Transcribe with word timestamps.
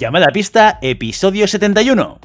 Llamada 0.00 0.28
pista, 0.28 0.78
episodio 0.80 1.46
71. 1.46 2.18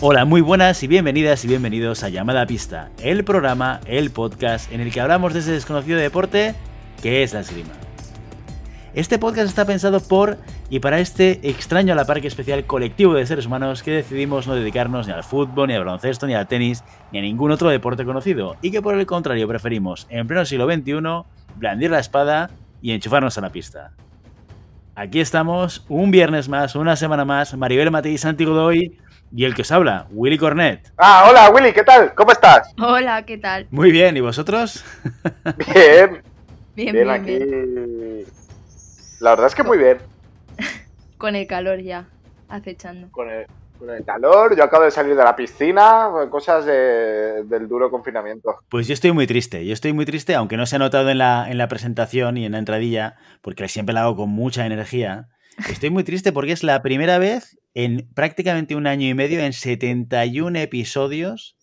Hola, 0.00 0.24
muy 0.24 0.40
buenas 0.40 0.82
y 0.82 0.86
bienvenidas 0.86 1.44
y 1.44 1.48
bienvenidos 1.48 2.02
a 2.02 2.08
Llamada 2.08 2.46
Pista, 2.46 2.88
el 3.02 3.22
programa, 3.22 3.80
el 3.84 4.10
podcast 4.10 4.72
en 4.72 4.80
el 4.80 4.90
que 4.90 5.02
hablamos 5.02 5.34
de 5.34 5.40
ese 5.40 5.52
desconocido 5.52 5.98
deporte 5.98 6.54
que 7.02 7.22
es 7.22 7.34
la 7.34 7.40
esgrima. 7.40 7.74
Este 8.94 9.18
podcast 9.18 9.46
está 9.46 9.66
pensado 9.66 10.00
por 10.00 10.38
y 10.70 10.80
para 10.80 10.98
este 10.98 11.46
extraño 11.46 11.92
a 11.92 11.96
la 11.96 12.06
parque 12.06 12.28
especial 12.28 12.64
colectivo 12.64 13.12
de 13.12 13.26
seres 13.26 13.44
humanos 13.44 13.82
que 13.82 13.90
decidimos 13.90 14.46
no 14.46 14.54
dedicarnos 14.54 15.06
ni 15.06 15.12
al 15.12 15.22
fútbol, 15.22 15.68
ni 15.68 15.74
al 15.74 15.84
baloncesto, 15.84 16.26
ni 16.26 16.32
al 16.32 16.48
tenis, 16.48 16.82
ni 17.12 17.18
a 17.18 17.22
ningún 17.22 17.50
otro 17.50 17.68
deporte 17.68 18.06
conocido, 18.06 18.56
y 18.62 18.70
que 18.70 18.80
por 18.80 18.98
el 18.98 19.04
contrario 19.04 19.46
preferimos, 19.46 20.06
en 20.08 20.26
pleno 20.26 20.46
siglo 20.46 20.64
XXI, 20.64 21.26
blandir 21.58 21.90
la 21.90 21.98
espada 21.98 22.48
y 22.86 22.92
enchufarnos 22.92 23.36
a 23.36 23.40
la 23.40 23.50
pista. 23.50 23.90
Aquí 24.94 25.18
estamos, 25.18 25.84
un 25.88 26.12
viernes 26.12 26.48
más, 26.48 26.76
una 26.76 26.94
semana 26.94 27.24
más, 27.24 27.52
Maribel 27.56 27.90
Matei 27.90 28.16
Santi 28.16 28.44
Godoy, 28.44 28.96
y 29.34 29.44
el 29.44 29.56
que 29.56 29.62
os 29.62 29.72
habla, 29.72 30.06
Willy 30.12 30.38
Cornet. 30.38 30.92
Ah, 30.96 31.26
hola 31.28 31.50
Willy, 31.50 31.72
¿qué 31.72 31.82
tal? 31.82 32.14
¿Cómo 32.14 32.30
estás? 32.30 32.72
Hola, 32.80 33.24
¿qué 33.26 33.38
tal? 33.38 33.66
Muy 33.72 33.90
bien, 33.90 34.16
¿y 34.16 34.20
vosotros? 34.20 34.84
Bien, 35.74 36.22
Bien, 36.76 36.92
bien, 36.92 36.92
bien, 36.92 37.10
aquí. 37.10 37.36
bien. 37.36 38.24
La 39.18 39.30
verdad 39.30 39.46
es 39.48 39.56
que 39.56 39.64
muy 39.64 39.78
bien. 39.78 39.98
Con 41.18 41.34
el 41.34 41.48
calor 41.48 41.80
ya, 41.80 42.04
acechando. 42.48 43.08
Con 43.10 43.28
el, 43.30 43.46
con 43.78 43.90
el 43.90 44.04
calor, 44.04 44.56
yo 44.56 44.64
acabo 44.64 44.84
de 44.84 44.90
salir 44.90 45.14
de 45.16 45.22
la 45.24 45.34
piscina, 45.36 46.08
cosas 46.30 46.64
de- 46.64 47.44
del 47.44 47.68
duro 47.68 47.90
confinamiento. 47.90 48.56
Pues 48.68 48.86
yo 48.88 48.94
estoy 48.94 49.12
muy 49.12 49.26
triste, 49.26 49.64
yo 49.66 49.72
estoy 49.72 49.92
muy 49.92 50.04
triste, 50.06 50.34
aunque 50.34 50.56
no 50.56 50.66
se 50.66 50.76
ha 50.76 50.78
notado 50.78 51.10
en 51.10 51.18
la, 51.18 51.46
en 51.50 51.58
la 51.58 51.68
presentación 51.68 52.36
y 52.36 52.44
en 52.46 52.52
la 52.52 52.58
entradilla, 52.58 53.16
porque 53.42 53.68
siempre 53.68 53.92
la 53.94 54.02
hago 54.02 54.16
con 54.16 54.30
mucha 54.30 54.66
energía. 54.66 55.28
Estoy 55.70 55.90
muy 55.90 56.04
triste 56.04 56.32
porque 56.32 56.52
es 56.52 56.62
la 56.62 56.82
primera 56.82 57.18
vez 57.18 57.58
en 57.74 58.08
prácticamente 58.14 58.74
un 58.76 58.86
año 58.86 59.06
y 59.08 59.14
medio, 59.14 59.40
en 59.40 59.52
71 59.52 60.56
episodios, 60.58 61.56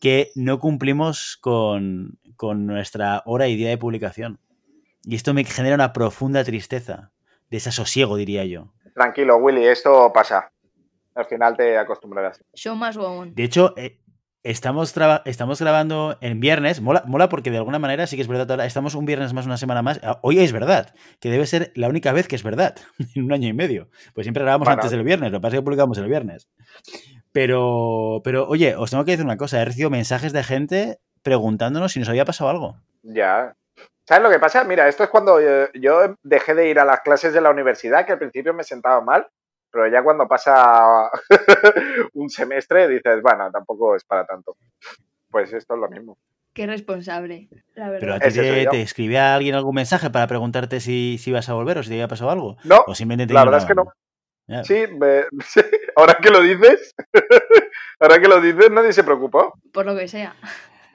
que 0.00 0.30
no 0.34 0.58
cumplimos 0.58 1.38
con, 1.40 2.18
con 2.36 2.66
nuestra 2.66 3.22
hora 3.26 3.48
y 3.48 3.56
día 3.56 3.68
de 3.70 3.78
publicación. 3.78 4.38
Y 5.04 5.14
esto 5.14 5.32
me 5.34 5.44
genera 5.44 5.74
una 5.74 5.92
profunda 5.92 6.42
tristeza, 6.44 7.12
desasosiego, 7.50 8.16
diría 8.16 8.44
yo. 8.44 8.72
Tranquilo, 8.94 9.36
Willy, 9.36 9.66
esto 9.66 10.10
pasa. 10.12 10.50
Al 11.16 11.24
final 11.26 11.56
te 11.56 11.76
acostumbrarás. 11.76 12.40
Show 12.54 12.76
más 12.76 12.96
on. 12.96 13.34
De 13.34 13.42
hecho, 13.42 13.74
eh, 13.76 13.98
estamos, 14.42 14.94
estamos 15.24 15.60
grabando 15.60 16.18
en 16.20 16.38
viernes. 16.40 16.80
Mola, 16.80 17.02
mola 17.06 17.28
porque 17.28 17.50
de 17.50 17.56
alguna 17.56 17.78
manera 17.80 18.06
sí 18.06 18.14
que 18.16 18.22
es 18.22 18.28
verdad. 18.28 18.48
ahora 18.50 18.66
Estamos 18.66 18.94
un 18.94 19.06
viernes 19.06 19.32
más, 19.32 19.46
una 19.46 19.56
semana 19.56 19.82
más. 19.82 19.98
Ah, 20.04 20.20
Hoy 20.22 20.38
es 20.38 20.52
verdad, 20.52 20.94
que 21.18 21.30
debe 21.30 21.46
ser 21.46 21.72
la 21.74 21.88
única 21.88 22.12
vez 22.12 22.28
que 22.28 22.36
es 22.36 22.42
verdad 22.44 22.76
en 23.16 23.24
un 23.24 23.32
año 23.32 23.48
y 23.48 23.52
medio. 23.54 23.88
Pues 24.14 24.26
siempre 24.26 24.42
grabamos 24.44 24.66
Bueno. 24.66 24.80
antes 24.82 24.90
del 24.92 25.02
viernes, 25.04 25.32
lo 25.32 25.38
que 25.38 25.42
pasa 25.42 25.56
es 25.56 25.60
que 25.60 25.64
publicamos 25.64 25.98
el 25.98 26.06
viernes. 26.06 26.48
Pero, 27.32 28.20
pero, 28.24 28.46
oye, 28.48 28.76
os 28.76 28.90
tengo 28.90 29.04
que 29.04 29.10
decir 29.12 29.24
una 29.26 29.36
cosa. 29.36 29.60
He 29.60 29.64
recibido 29.64 29.90
mensajes 29.90 30.32
de 30.32 30.42
gente 30.44 30.98
preguntándonos 31.22 31.92
si 31.92 31.98
nos 31.98 32.08
había 32.08 32.24
pasado 32.24 32.50
algo. 32.50 32.76
Ya. 33.02 33.54
¿Sabes 34.08 34.22
lo 34.22 34.30
que 34.30 34.38
pasa? 34.38 34.64
Mira, 34.64 34.86
esto 34.88 35.02
es 35.02 35.10
cuando 35.10 35.40
eh, 35.40 35.68
yo 35.74 36.14
dejé 36.22 36.54
de 36.54 36.68
ir 36.70 36.78
a 36.78 36.84
las 36.84 37.00
clases 37.00 37.32
de 37.34 37.40
la 37.40 37.50
universidad, 37.50 38.06
que 38.06 38.12
al 38.12 38.18
principio 38.18 38.54
me 38.54 38.62
sentaba 38.62 39.00
mal, 39.00 39.26
pero 39.70 39.88
ya 39.88 40.02
cuando 40.02 40.26
pasa 40.28 41.10
un 42.14 42.28
semestre 42.30 42.88
dices, 42.88 43.20
bueno, 43.22 43.50
tampoco 43.50 43.96
es 43.96 44.04
para 44.04 44.24
tanto. 44.26 44.56
Pues 45.30 45.52
esto 45.52 45.74
es 45.74 45.80
lo 45.80 45.88
mismo. 45.88 46.18
Qué 46.54 46.66
responsable, 46.66 47.48
la 47.74 47.90
Pero 47.90 48.14
a 48.14 48.18
verdad. 48.18 48.28
ti 48.30 48.34
te, 48.38 48.66
te 48.66 48.80
escribía 48.82 49.34
alguien 49.34 49.54
algún 49.54 49.74
mensaje 49.74 50.08
para 50.08 50.26
preguntarte 50.26 50.80
si, 50.80 51.18
si 51.18 51.30
ibas 51.30 51.48
a 51.50 51.54
volver 51.54 51.76
o 51.78 51.82
si 51.82 51.90
te 51.90 51.94
había 51.96 52.08
pasado 52.08 52.30
algo. 52.30 52.56
No, 52.64 52.82
O 52.86 52.94
simplemente 52.94 53.28
te 53.28 53.34
la 53.34 53.44
verdad 53.44 53.60
es 53.60 53.66
que 53.66 53.74
no. 53.74 53.92
Sí, 54.64 54.86
me- 54.98 55.24
sí, 55.44 55.60
ahora 55.96 56.16
que 56.22 56.30
lo 56.30 56.40
dices, 56.40 56.94
ahora 58.00 58.18
que 58.20 58.28
lo 58.28 58.40
dices, 58.40 58.70
nadie 58.70 58.92
se 58.94 59.04
preocupó. 59.04 59.52
Por 59.72 59.84
lo 59.84 59.94
que 59.96 60.08
sea. 60.08 60.34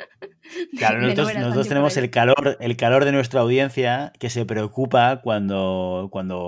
Claro, 0.77 0.99
nosotros, 1.01 1.67
tenemos 1.67 1.95
el 1.97 2.09
calor, 2.09 2.57
el 2.59 2.75
calor 2.75 3.05
de 3.05 3.11
nuestra 3.11 3.41
audiencia 3.41 4.11
que 4.19 4.29
se 4.29 4.45
preocupa 4.45 5.21
cuando, 5.23 6.09
cuando, 6.11 6.39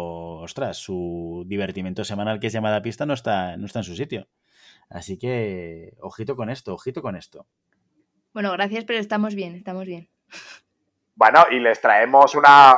ostras, 0.41 0.77
su 0.77 1.43
divertimento 1.47 2.03
semanal 2.03 2.39
que 2.39 2.47
es 2.47 2.53
llamada 2.53 2.81
pista 2.81 3.05
no 3.05 3.13
está, 3.13 3.55
no 3.57 3.65
está 3.65 3.79
en 3.79 3.85
su 3.85 3.95
sitio. 3.95 4.27
Así 4.89 5.17
que, 5.17 5.95
ojito 6.01 6.35
con 6.35 6.49
esto, 6.49 6.73
ojito 6.73 7.01
con 7.01 7.15
esto. 7.15 7.47
Bueno, 8.33 8.51
gracias, 8.51 8.83
pero 8.85 8.99
estamos 8.99 9.35
bien, 9.35 9.55
estamos 9.55 9.85
bien. 9.85 10.09
Bueno, 11.15 11.45
y 11.51 11.59
les 11.59 11.79
traemos 11.79 12.35
una, 12.35 12.75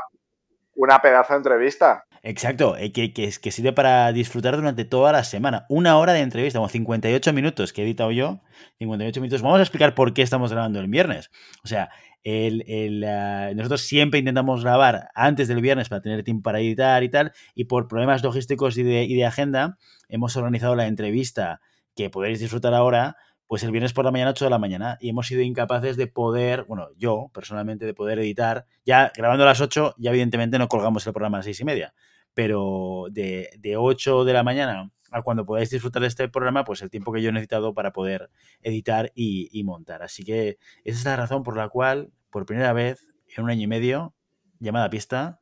una 0.76 1.00
pedazo 1.00 1.34
de 1.34 1.38
entrevista. 1.38 2.06
Exacto, 2.28 2.76
eh, 2.76 2.92
que, 2.92 3.14
que, 3.14 3.32
que 3.40 3.52
sirve 3.52 3.72
para 3.72 4.12
disfrutar 4.12 4.56
durante 4.56 4.84
toda 4.84 5.12
la 5.12 5.24
semana. 5.24 5.68
Una 5.70 6.00
hora 6.00 6.12
de 6.12 6.22
entrevista, 6.22 6.58
como 6.58 6.70
58 6.70 7.34
minutos 7.34 7.72
que 7.72 7.84
he 7.84 7.86
editado 7.86 8.12
yo. 8.12 8.42
58 8.80 9.22
minutos. 9.22 9.44
Vamos 9.44 9.60
a 9.60 9.62
explicar 9.62 9.94
por 9.94 10.12
qué 10.12 10.24
estamos 10.24 10.52
grabando 10.52 10.80
el 10.80 10.88
viernes. 10.88 11.30
O 11.64 11.68
sea, 11.68 11.92
el, 12.24 12.64
el, 12.68 13.04
ah, 13.04 13.52
nosotros 13.54 13.82
siempre 13.82 14.18
intentamos 14.18 14.64
grabar 14.64 15.10
antes 15.14 15.48
del 15.48 15.62
viernes 15.62 15.88
para 15.88 16.02
tener 16.02 16.24
tiempo 16.24 16.42
para 16.42 16.60
editar 16.60 17.04
y 17.04 17.10
tal. 17.10 17.32
Y 17.54 17.66
por 17.66 17.88
problemas 17.88 18.24
logísticos 18.24 18.76
y 18.80 18.82
de, 18.82 19.04
y 19.04 19.14
de 19.14 19.26
agenda, 19.26 19.78
hemos 20.10 20.36
organizado 20.36 20.76
la 20.76 20.88
entrevista 20.88 21.62
que 21.96 22.10
podéis 22.10 22.40
disfrutar 22.40 22.74
ahora. 22.74 23.18
Pues 23.46 23.62
el 23.62 23.70
viernes 23.70 23.94
por 23.94 24.04
la 24.04 24.10
mañana, 24.10 24.32
8 24.32 24.46
de 24.46 24.50
la 24.50 24.58
mañana, 24.58 24.98
y 25.00 25.10
hemos 25.10 25.28
sido 25.28 25.42
incapaces 25.44 25.96
de 25.98 26.08
poder, 26.08 26.64
bueno, 26.64 26.88
yo 26.98 27.30
personalmente, 27.32 27.86
de 27.86 27.94
poder 27.94 28.18
editar. 28.18 28.66
Ya 28.84 29.12
grabando 29.16 29.44
a 29.44 29.46
las 29.46 29.62
8, 29.62 29.94
ya 30.00 30.10
evidentemente 30.10 30.58
no 30.58 30.68
colgamos 30.68 31.06
el 31.06 31.14
programa 31.14 31.38
a 31.38 31.40
las 31.40 31.46
6 31.46 31.60
y 31.60 31.66
media 31.66 31.94
pero 32.36 33.08
de, 33.10 33.50
de 33.58 33.78
8 33.78 34.26
de 34.26 34.34
la 34.34 34.44
mañana 34.44 34.92
a 35.12 35.22
cuando 35.22 35.46
podáis 35.46 35.70
disfrutar 35.70 36.02
de 36.02 36.10
este 36.10 36.28
programa, 36.28 36.66
pues 36.66 36.82
el 36.82 36.90
tiempo 36.90 37.14
que 37.14 37.22
yo 37.22 37.30
he 37.30 37.32
necesitado 37.32 37.74
para 37.74 37.94
poder 37.94 38.30
editar 38.62 39.12
y, 39.16 39.50
y 39.58 39.64
montar. 39.64 40.04
Así 40.04 40.26
que 40.26 40.58
esa 40.84 41.00
es 41.00 41.06
la 41.06 41.16
razón 41.16 41.42
por 41.44 41.56
la 41.56 41.70
cual, 41.70 42.12
por 42.30 42.46
primera 42.46 42.74
vez 42.74 43.08
en 43.36 43.46
un 43.46 43.50
año 43.50 43.64
y 43.64 43.68
medio, 43.68 44.14
llamada 44.60 44.90
pista 44.90 45.40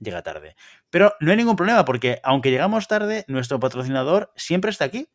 llega 0.00 0.22
tarde. 0.22 0.56
Pero 0.90 1.14
no 1.20 1.30
hay 1.30 1.36
ningún 1.36 1.56
problema, 1.56 1.84
porque 1.84 2.20
aunque 2.22 2.50
llegamos 2.50 2.88
tarde, 2.88 3.24
nuestro 3.28 3.60
patrocinador 3.60 4.32
siempre 4.36 4.70
está 4.70 4.84
aquí. 4.84 5.08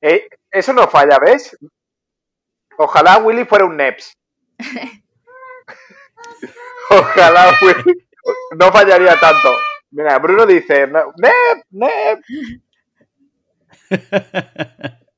Eh, 0.00 0.28
eso 0.50 0.72
no 0.72 0.86
falla, 0.88 1.18
¿ves? 1.18 1.56
Ojalá 2.76 3.18
Willy 3.18 3.44
fuera 3.44 3.64
un 3.64 3.76
NEPS. 3.76 4.12
Ojalá 6.90 7.58
Willy 7.62 8.06
no 8.58 8.70
fallaría 8.70 9.18
tanto. 9.18 9.56
Mira, 9.90 10.18
Bruno 10.18 10.46
dice, 10.46 10.86
"No, 10.86 11.12
NEP, 11.16 11.64
NEP. 11.70 12.20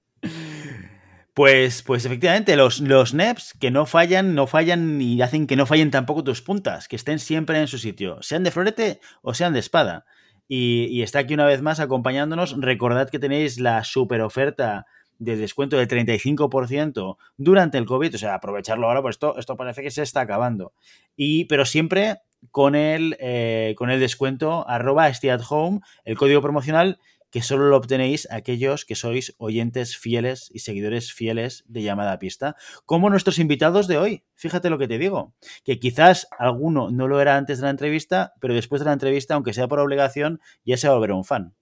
Pues, 1.32 1.82
pues 1.82 2.04
efectivamente, 2.04 2.54
los, 2.56 2.80
los 2.80 3.14
NEPs 3.14 3.54
que 3.58 3.70
no 3.70 3.86
fallan, 3.86 4.34
no 4.34 4.46
fallan 4.46 5.00
y 5.00 5.22
hacen 5.22 5.46
que 5.46 5.56
no 5.56 5.64
fallen 5.64 5.90
tampoco 5.90 6.22
tus 6.22 6.42
puntas, 6.42 6.86
que 6.86 6.96
estén 6.96 7.18
siempre 7.18 7.58
en 7.58 7.68
su 7.68 7.78
sitio, 7.78 8.18
sean 8.20 8.42
de 8.42 8.50
florete 8.50 9.00
o 9.22 9.32
sean 9.32 9.54
de 9.54 9.60
espada. 9.60 10.04
Y, 10.48 10.86
y 10.90 11.02
está 11.02 11.20
aquí 11.20 11.32
una 11.32 11.46
vez 11.46 11.62
más 11.62 11.80
acompañándonos. 11.80 12.60
Recordad 12.60 13.08
que 13.08 13.20
tenéis 13.20 13.58
la 13.60 13.84
super 13.84 14.20
oferta 14.20 14.86
de 15.18 15.36
descuento 15.36 15.76
del 15.76 15.86
35% 15.86 17.16
durante 17.36 17.78
el 17.78 17.86
COVID, 17.86 18.14
o 18.14 18.18
sea, 18.18 18.34
aprovecharlo 18.34 18.88
ahora, 18.88 19.00
pues 19.00 19.14
esto, 19.14 19.38
esto 19.38 19.56
parece 19.56 19.82
que 19.82 19.90
se 19.90 20.02
está 20.02 20.22
acabando. 20.22 20.72
Y, 21.16 21.44
pero 21.44 21.64
siempre 21.64 22.18
con 22.50 22.74
el, 22.74 23.16
eh, 23.20 23.74
con 23.76 23.90
el 23.90 24.00
descuento 24.00 24.68
arroba 24.68 25.08
stay 25.08 25.30
at 25.30 25.42
home, 25.48 25.80
el 26.04 26.16
código 26.16 26.42
promocional 26.42 26.98
que 27.30 27.42
solo 27.42 27.68
lo 27.68 27.76
obtenéis 27.76 28.28
aquellos 28.30 28.84
que 28.84 28.96
sois 28.96 29.34
oyentes 29.38 29.96
fieles 29.96 30.50
y 30.52 30.60
seguidores 30.60 31.12
fieles 31.12 31.64
de 31.68 31.82
llamada 31.82 32.12
a 32.12 32.18
pista, 32.18 32.56
como 32.86 33.08
nuestros 33.08 33.38
invitados 33.38 33.86
de 33.86 33.98
hoy. 33.98 34.24
Fíjate 34.34 34.68
lo 34.68 34.78
que 34.78 34.88
te 34.88 34.98
digo, 34.98 35.32
que 35.64 35.78
quizás 35.78 36.26
alguno 36.38 36.90
no 36.90 37.08
lo 37.08 37.20
era 37.20 37.36
antes 37.36 37.58
de 37.58 37.64
la 37.64 37.70
entrevista, 37.70 38.34
pero 38.40 38.54
después 38.54 38.80
de 38.80 38.86
la 38.86 38.92
entrevista, 38.92 39.34
aunque 39.34 39.52
sea 39.52 39.68
por 39.68 39.78
obligación, 39.78 40.40
ya 40.64 40.76
se 40.76 40.88
va 40.88 40.94
a 40.94 40.96
volver 40.96 41.12
un 41.12 41.24
fan. 41.24 41.54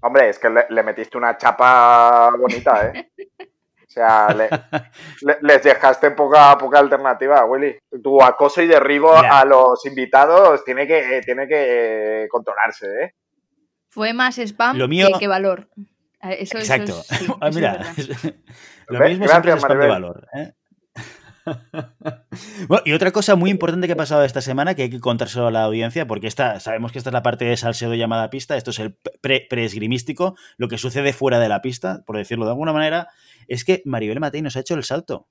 Hombre, 0.00 0.28
es 0.28 0.38
que 0.38 0.50
le, 0.50 0.66
le 0.68 0.82
metiste 0.82 1.16
una 1.16 1.38
chapa 1.38 2.30
bonita, 2.38 2.88
¿eh? 2.88 3.10
O 3.94 4.00
sea, 4.00 4.26
le- 4.34 4.48
le- 5.22 5.38
les 5.40 5.62
dejaste 5.62 6.10
poca, 6.10 6.58
poca 6.58 6.80
alternativa, 6.80 7.44
Willy. 7.44 7.76
Tu 8.02 8.20
acoso 8.20 8.60
y 8.60 8.66
derribo 8.66 9.14
a 9.16 9.44
los 9.44 9.86
invitados 9.86 10.64
tiene 10.64 10.84
que, 10.84 11.18
eh, 11.18 11.20
tiene 11.24 11.46
que 11.46 12.24
eh, 12.24 12.28
controlarse, 12.28 12.86
¿eh? 13.04 13.14
Fue 13.88 14.12
más 14.12 14.36
spam 14.38 14.76
Lo 14.76 14.88
mío- 14.88 15.06
que, 15.12 15.20
que 15.20 15.28
valor. 15.28 15.68
Eh, 16.22 16.38
eso 16.40 16.58
Exacto. 16.58 16.90
es- 16.98 17.06
sí, 17.06 17.26
Ah, 17.40 17.48
eso 17.48 17.48
es 17.50 17.54
Mira, 17.54 17.72
lo 18.88 18.98
mismo 19.00 19.26
gracias, 19.26 19.30
siempre 19.30 19.52
es 19.52 19.58
spam 19.58 19.78
de 19.78 19.86
valor. 19.86 20.26
¿eh? 20.34 20.52
Bueno, 22.68 22.82
y 22.86 22.92
otra 22.94 23.10
cosa 23.12 23.36
muy 23.36 23.50
importante 23.50 23.86
que 23.86 23.92
ha 23.92 23.96
pasado 23.96 24.24
esta 24.24 24.40
semana 24.40 24.74
que 24.74 24.82
hay 24.84 24.90
que 24.90 24.98
contárselo 25.00 25.46
a 25.48 25.50
la 25.50 25.64
audiencia, 25.64 26.06
porque 26.06 26.26
esta, 26.26 26.58
sabemos 26.58 26.90
que 26.90 26.98
esta 26.98 27.10
es 27.10 27.14
la 27.14 27.22
parte 27.22 27.44
de 27.44 27.56
salseo 27.56 27.92
llamada 27.94 28.30
pista, 28.30 28.56
esto 28.56 28.70
es 28.70 28.78
el 28.78 28.96
pre- 29.20 29.46
preesgrimístico, 29.48 30.36
lo 30.56 30.68
que 30.68 30.78
sucede 30.78 31.12
fuera 31.12 31.38
de 31.38 31.48
la 31.50 31.60
pista, 31.62 32.02
por 32.06 32.16
decirlo 32.16 32.46
de 32.46 32.52
alguna 32.52 32.72
manera, 32.72 33.08
es 33.48 33.64
que 33.64 33.82
Maribel 33.84 34.20
Matei 34.20 34.42
nos 34.42 34.56
ha 34.56 34.60
hecho 34.60 34.74
el 34.74 34.84
salto. 34.84 35.26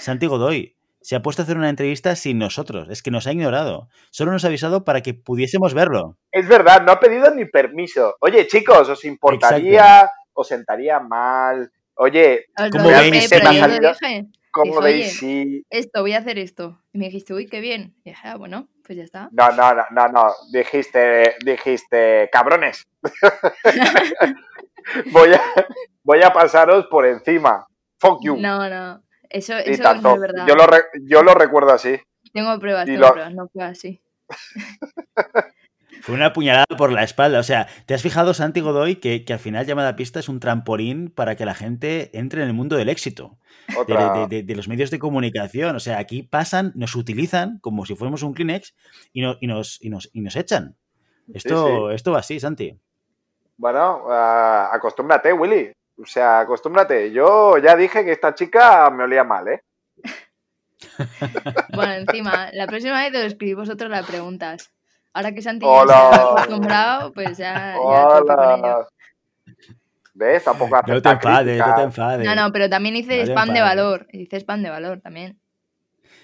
Santi 0.00 0.26
Godoy, 0.26 0.76
se 1.00 1.14
ha 1.14 1.22
puesto 1.22 1.42
a 1.42 1.44
hacer 1.44 1.56
una 1.56 1.68
entrevista 1.68 2.16
sin 2.16 2.38
nosotros. 2.38 2.88
Es 2.90 3.00
que 3.00 3.12
nos 3.12 3.28
ha 3.28 3.32
ignorado. 3.32 3.88
Solo 4.10 4.32
nos 4.32 4.44
ha 4.44 4.48
avisado 4.48 4.84
para 4.84 5.02
que 5.02 5.14
pudiésemos 5.14 5.72
verlo. 5.72 6.16
Es 6.32 6.48
verdad, 6.48 6.82
no 6.82 6.90
ha 6.90 6.98
pedido 6.98 7.32
ni 7.32 7.44
permiso. 7.44 8.16
Oye, 8.20 8.48
chicos, 8.48 8.88
¿os 8.88 9.04
importaría? 9.04 10.10
¿Os 10.32 10.48
sentaría 10.48 10.98
mal? 10.98 11.70
Oye, 11.94 12.46
¿Cómo 12.72 12.88
veis? 12.88 13.30
¿cómo 14.50 14.80
veis 14.80 15.06
oye, 15.06 15.10
si...? 15.10 15.66
Esto, 15.70 16.00
voy 16.00 16.14
a 16.14 16.18
hacer 16.18 16.38
esto. 16.38 16.82
Y 16.92 16.98
me 16.98 17.04
dijiste, 17.04 17.34
uy, 17.34 17.46
qué 17.46 17.60
bien. 17.60 17.94
Y 18.04 18.10
dije, 18.10 18.22
ah, 18.24 18.36
bueno, 18.36 18.68
pues 18.84 18.98
ya 18.98 19.04
está. 19.04 19.28
No, 19.30 19.52
no, 19.52 19.74
no, 19.74 19.84
no, 19.92 20.08
no. 20.08 20.32
Dijiste, 20.52 21.36
dijiste, 21.44 22.28
cabrones. 22.32 22.86
voy, 25.12 25.32
a, 25.34 25.40
voy 26.02 26.22
a 26.22 26.32
pasaros 26.32 26.86
por 26.86 27.06
encima. 27.06 27.66
Fuck 27.98 28.22
you. 28.24 28.36
No, 28.36 28.68
no. 28.68 29.02
Eso, 29.28 29.54
eso 29.56 29.94
no 29.96 30.14
es 30.14 30.20
verdad. 30.20 30.46
yo, 30.46 30.54
lo 30.54 30.66
re- 30.66 30.84
yo 31.08 31.22
lo 31.22 31.34
recuerdo 31.34 31.72
así. 31.72 31.96
Tengo 32.32 32.58
pruebas, 32.60 32.84
y 32.88 32.92
tengo 32.92 33.06
lo- 33.06 33.12
pruebas, 33.12 33.34
no 33.34 33.48
fue 33.48 33.64
así. 33.64 34.00
Fue 36.02 36.14
una 36.14 36.32
puñalada 36.32 36.66
por 36.78 36.92
la 36.92 37.02
espalda. 37.02 37.40
O 37.40 37.42
sea, 37.42 37.66
¿te 37.86 37.94
has 37.94 38.02
fijado, 38.02 38.34
Santi 38.34 38.60
Godoy, 38.60 38.96
que, 38.96 39.24
que 39.24 39.32
al 39.32 39.38
final 39.38 39.66
llamada 39.66 39.96
pista 39.96 40.20
es 40.20 40.28
un 40.28 40.38
trampolín 40.40 41.10
para 41.10 41.34
que 41.36 41.44
la 41.46 41.54
gente 41.54 42.10
entre 42.16 42.42
en 42.42 42.48
el 42.48 42.54
mundo 42.54 42.76
del 42.76 42.88
éxito? 42.88 43.38
de, 43.68 43.76
Otra... 43.76 44.12
de- 44.12 44.26
de- 44.28 44.42
de 44.42 44.54
los 44.54 44.68
medios 44.68 44.90
de 44.90 44.98
comunicación. 44.98 45.74
O 45.74 45.80
sea, 45.80 45.98
aquí 45.98 46.22
pasan, 46.22 46.72
nos 46.76 46.94
utilizan 46.94 47.58
como 47.60 47.86
si 47.86 47.96
fuéramos 47.96 48.22
un 48.22 48.34
Kleenex 48.34 48.74
y, 49.12 49.22
no- 49.22 49.36
y 49.40 49.46
nos, 49.48 49.82
y, 49.82 49.88
nos, 49.90 50.10
y 50.12 50.20
nos 50.20 50.36
echan. 50.36 50.76
Esto, 51.32 51.90
esto 51.90 52.12
va 52.12 52.20
así, 52.20 52.38
Santi. 52.38 52.78
Bueno, 53.56 54.10
acostúmbrate, 54.10 55.32
Willy. 55.32 55.72
O 55.98 56.04
sea, 56.04 56.40
acostúmbrate. 56.40 57.10
Yo 57.10 57.56
ya 57.58 57.74
dije 57.74 58.04
que 58.04 58.12
esta 58.12 58.34
chica 58.34 58.90
me 58.90 59.04
olía 59.04 59.24
mal, 59.24 59.48
¿eh? 59.48 59.62
Bueno, 61.74 61.92
encima, 61.94 62.50
la 62.52 62.66
próxima 62.66 63.00
vez 63.02 63.14
os 63.14 63.26
escribís 63.26 63.56
vosotros 63.56 63.90
las 63.90 64.06
preguntas. 64.06 64.70
Ahora 65.14 65.32
que 65.32 65.40
Santi 65.40 65.64
Hola. 65.66 65.94
ya 65.94 66.10
se 66.10 66.20
ha 66.20 66.30
acostumbrado, 66.32 67.12
pues 67.14 67.38
ya, 67.38 67.72
ya. 67.74 67.80
Hola. 67.80 68.86
¿Ves? 70.12 70.44
Tampoco 70.44 70.80
No 70.86 71.02
te 71.02 71.08
enfades, 71.08 71.58
no 71.58 71.74
te 71.74 71.82
enfades. 71.82 72.26
No, 72.26 72.34
no, 72.34 72.52
pero 72.52 72.68
también 72.68 72.96
hice 72.96 73.18
No 73.18 73.24
te 73.24 73.32
spam 73.32 73.52
de 73.54 73.60
valor. 73.60 74.06
Hice 74.12 74.36
spam 74.36 74.62
de 74.62 74.70
valor 74.70 75.00
también. 75.00 75.40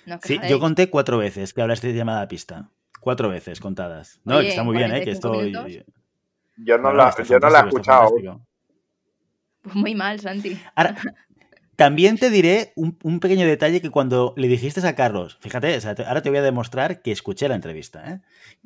No 0.06 0.18
Sí, 0.22 0.38
yo 0.48 0.58
conté 0.60 0.90
cuatro 0.90 1.18
veces 1.18 1.54
que 1.54 1.62
hablaste 1.62 1.88
de 1.88 1.94
llamada 1.94 2.26
pista. 2.28 2.68
Cuatro 3.00 3.28
veces 3.28 3.60
contadas. 3.60 4.20
No, 4.24 4.36
Oye, 4.36 4.44
que 4.44 4.48
está 4.50 4.62
muy 4.62 4.76
bien, 4.76 4.90
¿eh? 4.92 5.04
Que 5.04 5.16
45 5.16 5.34
esto... 5.34 5.64
minutos. 5.64 6.01
Yo 6.56 6.76
no, 6.76 6.84
Bueno, 6.84 6.98
la, 6.98 7.24
yo 7.24 7.38
no 7.38 7.50
la 7.50 7.60
he 7.60 7.66
escuchado. 7.68 8.10
Pues 9.62 9.74
muy 9.76 9.94
mal, 9.94 10.18
Santi. 10.20 10.60
Ahora, 10.74 10.96
también 11.76 12.18
te 12.18 12.30
diré 12.30 12.72
un, 12.76 12.98
un 13.02 13.20
pequeño 13.20 13.46
detalle 13.46 13.80
que 13.80 13.90
cuando 13.90 14.34
le 14.36 14.48
dijiste 14.48 14.86
a 14.86 14.94
Carlos, 14.94 15.38
fíjate, 15.40 15.76
o 15.76 15.80
sea, 15.80 15.94
te- 15.94 16.04
ahora 16.04 16.20
te 16.22 16.28
voy 16.30 16.38
a 16.38 16.42
demostrar 16.42 17.00
que 17.02 17.12
escuché 17.12 17.48
la 17.48 17.54
entrevista, 17.54 18.10
¿eh? 18.10 18.20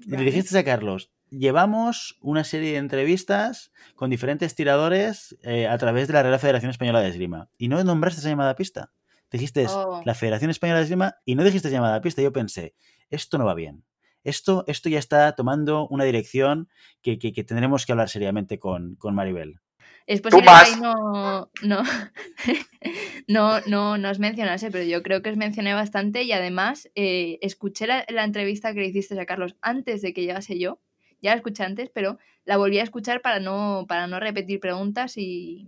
Le 0.06 0.16
dijiste 0.24 0.58
a 0.58 0.64
Carlos, 0.64 1.10
llevamos 1.30 2.18
una 2.22 2.44
serie 2.44 2.72
de 2.72 2.78
entrevistas 2.78 3.72
con 3.94 4.10
diferentes 4.10 4.54
tiradores 4.54 5.36
eh, 5.42 5.66
a 5.68 5.76
través 5.78 6.08
de 6.08 6.14
la 6.14 6.22
Real 6.22 6.38
Federación 6.38 6.70
Española 6.70 7.00
de 7.00 7.08
Esgrima 7.08 7.48
y 7.58 7.68
no 7.68 7.82
nombraste 7.84 8.20
esa 8.20 8.28
llamada 8.30 8.56
pista. 8.56 8.90
Dijiste 9.30 9.66
Oh. 9.68 10.02
la 10.04 10.14
Federación 10.14 10.50
Española 10.50 10.78
de 10.78 10.84
Esgrima 10.84 11.16
y 11.24 11.34
no 11.34 11.44
dijiste 11.44 11.68
llamada 11.70 12.00
pista. 12.00 12.22
Yo 12.22 12.32
pensé, 12.32 12.74
esto 13.10 13.36
no 13.38 13.44
va 13.44 13.54
bien. 13.54 13.84
Esto, 14.26 14.64
esto 14.66 14.88
ya 14.88 14.98
está 14.98 15.32
tomando 15.34 15.86
una 15.88 16.04
dirección 16.04 16.68
que, 17.02 17.18
que- 17.18 17.32
que 17.32 17.44
tendremos 17.44 17.86
que 17.86 17.92
hablar 17.92 18.08
seriamente 18.08 18.58
con, 18.58 18.96
con 18.96 19.14
Maribel. 19.14 19.60
Es 20.06 20.20
Tú 20.20 20.24
posible 20.38 20.44
que 20.44 20.50
más. 20.50 20.68
ahí 20.74 20.80
no, 20.80 21.50
no, 21.62 21.82
no, 23.28 23.60
no, 23.66 23.98
no 23.98 24.10
os 24.10 24.18
mencionase, 24.18 24.70
pero 24.70 24.84
yo 24.84 25.02
creo 25.02 25.22
que 25.22 25.30
os 25.30 25.36
mencioné 25.36 25.74
bastante 25.74 26.22
y 26.22 26.32
además 26.32 26.88
eh, 26.94 27.38
escuché 27.42 27.86
la, 27.86 28.04
la 28.08 28.24
entrevista 28.24 28.72
que 28.72 28.80
le 28.80 28.86
hiciste 28.86 29.18
a 29.20 29.26
Carlos 29.26 29.56
antes 29.62 30.02
de 30.02 30.12
que 30.12 30.22
llegase 30.22 30.58
yo. 30.58 30.78
Ya 31.22 31.30
la 31.30 31.36
escuché 31.36 31.64
antes, 31.64 31.90
pero 31.90 32.18
la 32.44 32.56
volví 32.56 32.78
a 32.78 32.82
escuchar 32.84 33.20
para 33.22 33.40
no, 33.40 33.86
para 33.88 34.06
no 34.06 34.20
repetir 34.20 34.60
preguntas 34.60 35.16
y, 35.16 35.66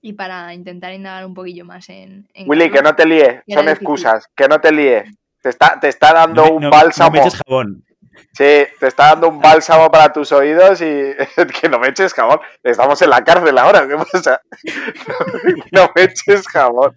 y 0.00 0.12
para 0.14 0.54
intentar 0.54 0.94
indagar 0.94 1.26
un 1.26 1.34
poquillo 1.34 1.64
más 1.64 1.88
en, 1.88 2.28
en 2.34 2.48
Willy, 2.48 2.70
que 2.70 2.80
no 2.82 2.94
te 2.94 3.04
líe. 3.04 3.42
Y 3.46 3.52
era 3.52 3.62
Son 3.62 3.66
difícil. 3.66 3.68
excusas. 3.68 4.26
Que 4.34 4.48
no 4.48 4.60
te 4.60 4.72
líe. 4.72 5.04
Te 5.42 5.48
está, 5.50 5.78
te 5.80 5.88
está 5.88 6.12
dando 6.12 6.44
No 6.46 6.52
un 6.52 6.62
no- 6.64 6.70
bálsamo. 6.70 7.08
No 7.10 7.12
me 7.12 7.20
eches 7.26 7.40
jabón. 7.46 7.84
Sí, 8.32 8.66
te 8.80 8.86
está 8.86 9.06
dando 9.10 9.28
un 9.28 9.40
bálsamo 9.40 9.90
para 9.90 10.12
tus 10.12 10.32
oídos 10.32 10.80
y 10.80 10.84
que 11.60 11.68
no 11.68 11.78
me 11.78 11.88
eches 11.88 12.12
jabón. 12.14 12.40
Estamos 12.62 13.00
en 13.02 13.10
la 13.10 13.22
cárcel 13.24 13.56
ahora, 13.58 13.86
¿qué 13.86 13.96
pasa? 13.96 14.40
no 15.72 15.90
me 15.94 16.02
eches 16.02 16.46
jabón. 16.48 16.96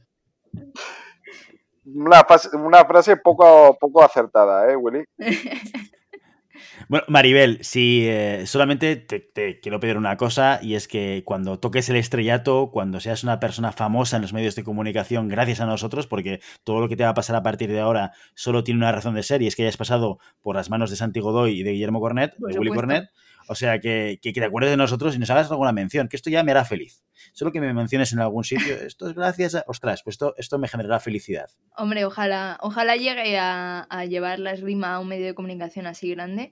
Una, 1.86 2.26
una 2.54 2.86
frase 2.86 3.18
poco, 3.18 3.78
poco 3.80 4.04
acertada, 4.04 4.72
¿eh, 4.72 4.76
Willy? 4.76 5.04
Bueno, 6.92 7.06
Maribel, 7.08 7.60
si 7.62 8.06
eh, 8.06 8.46
solamente 8.46 8.98
te, 8.98 9.22
te 9.22 9.62
quiero 9.62 9.80
pedir 9.80 9.96
una 9.96 10.18
cosa 10.18 10.60
y 10.62 10.76
es 10.76 10.90
que 10.90 11.24
cuando 11.26 11.58
toques 11.58 11.88
el 11.88 11.96
estrellato, 11.96 12.70
cuando 12.70 13.00
seas 13.00 13.24
una 13.24 13.40
persona 13.40 13.72
famosa 13.72 14.18
en 14.18 14.24
los 14.24 14.34
medios 14.34 14.58
de 14.58 14.66
comunicación, 14.66 15.30
gracias 15.30 15.62
a 15.62 15.66
nosotros, 15.66 16.06
porque 16.08 16.42
todo 16.66 16.82
lo 16.82 16.90
que 16.90 16.98
te 16.98 17.06
va 17.06 17.12
a 17.12 17.14
pasar 17.14 17.38
a 17.38 17.44
partir 17.44 17.72
de 17.72 17.80
ahora 17.80 18.12
solo 18.36 18.66
tiene 18.66 18.80
una 18.80 18.92
razón 18.92 19.16
de 19.16 19.24
ser 19.24 19.42
y 19.42 19.48
es 19.48 19.56
que 19.56 19.62
hayas 19.62 19.78
pasado 19.78 20.20
por 20.42 20.58
las 20.58 20.70
manos 20.70 20.90
de 20.90 20.98
Santi 20.98 21.22
Godoy 21.22 21.62
y 21.62 21.64
de 21.64 21.72
Guillermo 21.72 22.02
Cornet, 22.02 22.36
de 22.38 22.60
Willy. 22.60 22.72
Cornet, 22.72 23.10
o 23.48 23.56
sea 23.56 23.80
que, 23.80 24.20
que, 24.22 24.34
que 24.34 24.42
te 24.42 24.48
acuerdes 24.48 24.72
de 24.72 24.76
nosotros 24.76 25.16
y 25.16 25.20
nos 25.20 25.30
hagas 25.30 25.50
alguna 25.50 25.72
mención, 25.72 26.10
que 26.10 26.18
esto 26.18 26.30
ya 26.30 26.44
me 26.44 26.52
hará 26.52 26.66
feliz. 26.66 27.06
Solo 27.32 27.54
que 27.54 27.62
me 27.62 27.74
menciones 27.74 28.12
en 28.12 28.20
algún 28.20 28.44
sitio, 28.44 28.76
esto 28.86 29.08
es 29.08 29.16
gracias 29.16 29.56
a... 29.56 29.64
Ostras, 29.66 30.04
pues 30.04 30.16
esto, 30.16 30.34
esto 30.36 30.60
me 30.60 30.68
generará 30.68 31.00
felicidad. 31.00 31.52
Hombre, 31.78 32.04
ojalá, 32.04 32.58
ojalá 32.60 32.98
llegue 32.98 33.40
a, 33.40 33.88
a 33.90 34.04
llevar 34.04 34.40
la 34.40 34.52
esgrima 34.52 34.94
a 34.94 35.00
un 35.00 35.08
medio 35.08 35.28
de 35.28 35.36
comunicación 35.36 35.88
así 35.88 36.10
grande 36.10 36.52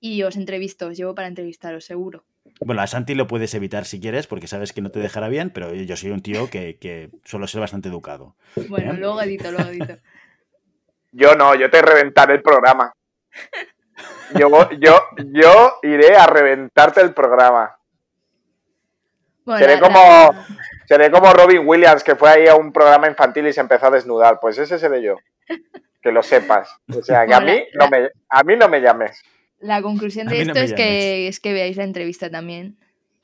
y 0.00 0.22
os 0.22 0.36
entrevisto, 0.36 0.86
os 0.88 0.96
llevo 0.96 1.14
para 1.14 1.28
entrevistaros, 1.28 1.84
seguro. 1.84 2.24
Bueno, 2.64 2.82
a 2.82 2.86
Santi 2.86 3.14
lo 3.14 3.26
puedes 3.26 3.54
evitar 3.54 3.84
si 3.84 4.00
quieres, 4.00 4.26
porque 4.26 4.46
sabes 4.46 4.72
que 4.72 4.80
no 4.80 4.90
te 4.90 4.98
dejará 4.98 5.28
bien, 5.28 5.50
pero 5.50 5.74
yo 5.74 5.96
soy 5.96 6.10
un 6.10 6.22
tío 6.22 6.48
que, 6.50 6.78
que 6.78 7.10
suelo 7.24 7.46
ser 7.46 7.60
bastante 7.60 7.88
educado. 7.88 8.34
Bueno, 8.68 8.92
Bien. 8.92 9.00
luego 9.00 9.20
edito, 9.22 9.50
luego 9.52 9.68
edito. 9.70 9.96
Yo 11.12 11.34
no, 11.34 11.56
yo 11.56 11.68
te 11.70 11.82
reventaré 11.82 12.34
el 12.34 12.40
programa. 12.42 12.92
Yo, 14.38 14.48
yo, 14.78 15.00
yo 15.32 15.78
iré 15.82 16.14
a 16.16 16.24
reventarte 16.28 17.00
el 17.00 17.12
programa. 17.12 17.76
Bueno, 19.44 19.58
Seré 19.66 19.80
como, 19.80 19.98
la- 19.98 20.46
seré 20.86 21.10
como 21.10 21.32
Robin 21.32 21.62
Williams, 21.66 22.04
que 22.04 22.14
fue 22.14 22.30
ahí 22.30 22.46
a 22.46 22.54
un 22.54 22.72
programa 22.72 23.08
infantil 23.08 23.48
y 23.48 23.52
se 23.52 23.60
empezó 23.60 23.86
a 23.86 23.90
desnudar. 23.90 24.38
Pues 24.40 24.56
ese 24.58 24.78
seré 24.78 25.02
yo. 25.02 25.16
Que 26.00 26.12
lo 26.12 26.22
sepas. 26.22 26.70
O 26.96 27.02
sea, 27.02 27.26
que 27.26 27.34
a 27.34 27.40
mí 27.40 27.60
no 27.74 27.88
me, 27.88 28.08
a 28.28 28.42
mí 28.44 28.54
no 28.56 28.68
me 28.68 28.80
llames. 28.80 29.20
La 29.60 29.82
conclusión 29.82 30.26
de 30.26 30.36
no 30.36 30.52
esto 30.52 30.58
es 30.60 30.70
llames. 30.70 30.74
que, 30.74 31.28
es 31.28 31.40
que 31.40 31.52
veáis 31.52 31.76
la 31.76 31.84
entrevista 31.84 32.30
también, 32.30 32.76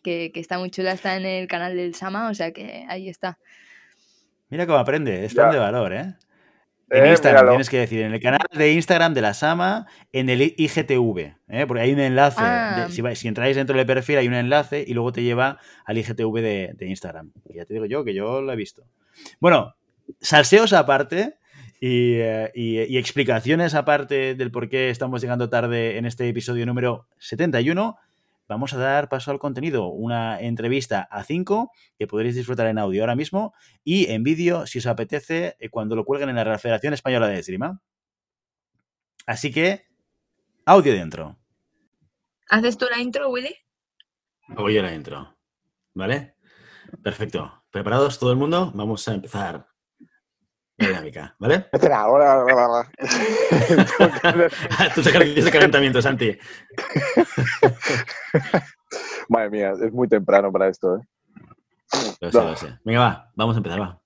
que, 0.02 0.31
que 0.33 0.40
está 0.40 0.59
muy 0.59 0.71
chula, 0.71 0.93
está 0.93 1.16
en 1.16 1.25
el 1.25 1.49
canal 1.49 1.76
del 1.76 1.95
Sama, 1.95 2.31
o 2.31 2.35
sea 2.35 2.52
que 2.52 2.85
ahí 2.88 3.09
está. 3.09 3.38
Mira 4.49 4.66
cómo 4.66 4.78
aprende, 4.78 5.25
es 5.25 5.35
fan 5.35 5.50
de 5.50 5.59
valor, 5.59 5.93
¿eh? 5.93 6.14
En 6.88 7.05
Eh, 7.05 7.11
Instagram 7.11 7.43
míralo. 7.43 7.50
tienes 7.52 7.69
que 7.71 7.78
decir, 7.78 8.02
en 8.02 8.14
el 8.14 8.21
canal 8.21 8.47
de 8.52 8.73
Instagram 8.73 9.12
de 9.12 9.21
la 9.23 9.35
Sama, 9.35 9.87
en 10.12 10.28
el 10.31 10.40
IGTV, 10.57 11.35
¿eh? 11.49 11.66
porque 11.66 11.81
hay 11.83 11.93
un 11.93 11.99
enlace. 11.99 12.37
Ah. 12.40 12.87
de- 12.88 13.16
si, 13.16 13.26
entráis 13.26 13.57
dentro 13.57 13.76
del 13.76 13.87
perfil, 13.87 14.19
hay 14.19 14.28
un 14.28 14.35
enlace 14.35 14.85
y 14.87 14.95
luego 14.95 15.11
te 15.11 15.25
lleva 15.25 15.59
al 15.85 15.99
IGTV 15.99 16.33
de, 16.40 16.71
de 16.75 16.87
Instagram. 16.87 17.33
Que 17.45 17.55
ya 17.55 17.64
te 17.64 17.75
digo 17.75 17.87
yo, 17.87 18.05
que 18.05 18.14
yo 18.14 18.40
lo 18.40 18.52
he 18.52 18.57
visto. 18.57 18.85
Bueno, 19.40 19.75
salseos 20.21 20.73
aparte 20.73 21.38
y, 21.80 22.14
eh, 22.14 22.50
y- 22.54 22.83
y 22.83 22.99
explicaciones 22.99 23.75
aparte 23.75 24.35
del 24.35 24.50
por 24.50 24.68
qué 24.68 24.90
estamos 24.90 25.21
llegando 25.21 25.49
tarde 25.49 25.99
en 25.99 26.06
este 26.06 26.28
episodio 26.28 26.64
número 26.66 27.06
71, 27.18 27.97
vamos 28.49 28.73
a 28.75 28.78
dar 28.78 29.09
paso 29.09 29.30
al 29.30 29.38
contenido. 29.38 29.88
Una 29.88 30.40
entrevista 30.40 31.02
a 31.11 31.25
5 31.25 31.71
que 31.99 32.06
podréis 32.06 32.35
disfrutar 32.37 32.66
en 32.68 32.78
audio 32.78 33.02
ahora 33.02 33.16
mismo 33.16 33.52
y 33.85 34.06
en 34.11 34.23
vídeo 34.23 34.66
si 34.66 34.78
os 34.78 34.87
apetece 34.87 35.56
eh, 35.59 35.68
cuando 35.68 35.97
lo 35.97 36.04
cuelguen 36.04 36.28
en 36.30 36.37
la 36.37 36.45
Real 36.45 36.59
Federación 36.61 36.95
Española 36.95 37.28
de 37.28 37.38
Esgrima. 37.40 37.80
Así 39.26 39.50
que, 39.52 39.87
audio 40.64 40.92
dentro. 40.92 41.37
¿Haces 42.49 42.78
tú 42.78 42.87
la 42.88 43.00
intro, 43.02 43.28
Willy? 43.30 43.54
Hago 44.49 44.71
yo 44.71 44.80
la 44.83 44.95
intro. 44.95 45.37
¿Vale? 45.95 46.37
Perfecto. 47.02 47.64
¿Preparados 47.71 48.18
todo 48.21 48.30
el 48.30 48.37
mundo? 48.37 48.71
Vamos 48.75 49.06
a 49.09 49.14
empezar 49.14 49.66
la 50.78 50.88
dinámica, 50.88 51.35
¿vale? 51.38 51.66
Espera, 51.73 52.00
ahora. 52.00 52.90
Tus 54.95 55.06
ejercicios 55.06 55.45
de 55.45 55.50
calentamiento, 55.50 56.02
Santi. 56.02 56.37
Madre 59.28 59.50
mía, 59.50 59.73
es 59.83 59.92
muy 59.92 60.09
temprano 60.09 60.52
para 60.52 60.68
esto, 60.68 60.97
¿eh? 60.97 61.00
Lo 62.21 62.30
sé, 62.30 62.38
lo 62.38 62.56
sé. 62.56 62.78
Venga, 62.85 63.00
va, 63.00 63.30
vamos 63.35 63.56
a 63.56 63.59
empezar, 63.59 63.80
va. 63.80 64.00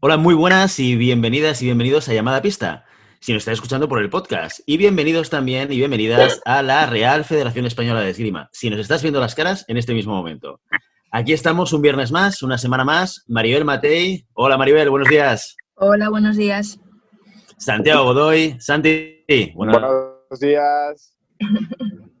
Hola, 0.00 0.16
muy 0.16 0.34
buenas 0.34 0.78
y 0.80 0.96
bienvenidas 0.96 1.62
y 1.62 1.66
bienvenidos 1.66 2.08
a 2.08 2.12
Llamada 2.12 2.42
Pista, 2.42 2.84
si 3.20 3.32
nos 3.32 3.40
estáis 3.40 3.56
escuchando 3.56 3.88
por 3.88 4.02
el 4.02 4.10
podcast. 4.10 4.60
Y 4.66 4.76
bienvenidos 4.76 5.30
también 5.30 5.72
y 5.72 5.76
bienvenidas 5.76 6.40
a 6.44 6.62
la 6.62 6.86
Real 6.86 7.24
Federación 7.24 7.66
Española 7.66 8.00
de 8.00 8.10
Esgrima, 8.10 8.50
si 8.52 8.68
nos 8.68 8.80
estás 8.80 9.00
viendo 9.02 9.20
las 9.20 9.34
caras 9.34 9.64
en 9.68 9.76
este 9.76 9.94
mismo 9.94 10.14
momento. 10.14 10.60
Aquí 11.16 11.32
estamos 11.32 11.72
un 11.72 11.80
viernes 11.80 12.10
más, 12.10 12.42
una 12.42 12.58
semana 12.58 12.82
más. 12.82 13.22
Maribel 13.28 13.64
Matei. 13.64 14.26
Hola, 14.32 14.58
Maribel, 14.58 14.90
buenos 14.90 15.08
días. 15.08 15.54
Hola, 15.76 16.08
buenos 16.08 16.36
días. 16.36 16.80
Santiago 17.56 18.02
Godoy. 18.02 18.56
Santi, 18.58 19.22
buenos 19.54 20.40
días. 20.40 21.14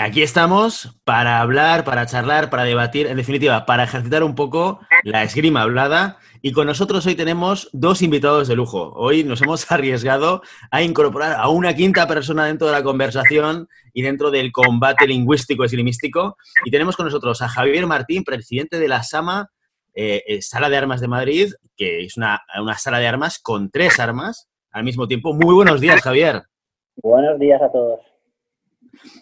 Aquí 0.00 0.22
estamos 0.22 0.98
para 1.04 1.42
hablar, 1.42 1.84
para 1.84 2.06
charlar, 2.06 2.48
para 2.48 2.64
debatir, 2.64 3.06
en 3.06 3.18
definitiva, 3.18 3.66
para 3.66 3.84
ejercitar 3.84 4.24
un 4.24 4.34
poco 4.34 4.80
la 5.04 5.24
esgrima 5.24 5.60
hablada. 5.60 6.16
Y 6.40 6.52
con 6.52 6.66
nosotros 6.66 7.04
hoy 7.04 7.16
tenemos 7.16 7.68
dos 7.74 8.00
invitados 8.00 8.48
de 8.48 8.56
lujo. 8.56 8.94
Hoy 8.94 9.24
nos 9.24 9.42
hemos 9.42 9.70
arriesgado 9.70 10.40
a 10.70 10.80
incorporar 10.82 11.36
a 11.38 11.50
una 11.50 11.74
quinta 11.74 12.08
persona 12.08 12.46
dentro 12.46 12.66
de 12.66 12.72
la 12.72 12.82
conversación 12.82 13.68
y 13.92 14.00
dentro 14.00 14.30
del 14.30 14.52
combate 14.52 15.06
lingüístico 15.06 15.64
esgrimístico. 15.64 16.38
Y 16.64 16.70
tenemos 16.70 16.96
con 16.96 17.04
nosotros 17.04 17.42
a 17.42 17.50
Javier 17.50 17.86
Martín, 17.86 18.24
presidente 18.24 18.78
de 18.78 18.88
la 18.88 19.02
SAMA, 19.02 19.50
eh, 19.92 20.22
eh, 20.26 20.40
Sala 20.40 20.70
de 20.70 20.78
Armas 20.78 21.02
de 21.02 21.08
Madrid, 21.08 21.52
que 21.76 22.06
es 22.06 22.16
una, 22.16 22.40
una 22.58 22.78
sala 22.78 23.00
de 23.00 23.06
armas 23.06 23.38
con 23.38 23.70
tres 23.70 24.00
armas 24.00 24.48
al 24.70 24.82
mismo 24.82 25.06
tiempo. 25.06 25.34
Muy 25.34 25.54
buenos 25.54 25.78
días, 25.78 26.00
Javier. 26.00 26.44
Buenos 27.02 27.38
días 27.38 27.60
a 27.60 27.70
todos. 27.70 28.09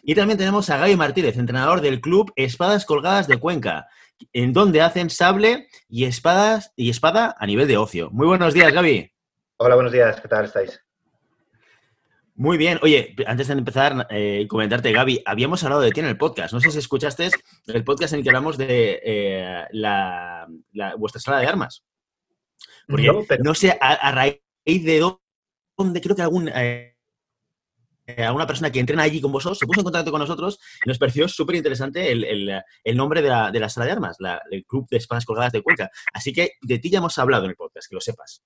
Y 0.02 0.14
también 0.14 0.38
tenemos 0.38 0.68
a 0.70 0.76
Gaby 0.76 0.96
Martínez, 0.96 1.36
entrenador 1.36 1.80
del 1.80 2.00
club 2.00 2.32
Espadas 2.36 2.84
Colgadas 2.84 3.28
de 3.28 3.38
Cuenca, 3.38 3.88
en 4.32 4.52
donde 4.52 4.80
hacen 4.80 5.10
sable 5.10 5.68
y 5.88 6.04
espadas 6.04 6.72
y 6.76 6.90
espada 6.90 7.34
a 7.38 7.46
nivel 7.46 7.68
de 7.68 7.76
ocio. 7.76 8.10
Muy 8.10 8.26
buenos 8.26 8.54
días, 8.54 8.72
Gaby. 8.72 9.12
Hola, 9.58 9.74
buenos 9.74 9.92
días, 9.92 10.20
¿qué 10.20 10.28
tal 10.28 10.44
estáis? 10.44 10.80
Muy 12.38 12.56
bien. 12.56 12.78
Oye, 12.82 13.16
antes 13.26 13.48
de 13.48 13.54
empezar, 13.54 14.06
eh, 14.10 14.46
comentarte, 14.48 14.92
Gaby, 14.92 15.22
habíamos 15.26 15.64
hablado 15.64 15.82
de 15.82 15.90
ti 15.90 15.98
en 15.98 16.06
el 16.06 16.16
podcast. 16.16 16.54
No 16.54 16.60
sé 16.60 16.70
si 16.70 16.78
escuchaste 16.78 17.30
el 17.66 17.82
podcast 17.82 18.12
en 18.12 18.20
el 18.20 18.22
que 18.22 18.30
hablamos 18.30 18.56
de 18.56 19.00
eh, 19.04 19.64
la, 19.72 20.46
vuestra 20.96 21.20
sala 21.20 21.40
de 21.40 21.48
armas. 21.48 21.84
Porque 22.86 23.10
no, 23.42 23.54
sé 23.54 23.76
a, 23.80 24.12
raíz 24.12 24.38
de 24.64 25.00
dónde, 25.76 26.00
creo 26.00 26.14
que 26.14 26.22
algún... 26.22 26.48
Eh, 26.48 26.52
eh, 26.54 26.97
a 28.18 28.32
una 28.32 28.46
persona 28.46 28.70
que 28.70 28.80
entrena 28.80 29.02
allí 29.02 29.20
con 29.20 29.32
vosotros, 29.32 29.58
se 29.58 29.66
puso 29.66 29.80
en 29.80 29.84
contacto 29.84 30.10
con 30.10 30.20
nosotros 30.20 30.58
y 30.84 30.88
nos 30.88 30.98
pareció 30.98 31.28
súper 31.28 31.56
interesante 31.56 32.10
el, 32.12 32.96
nombre 32.96 33.22
de 33.22 33.28
la, 33.28 33.68
sala 33.68 33.86
de 33.86 33.92
armas, 33.92 34.16
el 34.50 34.64
Club 34.64 34.86
de 34.90 34.96
Espadas 34.96 35.24
Colgadas 35.24 35.52
de 35.52 35.62
Cuenca. 35.62 35.90
Así 36.12 36.32
que 36.32 36.52
de 36.62 36.78
ti 36.78 36.90
ya 36.90 36.98
hemos 36.98 37.18
hablado 37.18 37.44
en 37.44 37.50
el 37.50 37.56
podcast, 37.56 37.88
que 37.88 37.94
lo 37.94 38.00
sepas. 38.00 38.42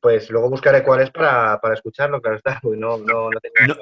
Pues 0.00 0.30
luego 0.30 0.50
buscaré 0.50 0.82
cuál 0.82 1.00
es 1.00 1.10
para, 1.10 1.60
escucharlo, 1.72 2.20
claro 2.20 2.36
está. 2.36 2.60
No, 2.64 2.98
no, 2.98 3.30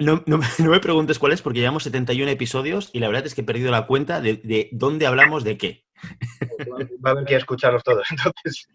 no, 0.00 0.22
no, 0.26 0.38
me 0.58 0.80
preguntes 0.80 1.18
cuál 1.18 1.32
es 1.32 1.40
porque 1.40 1.60
llevamos 1.60 1.84
71 1.84 2.30
episodios 2.30 2.90
y 2.92 2.98
la 2.98 3.08
verdad 3.08 3.26
es 3.26 3.34
que 3.34 3.40
he 3.40 3.44
perdido 3.44 3.70
la 3.70 3.86
cuenta 3.86 4.20
de, 4.20 4.34
de 4.36 4.68
dónde 4.72 5.06
hablamos 5.06 5.44
de 5.44 5.56
qué. 5.56 5.86
Va 7.04 7.10
a 7.10 7.12
haber 7.12 7.24
que 7.24 7.36
escucharlos 7.36 7.82
todos, 7.82 8.06
entonces. 8.10 8.68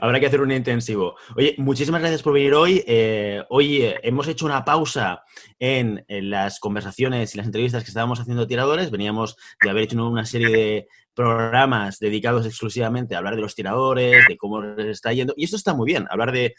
Habrá 0.00 0.20
que 0.20 0.26
hacer 0.26 0.40
un 0.40 0.52
intensivo. 0.52 1.16
Oye, 1.36 1.54
muchísimas 1.58 2.00
gracias 2.00 2.22
por 2.22 2.32
venir 2.32 2.54
hoy. 2.54 2.82
Eh, 2.86 3.42
hoy 3.48 3.82
eh, 3.82 4.00
hemos 4.02 4.28
hecho 4.28 4.46
una 4.46 4.64
pausa 4.64 5.22
en, 5.58 6.04
las 6.08 6.60
conversaciones 6.60 7.34
y 7.34 7.38
las 7.38 7.46
entrevistas 7.46 7.84
que 7.84 7.90
estábamos 7.90 8.20
haciendo 8.20 8.46
tiradores. 8.46 8.90
Veníamos 8.90 9.36
de 9.62 9.70
haber 9.70 9.84
hecho 9.84 10.06
una 10.06 10.24
serie 10.24 10.48
de 10.48 10.88
programas 11.14 11.98
dedicados 11.98 12.46
exclusivamente 12.46 13.14
a 13.14 13.18
hablar 13.18 13.36
de 13.36 13.42
los 13.42 13.54
tiradores, 13.54 14.26
de 14.28 14.36
cómo 14.36 14.62
les 14.62 14.86
está 14.86 15.12
yendo. 15.12 15.34
Y 15.36 15.44
esto 15.44 15.56
está 15.56 15.74
muy 15.74 15.86
bien, 15.86 16.06
hablar 16.10 16.32
de, 16.32 16.54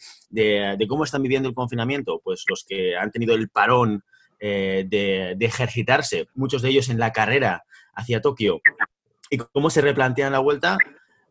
cómo 0.88 1.04
están 1.04 1.24
viviendo 1.24 1.50
el 1.50 1.56
confinamiento, 1.56 2.22
pues 2.24 2.44
los 2.48 2.66
que 2.68 2.96
han 2.96 3.12
tenido 3.12 3.34
el 3.34 3.50
parón 3.50 4.04
eh, 4.40 4.86
de, 4.88 5.36
de 5.38 5.46
ejercitarse, 5.46 6.28
muchos 6.36 6.62
de 6.62 6.70
ellos 6.70 6.90
en 6.90 7.00
la 7.00 7.12
carrera 7.12 7.64
hacia 7.94 8.22
Tokio, 8.22 8.62
y 9.32 9.38
cómo 9.38 9.72
se 9.72 9.82
replantean 9.82 10.34
la 10.34 10.40
vuelta. 10.40 10.78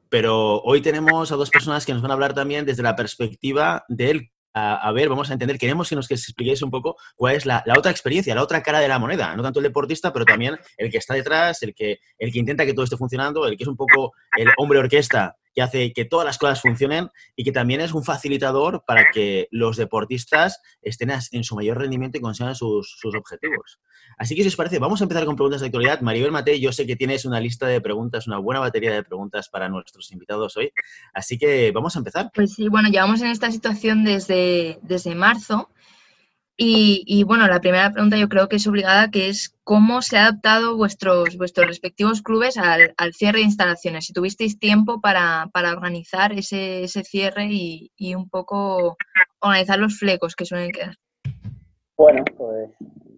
Pero 0.09 0.61
hoy 0.62 0.80
tenemos 0.80 1.30
a 1.30 1.37
dos 1.37 1.50
personas 1.50 1.87
que 1.87 1.92
nos 1.92 2.02
van 2.02 2.11
a 2.11 2.14
hablar 2.14 2.35
también 2.35 2.66
desde 2.66 2.83
la 2.83 2.97
perspectiva 2.97 3.85
del 3.87 4.33
a, 4.52 4.90
ver, 4.90 5.09
vamos 5.09 5.30
a 5.30 5.35
entender, 5.35 5.59
queremos 5.59 5.88
que 5.88 5.95
nos 5.95 6.11
expliquéis 6.11 6.61
un 6.62 6.73
poco 6.73 6.97
cuál 7.14 7.37
es 7.37 7.47
la, 7.47 7.62
otra 7.78 7.92
experiencia, 7.92 8.35
la 8.35 8.42
otra 8.42 8.64
cara 8.64 8.80
de 8.80 8.88
la 8.88 8.99
moneda, 8.99 9.37
no 9.37 9.45
tanto 9.45 9.61
el 9.61 9.64
deportista, 9.64 10.12
pero 10.12 10.25
también 10.25 10.59
el 10.76 10.90
que 10.90 10.99
está 10.99 11.14
detrás, 11.14 11.62
el 11.62 11.73
que, 11.73 12.00
el 12.19 12.33
que 12.33 12.38
intenta 12.40 12.66
que 12.66 12.75
todo 12.75 12.83
esté 12.85 12.97
funcionando, 12.97 13.47
el 13.47 13.57
que 13.57 13.62
es 13.62 13.69
un 13.69 13.76
poco 13.76 14.12
el 14.37 14.49
hombre 14.59 14.80
orquesta 14.80 15.37
que 15.61 15.64
hace 15.64 15.93
que 15.93 16.07
todas 16.07 16.25
las 16.25 16.38
cosas 16.38 16.62
funcionen 16.62 17.11
y 17.37 17.45
que 17.45 17.52
también 17.52 17.83
es 17.83 17.93
un 17.93 18.02
facilitador 18.02 18.83
para 18.87 19.11
que 19.12 19.47
los 19.50 19.76
deportistas 19.76 20.62
estén 20.81 21.11
en 21.33 21.45
su 21.45 21.55
mayor 21.55 21.79
rendimiento 21.79 22.17
y 22.17 22.23
consigan 22.23 22.55
sus, 22.55 22.99
objetivos. 23.05 23.79
Así 24.17 24.35
que 24.35 24.43
si 24.43 24.49
os 24.49 24.57
parece, 24.57 24.79
vamos 24.79 25.00
a 25.00 25.05
empezar 25.05 25.26
con 25.26 25.37
preguntas 25.37 25.61
de 25.61 25.67
actualidad. 25.67 26.00
Maribel 26.00 26.33
Mate, 26.33 26.59
yo 26.59 26.73
sé 26.73 26.87
que 26.87 26.97
tienes 26.97 27.26
una 27.26 27.40
lista 27.40 27.67
de 27.67 27.81
preguntas, 27.81 28.26
una 28.26 28.38
buena 28.38 28.61
batería 28.61 28.93
de 28.93 29.02
preguntas 29.02 29.50
para 29.50 29.69
nuestros 29.69 30.11
invitados 30.12 30.57
hoy. 30.57 30.73
Así 31.12 31.37
que 31.37 31.71
vamos 31.73 31.95
a 31.95 31.99
empezar. 31.99 32.31
Pues 32.35 32.55
sí, 32.55 32.69
bueno, 32.69 32.88
llevamos 32.88 33.21
en 33.21 33.29
esta 33.29 33.50
situación 33.50 34.05
desde, 34.05 34.79
desde 34.83 35.14
marzo 35.14 35.69
y, 36.62 37.25
bueno, 37.25 37.47
la 37.47 37.59
primera 37.61 37.90
pregunta 37.90 38.19
yo 38.19 38.29
creo 38.29 38.47
que 38.47 38.57
es 38.57 38.67
obligada, 38.67 39.11
que 39.11 39.31
es 39.31 39.57
cómo 39.64 40.02
se 40.02 40.19
ha 40.19 40.26
adaptado 40.26 40.76
vuestros, 40.76 41.38
vuestros 41.38 41.67
respectivos 41.67 42.21
clubes 42.21 42.59
al, 42.59 42.93
cierre 43.14 43.38
de 43.38 43.47
instalaciones. 43.47 44.05
Si 44.05 44.12
tuvisteis 44.12 44.59
tiempo 44.59 45.00
para, 45.00 45.49
organizar 45.55 46.33
ese, 46.33 46.87
cierre 46.87 47.47
y, 47.49 48.14
un 48.14 48.29
poco 48.29 48.99
organizar 49.40 49.79
los 49.79 49.99
flecos 49.99 50.37
que 50.37 50.45
suelen 50.45 50.71
quedar. 50.71 50.97
Bueno, 51.97 52.25
pues 52.37 52.71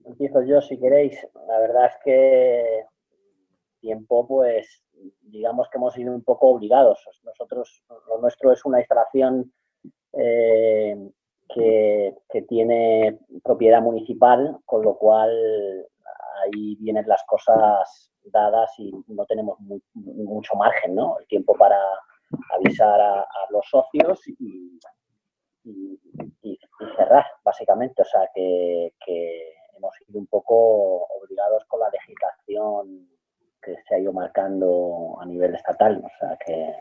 empiezo 0.04 0.44
yo 0.44 0.60
si 0.60 0.78
queréis. 0.78 1.18
La 1.48 1.58
verdad 1.58 1.86
es 1.86 1.96
que 2.04 2.84
tiempo, 3.80 4.24
pues 4.28 4.84
digamos 5.20 5.68
que 5.68 5.78
hemos 5.78 5.94
sido 5.94 6.14
un 6.14 6.22
poco 6.22 6.50
obligados. 6.50 7.00
Nosotros, 7.24 7.82
lo 8.08 8.20
nuestro 8.20 8.52
es 8.52 8.64
una 8.64 8.78
instalación 8.78 9.52
eh, 10.12 10.96
que, 11.54 12.14
tiene 12.48 13.18
propiedad 13.42 13.80
municipal, 13.80 14.58
con 14.66 14.82
lo 14.82 14.96
cual 14.96 15.30
ahí 16.42 16.76
vienen 16.76 17.06
las 17.06 17.22
cosas 17.24 18.10
dadas 18.24 18.70
y 18.78 18.92
no 19.08 19.24
tenemos 19.26 19.58
mucho 19.94 20.54
margen, 20.56 20.94
¿no? 20.94 21.18
El 21.18 21.26
tiempo 21.26 21.54
para 21.54 21.78
avisar 22.54 23.00
a, 23.00 23.26
los 23.50 23.66
socios 23.68 24.20
y, 24.28 24.78
cerrar, 26.96 27.24
básicamente. 27.44 28.02
O 28.02 28.04
sea, 28.04 28.28
que, 28.34 28.92
hemos 29.76 29.94
sido 29.96 30.18
un 30.18 30.26
poco 30.26 31.04
obligados 31.06 31.64
con 31.66 31.80
la 31.80 31.90
legislación 31.90 33.08
que 33.60 33.76
se 33.88 33.94
ha 33.94 33.98
ido 33.98 34.12
marcando 34.12 35.16
a 35.20 35.26
nivel 35.26 35.54
estatal. 35.54 36.02
O 36.04 36.10
sea, 36.18 36.36
que, 36.44 36.74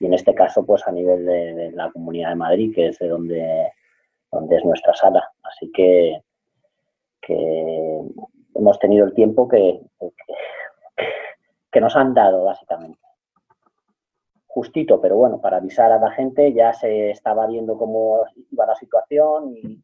y 0.00 0.06
en 0.06 0.14
este 0.14 0.34
caso, 0.34 0.64
pues 0.64 0.86
a 0.86 0.92
nivel 0.92 1.26
de 1.26 1.72
la 1.72 1.90
Comunidad 1.90 2.30
de 2.30 2.36
Madrid, 2.36 2.72
que 2.74 2.88
es 2.88 2.98
de 2.98 3.08
donde 3.08 3.72
donde 4.30 4.56
es 4.56 4.64
nuestra 4.64 4.94
sala. 4.94 5.30
Así 5.42 5.70
que, 5.72 6.22
hemos 8.54 8.78
tenido 8.78 9.06
el 9.06 9.14
tiempo 9.14 9.48
que, 9.48 9.80
que, 11.70 11.80
nos 11.80 11.96
han 11.96 12.14
dado, 12.14 12.44
básicamente. 12.44 12.98
Justito, 14.46 15.00
pero 15.00 15.16
bueno, 15.16 15.40
para 15.40 15.58
avisar 15.58 15.92
a 15.92 16.00
la 16.00 16.10
gente 16.10 16.52
ya 16.52 16.72
se 16.72 17.10
estaba 17.10 17.46
viendo 17.46 17.78
cómo 17.78 18.24
iba 18.50 18.66
la 18.66 18.74
situación 18.74 19.56
y, 19.56 19.80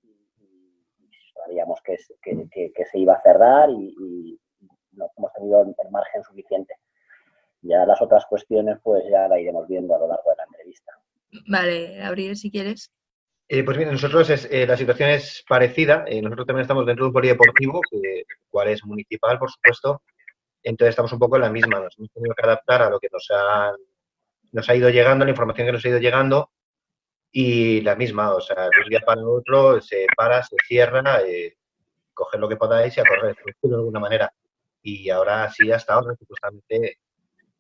sabíamos 1.35 1.81
que, 1.83 1.97
se 1.97 2.99
iba 2.99 3.15
a 3.15 3.23
cerrar 3.23 3.71
y, 3.71 4.39
no 4.93 5.11
hemos 5.19 5.33
tenido 5.35 5.63
el 5.63 5.91
margen 5.91 6.23
suficiente. 6.25 6.75
Ya 7.61 7.85
las 7.85 8.01
otras 8.01 8.25
cuestiones, 8.27 8.79
pues 8.83 9.05
ya 9.11 9.29
la 9.29 9.39
iremos 9.39 9.69
viendo 9.69 9.95
a 9.95 9.99
lo 9.99 10.09
largo 10.09 10.31
de 10.31 10.37
la 10.37 10.45
entrevista. 10.45 10.93
Vale, 11.49 12.03
Abril, 12.03 12.35
si 12.37 12.51
quieres. 12.51 12.91
Eh, 13.49 13.63
pues 13.63 13.77
bien, 13.77 13.93
nosotros 13.93 14.29
eh, 14.51 14.67
la 14.67 14.77
situación 14.77 15.11
es 15.11 15.45
parecida. 15.49 16.05
Eh, 16.09 16.21
nosotros 16.21 16.47
también 16.47 16.63
estamos 16.63 16.85
dentro 16.85 17.05
de 17.05 17.09
un 17.09 17.13
polideportivo, 17.13 17.81
que, 17.89 18.25
cual 18.49 18.69
es 18.69 18.85
municipal, 18.85 19.39
por 19.39 19.51
supuesto. 19.51 20.03
Entonces 20.63 20.91
estamos 20.91 21.13
un 21.13 21.21
poco 21.21 21.37
en 21.37 21.43
la 21.43 21.51
misma. 21.51 21.81
Nos 21.81 21.97
hemos 21.99 22.11
tenido 22.13 22.35
que 22.35 22.43
adaptar 22.45 22.83
a 22.83 22.91
lo 22.91 22.99
que 22.99 23.09
nos 23.13 23.29
ha, 23.31 23.73
nos 24.53 24.69
ha 24.69 24.75
ido 24.75 24.91
llegando, 24.91 25.25
la 25.25 25.31
información 25.31 25.67
que 25.67 25.73
nos 25.73 25.85
ha 25.85 25.89
ido 25.89 25.99
llegando. 25.99 26.51
Y 27.33 27.83
la 27.83 27.95
misma, 27.97 28.35
o 28.35 28.41
sea, 28.41 28.65
de 28.65 28.83
un 28.85 28.89
día 28.89 29.01
para 29.01 29.21
otro 29.23 29.81
se 29.81 30.07
para, 30.17 30.43
se 30.43 30.57
cierra, 30.67 31.21
coger 32.15 32.41
lo 32.41 32.49
que 32.49 32.57
podáis 32.57 32.97
y 32.97 33.01
a 33.01 33.05
correr, 33.05 33.37
de 33.63 33.75
alguna 33.75 34.01
manera. 34.01 34.33
Y 34.83 35.11
ahora 35.11 35.51
sí, 35.53 35.71
hasta 35.71 35.95
ahora, 35.95 36.15
justamente 36.27 36.99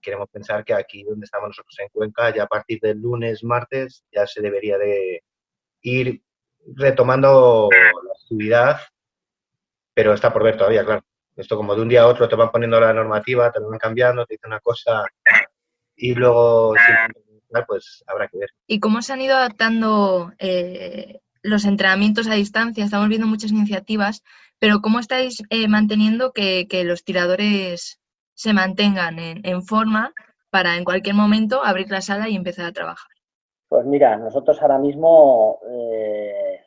queremos 0.00 0.28
pensar 0.30 0.64
que 0.64 0.74
aquí 0.74 1.02
donde 1.04 1.24
estamos 1.24 1.48
nosotros 1.48 1.76
en 1.80 1.88
Cuenca, 1.88 2.34
ya 2.34 2.44
a 2.44 2.46
partir 2.46 2.80
del 2.80 3.00
lunes, 3.00 3.44
martes, 3.44 4.04
ya 4.12 4.26
se 4.26 4.40
debería 4.40 4.78
de 4.78 5.22
ir 5.86 6.20
retomando 6.74 7.68
la 7.70 8.12
actividad, 8.12 8.80
pero 9.94 10.12
está 10.12 10.32
por 10.32 10.42
ver 10.42 10.56
todavía, 10.56 10.84
claro. 10.84 11.04
Esto 11.36 11.56
como 11.56 11.74
de 11.74 11.82
un 11.82 11.88
día 11.88 12.02
a 12.02 12.06
otro 12.06 12.28
te 12.28 12.34
van 12.34 12.50
poniendo 12.50 12.80
la 12.80 12.92
normativa, 12.92 13.52
te 13.52 13.60
van 13.60 13.78
cambiando, 13.78 14.24
te 14.24 14.34
dicen 14.34 14.48
una 14.48 14.60
cosa 14.60 15.04
y 15.94 16.14
luego 16.14 16.74
pues 17.68 18.02
habrá 18.06 18.26
que 18.28 18.38
ver. 18.38 18.50
¿Y 18.66 18.80
cómo 18.80 19.00
se 19.02 19.12
han 19.12 19.20
ido 19.20 19.36
adaptando 19.36 20.32
eh, 20.38 21.20
los 21.42 21.64
entrenamientos 21.64 22.26
a 22.26 22.34
distancia? 22.34 22.84
Estamos 22.84 23.08
viendo 23.08 23.26
muchas 23.26 23.52
iniciativas, 23.52 24.22
pero 24.58 24.80
¿cómo 24.80 24.98
estáis 24.98 25.42
eh, 25.50 25.68
manteniendo 25.68 26.32
que, 26.32 26.66
los 26.84 27.04
tiradores 27.04 28.00
se 28.34 28.52
mantengan 28.52 29.18
en, 29.18 29.46
en 29.46 29.62
forma 29.62 30.12
para 30.50 30.76
en 30.76 30.84
cualquier 30.84 31.14
momento 31.14 31.64
abrir 31.64 31.90
la 31.90 32.00
sala 32.00 32.28
y 32.28 32.36
empezar 32.36 32.64
a 32.66 32.72
trabajar? 32.72 33.15
Pues 33.68 33.84
mira, 33.84 34.16
nosotros 34.16 34.62
ahora 34.62 34.78
mismo 34.78 35.58
eh, 35.68 36.60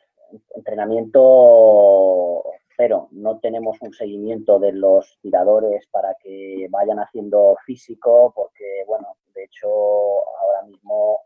entrenamiento 0.54 2.44
cero, 2.76 3.08
no 3.12 3.38
tenemos 3.38 3.78
un 3.80 3.92
seguimiento 3.92 4.58
de 4.58 4.72
los 4.72 5.18
tiradores 5.22 5.86
para 5.90 6.14
que 6.22 6.66
vayan 6.70 6.98
haciendo 6.98 7.56
físico, 7.64 8.32
porque 8.34 8.84
bueno, 8.86 9.16
de 9.34 9.44
hecho 9.44 9.68
ahora 9.68 10.62
mismo 10.66 11.20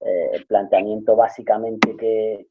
eh, 0.00 0.30
el 0.32 0.46
planteamiento 0.46 1.16
básicamente 1.16 1.96
que, 1.96 2.46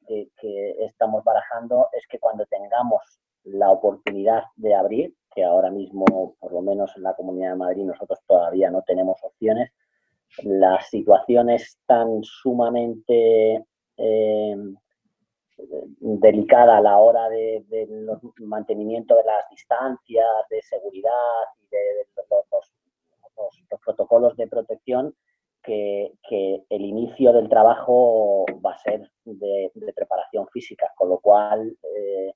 estamos 0.80 1.24
barajando 1.24 1.88
es 1.92 2.08
que 2.08 2.20
cuando 2.20 2.46
tengamos 2.46 3.01
la 3.44 3.72
oportunidad 3.72 4.44
de 4.56 4.74
abrir, 4.74 5.16
que 5.34 5.44
ahora 5.44 5.70
mismo, 5.70 6.36
por 6.39 6.51
lo 6.51 6.62
menos 6.62 6.92
en 6.96 7.04
la 7.04 7.13
Comunidad 7.13 7.51
de 7.51 7.58
Madrid, 7.58 7.84
nosotros 7.84 8.20
todavía 8.25 8.72
no 8.72 8.82
tenemos 8.82 9.18
opciones, 9.22 9.72
la 10.44 10.82
situación 10.82 11.50
es 11.50 11.78
tan 11.86 12.24
sumamente 12.24 13.66
eh, 13.98 14.56
delicada 16.00 16.78
a 16.78 16.82
la 16.82 16.98
hora 16.98 17.30
de, 17.30 17.64
mantenimiento 18.40 19.16
de 19.16 19.24
las 19.24 19.50
distancias, 19.50 20.26
de 20.50 20.62
seguridad 20.62 21.12
y 21.62 21.68
de, 21.70 21.78
los, 22.16 23.80
protocolos 23.84 24.36
de 24.38 24.48
protección, 24.48 25.16
que, 25.64 26.14
el 26.70 26.82
inicio 26.82 27.34
del 27.34 27.50
trabajo 27.50 28.46
va 28.66 28.74
a 28.74 28.78
ser 28.78 29.10
de, 29.26 29.72
preparación 29.96 30.48
física, 30.50 30.92
con 30.96 31.10
lo 31.10 31.20
cual 31.20 31.76
eh, 31.96 32.34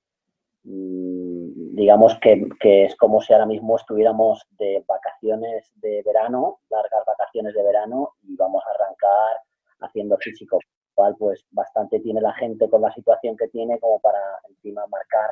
digamos 0.64 2.18
que, 2.20 2.48
es 2.62 2.96
como 2.96 3.22
si 3.22 3.34
ahora 3.34 3.46
mismo 3.46 3.76
estuviéramos 3.78 4.46
de 4.60 4.84
vacaciones 4.88 5.72
de 5.76 6.04
verano, 6.06 6.60
largas 6.70 7.04
vacaciones 7.06 7.54
de 7.54 7.64
verano, 7.64 8.14
y 8.24 8.36
vamos 8.36 8.64
a 8.66 8.72
arrancar 8.72 9.42
haciendo 9.80 10.18
físico 10.18 10.60
cual 10.94 11.16
pues 11.18 11.46
bastante 11.52 12.00
tiene 12.02 12.22
la 12.22 12.34
gente 12.34 12.70
con 12.70 12.82
la 12.82 12.92
situación 12.94 13.38
que 13.38 13.48
tiene 13.48 13.80
como 13.80 14.00
para 14.00 14.20
encima 14.50 14.86
marcar 14.88 15.32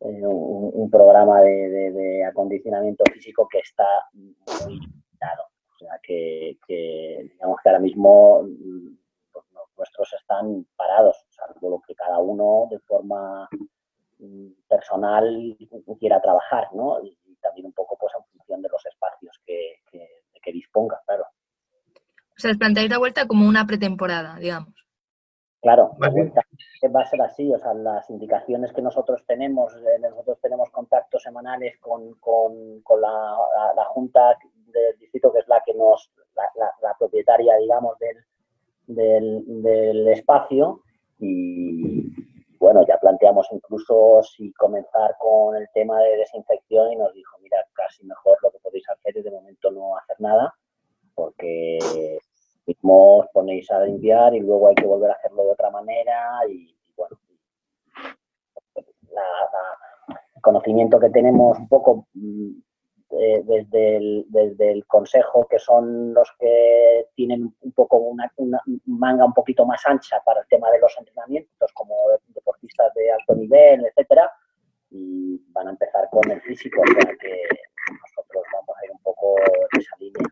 eh, 0.00 0.26
un, 0.26 0.90
programa 0.90 1.40
de, 1.40 2.24
acondicionamiento 2.24 3.04
físico 3.12 3.48
que 3.50 3.58
está 3.58 3.86
muy 4.12 4.78
limitado. 4.78 5.44
O 5.74 5.78
sea 5.78 5.98
que, 6.02 6.56
digamos 6.68 7.58
que 7.62 7.68
ahora 7.68 7.80
mismo 7.80 8.46
pues, 9.32 9.44
nuestros 9.76 10.12
están 10.14 10.66
parados, 10.76 11.26
salvo 11.30 11.70
lo 11.70 11.82
que 11.86 11.94
cada 11.94 12.18
uno 12.18 12.68
de 12.70 12.78
forma 12.80 13.48
mm, 13.50 13.66
personal 14.68 15.56
quiera 15.98 16.20
trabajar, 16.20 16.68
¿no? 16.74 17.02
Y, 17.02 17.18
también 17.40 17.66
un 17.66 17.74
poco 17.74 17.98
pues 18.00 18.10
en 18.16 18.24
función 18.32 18.62
de 18.62 18.70
los 18.70 18.86
espacios 18.86 19.38
que, 19.44 19.74
que 20.42 20.50
disponga, 20.50 20.98
claro. 21.06 21.24
O 21.24 22.40
sea, 22.40 22.52
os 22.52 22.56
planteáis 22.56 22.90
la 22.90 22.98
vuelta 22.98 23.26
como 23.26 23.46
una 23.46 23.66
pretemporada, 23.66 24.38
digamos. 24.38 24.74
Claro, 25.64 25.96
va 25.98 27.00
a 27.00 27.06
ser 27.06 27.22
así, 27.22 27.50
o 27.50 27.58
sea, 27.58 27.72
las 27.72 28.10
indicaciones 28.10 28.70
que 28.74 28.82
nosotros 28.82 29.24
tenemos, 29.26 29.74
eh, 29.74 29.98
nosotros 29.98 30.38
tenemos 30.42 30.68
contactos 30.68 31.22
semanales 31.22 31.78
con, 31.80 32.14
la, 33.00 33.84
Junta 33.86 34.36
del 34.66 34.98
Distrito, 34.98 35.32
que 35.32 35.38
es 35.38 35.48
la 35.48 35.62
que 35.64 35.72
nos, 35.72 36.12
la, 36.34 36.94
propietaria, 36.98 37.56
digamos, 37.56 37.96
del, 38.86 39.62
del, 39.62 40.08
espacio, 40.08 40.82
y 41.18 42.12
bueno, 42.58 42.84
ya 42.86 42.98
planteamos 42.98 43.46
incluso 43.52 44.22
si 44.22 44.52
comenzar 44.54 45.16
con 45.18 45.56
el 45.56 45.68
tema 45.74 46.00
de 46.00 46.16
desinfección 46.16 46.92
y 46.92 46.96
nos 46.96 47.12
dijo, 47.12 47.36
mira, 47.40 47.58
casi 47.72 48.04
mejor 48.04 48.38
lo 48.42 48.50
que 48.50 48.58
podéis 48.58 48.88
hacer 48.88 49.16
es 49.18 49.24
de 49.24 49.30
momento 49.30 49.70
no 49.70 49.96
hacer 49.96 50.16
nada, 50.20 50.54
porque 51.14 51.78
mismo 52.66 53.18
os 53.18 53.26
ponéis 53.32 53.70
a 53.70 53.80
limpiar 53.80 54.34
y 54.34 54.40
luego 54.40 54.68
hay 54.68 54.74
que 54.74 54.86
volver 54.86 55.10
a 55.10 55.14
hacerlo 55.14 55.44
de 55.44 55.52
otra 55.52 55.70
manera 55.70 56.40
y, 56.48 56.74
bueno, 56.96 57.18
el 60.36 60.42
conocimiento 60.42 60.98
que 60.98 61.10
tenemos 61.10 61.58
un 61.58 61.68
poco 61.68 62.06
mm, 63.14 63.46
desde, 63.46 64.70
el, 64.72 64.86
consejo, 64.86 65.46
que 65.48 65.58
son 65.58 66.12
los 66.14 66.28
que 66.38 67.06
tienen 67.14 67.54
un 67.60 67.72
poco 67.72 67.98
una, 67.98 68.30
manga 68.86 69.24
un 69.24 69.34
poquito 69.34 69.64
más 69.64 69.84
ancha 69.86 70.20
para 70.24 70.40
el 70.40 70.46
tema 70.48 70.70
de 70.70 70.80
los 70.80 70.94
entrenamientos, 70.98 71.72
como 71.72 71.94
deportistas 72.28 72.92
de 72.94 73.10
alto 73.10 73.34
nivel, 73.34 73.84
etcétera, 73.86 74.30
y 74.90 75.40
van 75.52 75.68
a 75.68 75.70
empezar 75.70 76.08
con 76.10 76.30
el 76.30 76.40
físico, 76.42 76.80
o 76.80 76.86
sea 76.86 77.12
que 77.20 77.42
nosotros 77.90 78.42
vamos 78.52 78.76
a 78.80 78.84
ir 78.84 78.90
un 78.92 79.02
poco 79.02 79.36
en 79.72 79.80
esa 79.80 79.96
línea 79.98 80.28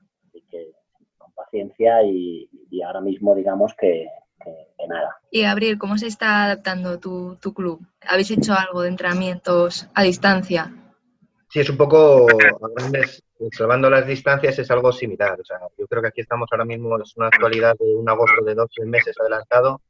paciencia 1.34 2.02
y, 2.04 2.48
ahora 2.84 3.00
mismo 3.00 3.34
digamos 3.34 3.74
que, 3.78 4.06
nada. 4.88 5.16
Y 5.30 5.42
Gabriel, 5.42 5.78
¿cómo 5.78 5.96
se 5.98 6.08
está 6.08 6.44
adaptando 6.44 6.98
tu, 6.98 7.38
club? 7.54 7.86
¿Habéis 8.06 8.30
hecho 8.32 8.54
algo 8.54 8.82
de 8.82 8.88
entrenamientos 8.88 9.88
a 9.94 10.02
distancia? 10.02 10.72
Sí, 11.52 11.60
es 11.60 11.68
un 11.68 11.76
poco, 11.76 12.26
salvando 13.50 13.90
las 13.90 14.06
distancias, 14.06 14.58
es 14.58 14.70
algo 14.70 14.90
similar. 14.90 15.38
O 15.38 15.44
sea, 15.44 15.58
yo 15.76 15.86
creo 15.86 16.00
que 16.00 16.08
aquí 16.08 16.22
estamos 16.22 16.48
ahora 16.50 16.64
mismo, 16.64 16.98
es 16.98 17.14
una 17.14 17.26
actualidad 17.26 17.76
de 17.78 17.94
un 17.94 18.08
agosto 18.08 18.42
de 18.42 18.54
12 18.54 18.86
meses 18.86 19.14
adelantado, 19.20 19.82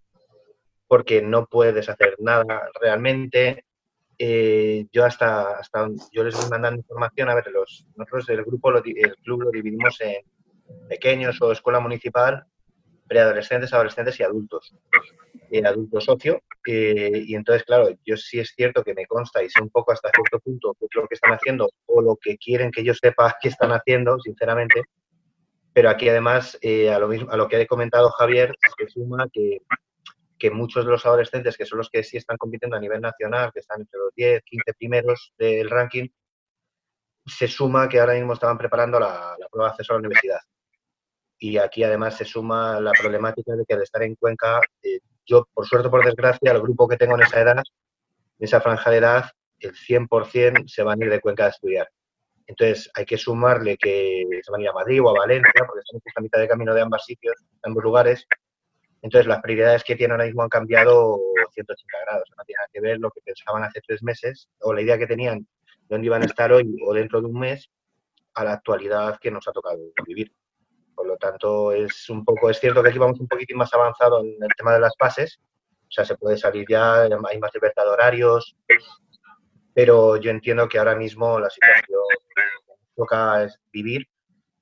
porque 0.89 1.23
no 1.23 1.47
puedes 1.47 1.89
hacer 1.89 2.17
nada 2.19 2.69
realmente. 2.81 3.65
Eh, 4.19 4.87
yo 4.91 5.05
hasta, 5.05 5.59
hasta 5.59 5.89
yo 6.11 6.25
les 6.25 6.35
voy 6.35 6.51
mandando 6.51 6.81
información, 6.81 7.29
a 7.29 7.37
ver, 7.37 7.47
los, 7.53 7.87
nosotros 7.95 8.29
el 8.31 8.43
grupo, 8.43 8.73
el 8.77 9.17
club 9.23 9.43
lo 9.43 9.51
dividimos 9.53 10.01
en, 10.01 10.17
pequeños 10.89 11.41
o 11.43 11.53
escuela 11.53 11.79
municipal, 11.79 12.45
preadolescentes, 13.07 13.73
adolescentes 13.73 14.19
y 14.19 14.25
adultos. 14.25 14.75
Y 15.49 15.65
adultos 15.65 16.07
socio. 16.07 16.43
Eh, 16.67 17.25
y 17.27 17.35
entonces, 17.35 17.65
claro, 17.65 17.89
yo 18.05 18.17
sí 18.17 18.39
es 18.39 18.53
cierto 18.55 18.85
que 18.85 18.95
me 18.95 19.07
consta 19.07 19.43
y 19.43 19.51
sé 19.51 19.61
un 19.61 19.71
poco 19.71 19.93
hasta 19.93 20.11
cierto 20.11 20.39
punto 20.39 20.77
lo 20.79 21.09
que 21.09 21.15
están 21.15 21.33
haciendo 21.33 21.71
o 21.87 22.01
lo 22.01 22.17
que 22.21 22.37
quieren 22.39 22.71
que 22.71 22.85
yo 22.85 22.95
sepa 22.95 23.35
que 23.41 23.49
están 23.49 23.73
haciendo, 23.73 24.19
sinceramente. 24.21 24.83
Pero 25.73 25.89
aquí 25.89 26.09
además, 26.09 26.59
eh, 26.61 26.91
a, 26.91 26.99
lo 26.99 27.09
mismo, 27.09 27.31
a 27.31 27.37
lo 27.37 27.49
que 27.49 27.57
ha 27.57 27.67
comentado 27.67 28.11
Javier, 28.11 28.55
se 28.79 28.89
suma 28.89 29.27
que, 29.33 29.59
que 30.39 30.51
muchos 30.51 30.85
de 30.85 30.91
los 30.91 31.05
adolescentes, 31.07 31.57
que 31.57 31.65
son 31.65 31.79
los 31.79 31.89
que 31.89 32.03
sí 32.05 32.19
están 32.19 32.37
compitiendo 32.37 32.77
a 32.77 32.81
nivel 32.81 33.01
nacional, 33.01 33.51
que 33.53 33.61
están 33.61 33.81
entre 33.81 33.99
los 33.99 34.15
10, 34.15 34.43
15 34.45 34.75
primeros 34.75 35.33
del 35.39 35.71
ranking, 35.71 36.09
se 37.25 37.49
suma 37.49 37.89
que 37.89 38.01
ahora 38.01 38.15
mismo 38.15 38.35
estaban 38.35 38.59
preparando 38.59 39.01
la, 39.01 39.35
la 39.39 39.49
prueba 39.49 39.69
de 39.69 39.73
acceso 39.73 39.93
a 39.93 39.97
la 39.97 40.01
universidad 40.01 40.41
y 41.43 41.59
aquí 41.59 41.83
además 41.83 42.17
se 42.17 42.25
suma 42.25 42.81
la 42.81 42.93
problemática 42.93 43.57
de 43.57 43.65
que 43.65 43.75
al 43.75 43.83
estar 43.83 44.01
en 44.05 44.15
Cuenca, 44.15 44.61
eh, 44.81 45.01
yo 45.27 45.49
por 45.53 45.67
suerte 45.67 45.89
por 45.89 46.05
desgracia, 46.05 46.53
el 46.53 46.63
grupo 46.63 46.87
que 46.87 46.97
tengo 46.97 47.17
en 47.17 47.23
esa 47.23 47.41
edad, 47.41 47.59
en 47.59 48.45
esa 48.45 48.61
franja 48.61 48.93
de 48.93 48.99
edad, 48.99 49.25
el 49.59 49.75
100% 49.75 50.69
se 50.69 50.85
van 50.85 51.03
a 51.03 51.05
ir 51.05 51.11
de 51.11 51.21
Cuenca 51.21 51.47
a 51.47 51.49
estudiar. 51.49 51.89
Entonces 52.47 52.89
hay 52.95 53.05
que 53.05 53.19
sumarle 53.19 53.77
que 53.77 54.25
se 54.41 54.53
van 54.53 54.61
a 54.61 54.63
ir 54.63 54.69
a 54.69 54.73
Madrid 54.73 55.03
o 55.03 55.11
a 55.11 55.19
Valencia, 55.19 55.65
porque 55.67 55.81
están 55.81 56.01
en 56.17 56.23
mitad 56.23 56.39
de 56.39 56.47
camino 56.47 56.75
de 56.75 56.81
ambos 56.81 57.05
sitios, 57.05 57.35
ambos 57.65 57.83
lugares. 57.83 58.25
Entonces 59.03 59.27
las 59.27 59.43
prioridades 59.43 59.83
que 59.83 59.97
tienen 59.97 60.13
ahora 60.13 60.27
mismo 60.27 60.45
han 60.45 60.49
cambiado 60.49 61.19
180 61.55 61.99
grados. 62.07 62.31
No 62.39 62.45
tiene 62.45 62.59
nada 62.59 62.69
que 62.73 62.81
ver 62.81 62.99
lo 63.01 63.11
que 63.11 63.21
pensaban 63.21 63.65
hace 63.65 63.81
tres 63.85 64.01
meses 64.05 64.49
o 64.61 64.73
la 64.73 64.83
idea 64.83 64.97
que 64.97 65.09
tenían 65.09 65.41
de 65.41 65.47
dónde 65.89 66.07
iban 66.07 66.23
a 66.23 66.27
estar 66.27 66.53
hoy 66.53 66.73
o 66.87 66.95
dentro 66.95 67.21
de 67.21 67.27
un 67.27 67.41
mes 67.41 67.69
a 68.35 68.45
la 68.45 68.53
actualidad 68.53 69.19
que 69.21 69.33
nos 69.33 69.49
ha 69.49 69.53
tocado 69.53 69.81
vivir. 70.07 70.33
Por 71.03 71.09
lo 71.09 71.17
tanto, 71.17 71.73
es 71.73 72.09
un 72.11 72.25
poco, 72.25 72.49
es 72.49 72.61
cierto 72.61 72.81
que 72.81 72.91
aquí 72.91 72.99
vamos 72.99 73.19
un 73.19 73.27
poquitín 73.27 73.57
más 73.57 73.75
avanzado 73.75 74.21
en 74.21 74.37
el 74.41 74.49
tema 74.57 74.73
de 74.75 74.79
las 74.79 74.95
pases, 74.95 75.41
o 75.41 75.91
sea, 75.91 76.05
se 76.05 76.17
puede 76.17 76.39
salir 76.39 76.65
ya, 76.69 77.03
hay 77.03 77.39
más 77.41 77.53
libertad 77.53 77.83
de 77.83 77.91
horarios, 77.91 78.57
pero 79.75 80.17
yo 80.17 80.31
entiendo 80.31 80.69
que 80.69 80.79
ahora 80.79 80.95
mismo 80.95 81.41
la 81.41 81.51
situación 81.51 81.99
que 82.37 82.75
toca 82.95 83.49
vivir 83.73 84.07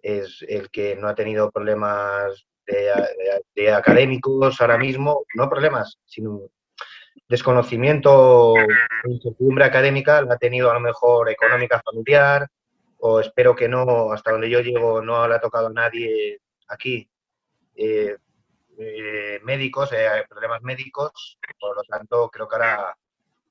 es 0.01 0.43
el 0.49 0.71
que 0.71 0.97
no 0.97 1.09
ha 1.09 1.15
tenido 1.15 1.51
problemas 1.51 2.47
de, 3.55 3.71
académicos 3.71 4.63
ahora 4.63 4.79
mismo, 4.79 5.27
no 5.35 5.51
problemas, 5.51 5.99
sino 6.07 6.41
desconocimiento, 7.29 8.55
incertidumbre 9.05 9.67
académica, 9.67 10.23
la 10.23 10.37
ha 10.37 10.39
tenido 10.39 10.71
a 10.71 10.75
lo 10.75 10.81
mejor 10.81 11.29
económica 11.29 11.83
familiar, 11.85 12.49
o 13.01 13.21
espero 13.21 13.57
que 13.57 13.69
no, 13.69 14.13
hasta 14.13 14.33
donde 14.33 14.51
yo 14.51 14.61
llego, 14.61 15.03
no 15.03 15.27
le 15.27 15.35
ha 15.35 15.41
tocado 15.41 15.71
nadie 15.71 16.41
aquí 16.69 17.09
eh, 17.75 18.17
eh, 18.79 19.41
médicos, 19.43 19.93
eh, 19.93 20.25
problemas 20.29 20.63
médicos, 20.63 21.39
por 21.59 21.77
lo 21.77 21.83
tanto 21.83 22.29
creo 22.29 22.47
que 22.47 22.57
ahora 22.57 22.97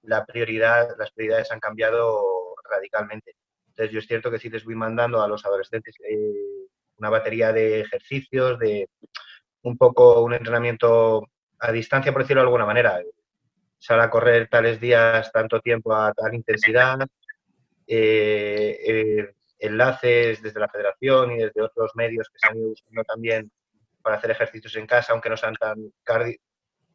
la 0.03 0.25
prioridad, 0.25 0.95
las 0.97 1.11
prioridades 1.11 1.51
han 1.51 1.59
cambiado 1.59 2.55
radicalmente. 2.69 3.35
Entonces 3.69 3.91
yo 3.91 3.99
es 3.99 4.07
cierto 4.07 4.29
que 4.29 4.39
sí 4.39 4.49
les 4.49 4.63
voy 4.63 4.75
mandando 4.75 5.21
a 5.21 5.27
los 5.27 5.45
adolescentes 5.45 5.95
una 6.97 7.09
batería 7.09 7.51
de 7.51 7.81
ejercicios, 7.81 8.59
de 8.59 8.89
un 9.63 9.77
poco 9.77 10.21
un 10.21 10.33
entrenamiento 10.33 11.27
a 11.59 11.71
distancia, 11.71 12.11
por 12.11 12.21
decirlo 12.21 12.41
de 12.41 12.47
alguna 12.47 12.65
manera. 12.65 13.01
Sal 13.79 14.01
a 14.01 14.09
correr 14.09 14.47
tales 14.49 14.79
días, 14.79 15.31
tanto 15.31 15.59
tiempo 15.61 15.93
a 15.93 16.13
tal 16.13 16.33
intensidad, 16.33 16.99
enlaces 19.59 20.41
desde 20.41 20.59
la 20.59 20.69
federación 20.69 21.31
y 21.31 21.37
desde 21.37 21.61
otros 21.61 21.91
medios 21.95 22.29
que 22.29 22.39
se 22.39 22.47
han 22.47 22.57
ido 22.57 22.69
buscando 22.69 23.03
también 23.03 23.51
para 24.01 24.17
hacer 24.17 24.31
ejercicios 24.31 24.75
en 24.75 24.87
casa, 24.87 25.13
aunque 25.13 25.29
no 25.29 25.37
sean 25.37 25.55
tan, 25.55 25.91
cardio, 26.03 26.37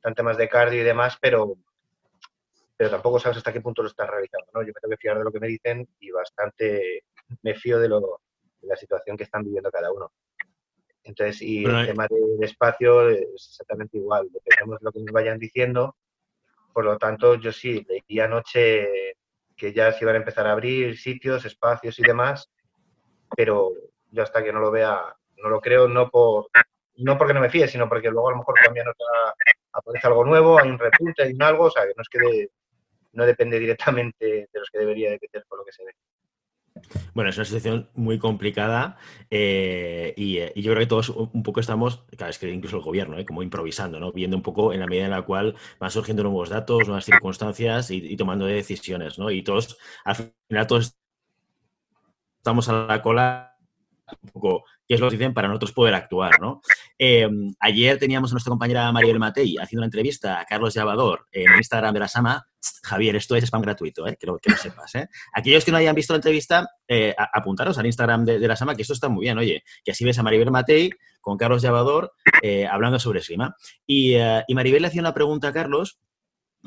tan 0.01 0.15
temas 0.15 0.37
de 0.37 0.49
cardio 0.49 0.81
y 0.81 0.85
demás, 0.85 1.17
pero, 1.21 1.55
pero 2.77 2.91
tampoco 2.91 3.19
sabes 3.19 3.39
hasta 3.39 3.53
qué 3.53 3.61
punto 3.61 3.83
lo 3.83 3.89
están 3.89 4.09
realizando. 4.09 4.47
¿no? 4.55 4.63
Yo 4.63 4.69
me 4.69 4.81
tengo 4.81 4.91
que 4.91 4.97
fiar 4.97 5.19
de 5.19 5.25
lo 5.25 5.33
que 5.33 5.41
me 5.41 5.49
dicen 5.49 5.87
y 6.01 6.11
bastante 6.11 7.05
me 7.43 7.55
fío 7.55 7.79
de, 7.79 7.89
lo, 7.89 8.21
de 8.61 8.69
la 8.69 8.77
situación 8.77 9.17
que 9.17 9.25
están 9.25 9.45
viviendo 9.45 9.71
cada 9.71 9.93
uno. 9.93 10.11
Entonces, 11.05 11.43
y 11.43 11.65
el 11.65 11.87
tema 11.87 12.07
de, 12.09 12.47
espacio 12.47 13.11
es 13.11 13.27
exactamente 13.35 13.99
igual, 13.99 14.27
dependemos 14.33 14.81
de 14.81 14.85
lo 14.85 14.93
que 14.93 15.01
nos 15.01 15.13
vayan 15.13 15.39
diciendo. 15.39 15.97
Por 16.73 16.87
lo 16.87 16.97
tanto, 16.97 17.35
yo 17.35 17.53
sí, 17.53 17.87
leí 17.87 18.21
anoche 18.21 19.04
que 19.57 19.73
ya 19.73 19.93
se 19.93 20.05
iban 20.05 20.15
a 20.17 20.19
empezar 20.19 20.47
a 20.47 20.53
abrir 20.53 20.99
sitios, 20.99 21.45
espacios 21.45 21.99
y 21.99 22.03
demás, 22.03 22.51
pero 23.37 23.71
yo 24.11 24.23
hasta 24.23 24.43
que 24.43 24.53
no 24.53 24.61
lo 24.61 24.71
vea, 24.71 25.15
no 25.39 25.49
lo 25.49 25.61
creo, 25.61 25.89
no 25.89 26.11
por 26.11 26.49
no 26.97 27.19
porque 27.19 27.35
no 27.35 27.41
me 27.41 27.51
fíe, 27.51 27.67
sino 27.67 27.89
porque 27.89 28.09
luego 28.09 28.29
a 28.29 28.33
lo 28.33 28.39
mejor 28.39 28.55
otra, 28.61 29.35
aparece 29.73 30.07
algo 30.07 30.25
nuevo, 30.25 30.59
hay 30.59 30.69
un 30.69 30.79
repunte, 30.79 31.25
hay 31.25 31.33
un 31.33 31.43
algo, 31.43 31.65
o 31.65 31.71
sea, 31.71 31.83
que 31.83 31.93
no 31.97 32.03
es 32.03 32.09
que 32.09 32.49
no 33.13 33.27
depende 33.27 33.59
directamente 33.59 34.49
de 34.53 34.61
los 34.61 34.71
que 34.71 34.79
debería 34.79 35.11
depender 35.11 35.45
por 35.49 35.59
lo 35.59 35.65
que 35.65 35.73
se 35.73 35.85
ve. 35.85 35.93
Bueno, 37.15 37.31
es 37.31 37.37
una 37.37 37.45
situación 37.45 37.89
muy 37.95 38.19
complicada 38.19 38.97
eh, 39.31 40.13
eh, 40.17 40.53
y, 40.55 40.63
yo 40.63 40.73
creo 40.73 40.81
que 40.83 40.87
todos 40.87 41.11
un 41.11 41.43
poco 41.43 41.61
estamos, 41.61 42.05
claro, 42.17 42.31
es 42.31 42.39
que 42.39 42.51
incluso 42.51 42.79
el 42.79 42.83
gobierno, 42.83 43.19
eh, 43.19 43.25
como 43.25 43.43
improvisando. 43.43 44.13
Viendo 44.13 44.37
un 44.37 44.43
poco 44.43 44.73
en 44.73 44.81
la 44.81 44.87
medida 44.87 45.05
en 45.05 45.11
la 45.13 45.23
cual 45.23 45.55
van 45.79 45.91
surgiendo 45.91 46.23
nuevos 46.25 46.49
datos, 46.49 46.87
nuevas 46.87 47.05
circunstancias 47.05 47.91
y, 47.91 47.97
y 47.99 48.17
tomando 48.17 48.47
decisiones, 48.47 49.19
¿no? 49.19 49.31
Y 49.31 49.43
todos, 49.43 49.79
al 50.05 50.17
final, 50.49 50.67
todos 50.67 50.97
estamos 52.39 52.69
a 52.69 52.87
la 52.87 53.03
cola 53.03 53.57
un 54.23 54.31
poco 54.31 54.65
qué 54.87 54.95
es 54.95 55.01
lo 55.01 55.09
que 55.09 55.17
dicen 55.17 55.35
para 55.35 55.49
nosotros 55.49 55.73
poder 55.73 55.95
actuar, 55.95 56.41
¿no? 56.41 56.61
Eh, 56.99 57.29
ayer 57.61 57.99
teníamos 57.99 58.31
a 58.31 58.35
nuestra 58.35 58.51
compañera 58.51 58.91
Mariel 58.93 59.19
Matei 59.19 59.57
haciendo 59.57 59.81
una 59.81 59.87
entrevista 59.87 60.41
a 60.41 60.45
Carlos 60.45 60.75
Llavador 60.75 61.27
en 61.33 61.55
Instagram 61.57 61.95
de 61.95 62.01
la 62.01 62.09
Sama. 62.09 62.47
Javier, 62.83 63.17
esto 63.17 63.37
es 63.37 63.45
spam 63.45 63.63
gratuito, 63.63 64.07
¿eh? 64.07 64.17
que, 64.19 64.27
lo, 64.27 64.39
que 64.39 64.51
sepas. 64.57 64.95
¿eh? 64.95 65.09
Aquellos 65.35 65.65
que 65.65 65.71
no 65.71 65.77
hayan 65.77 65.95
visto 65.95 66.13
la 66.13 66.19
entrevista, 66.19 66.67
eh, 66.89 67.15
apuntaros 67.19 67.77
al 67.79 67.87
Instagram 67.87 68.25
de, 68.25 68.39
la 68.39 68.57
Sama, 68.57 68.75
que 68.75 68.83
esto 68.83 68.95
está 68.95 69.09
muy 69.09 69.25
bien, 69.25 69.37
oye, 69.39 69.65
que 69.85 69.93
así 69.93 70.05
ves 70.05 70.19
a 70.19 70.23
Maribel 70.23 70.51
Matei 70.51 70.91
con 71.21 71.37
Carlos 71.37 71.63
Llavador 71.63 72.13
hablando 72.71 72.99
sobre 72.99 73.21
esgrima. 73.21 73.57
Y, 73.87 74.15
y 74.17 74.55
Maribel 74.55 74.83
le 74.83 74.89
hacía 74.89 75.01
una 75.01 75.15
pregunta 75.15 75.49
a 75.49 75.53
Carlos 75.53 75.99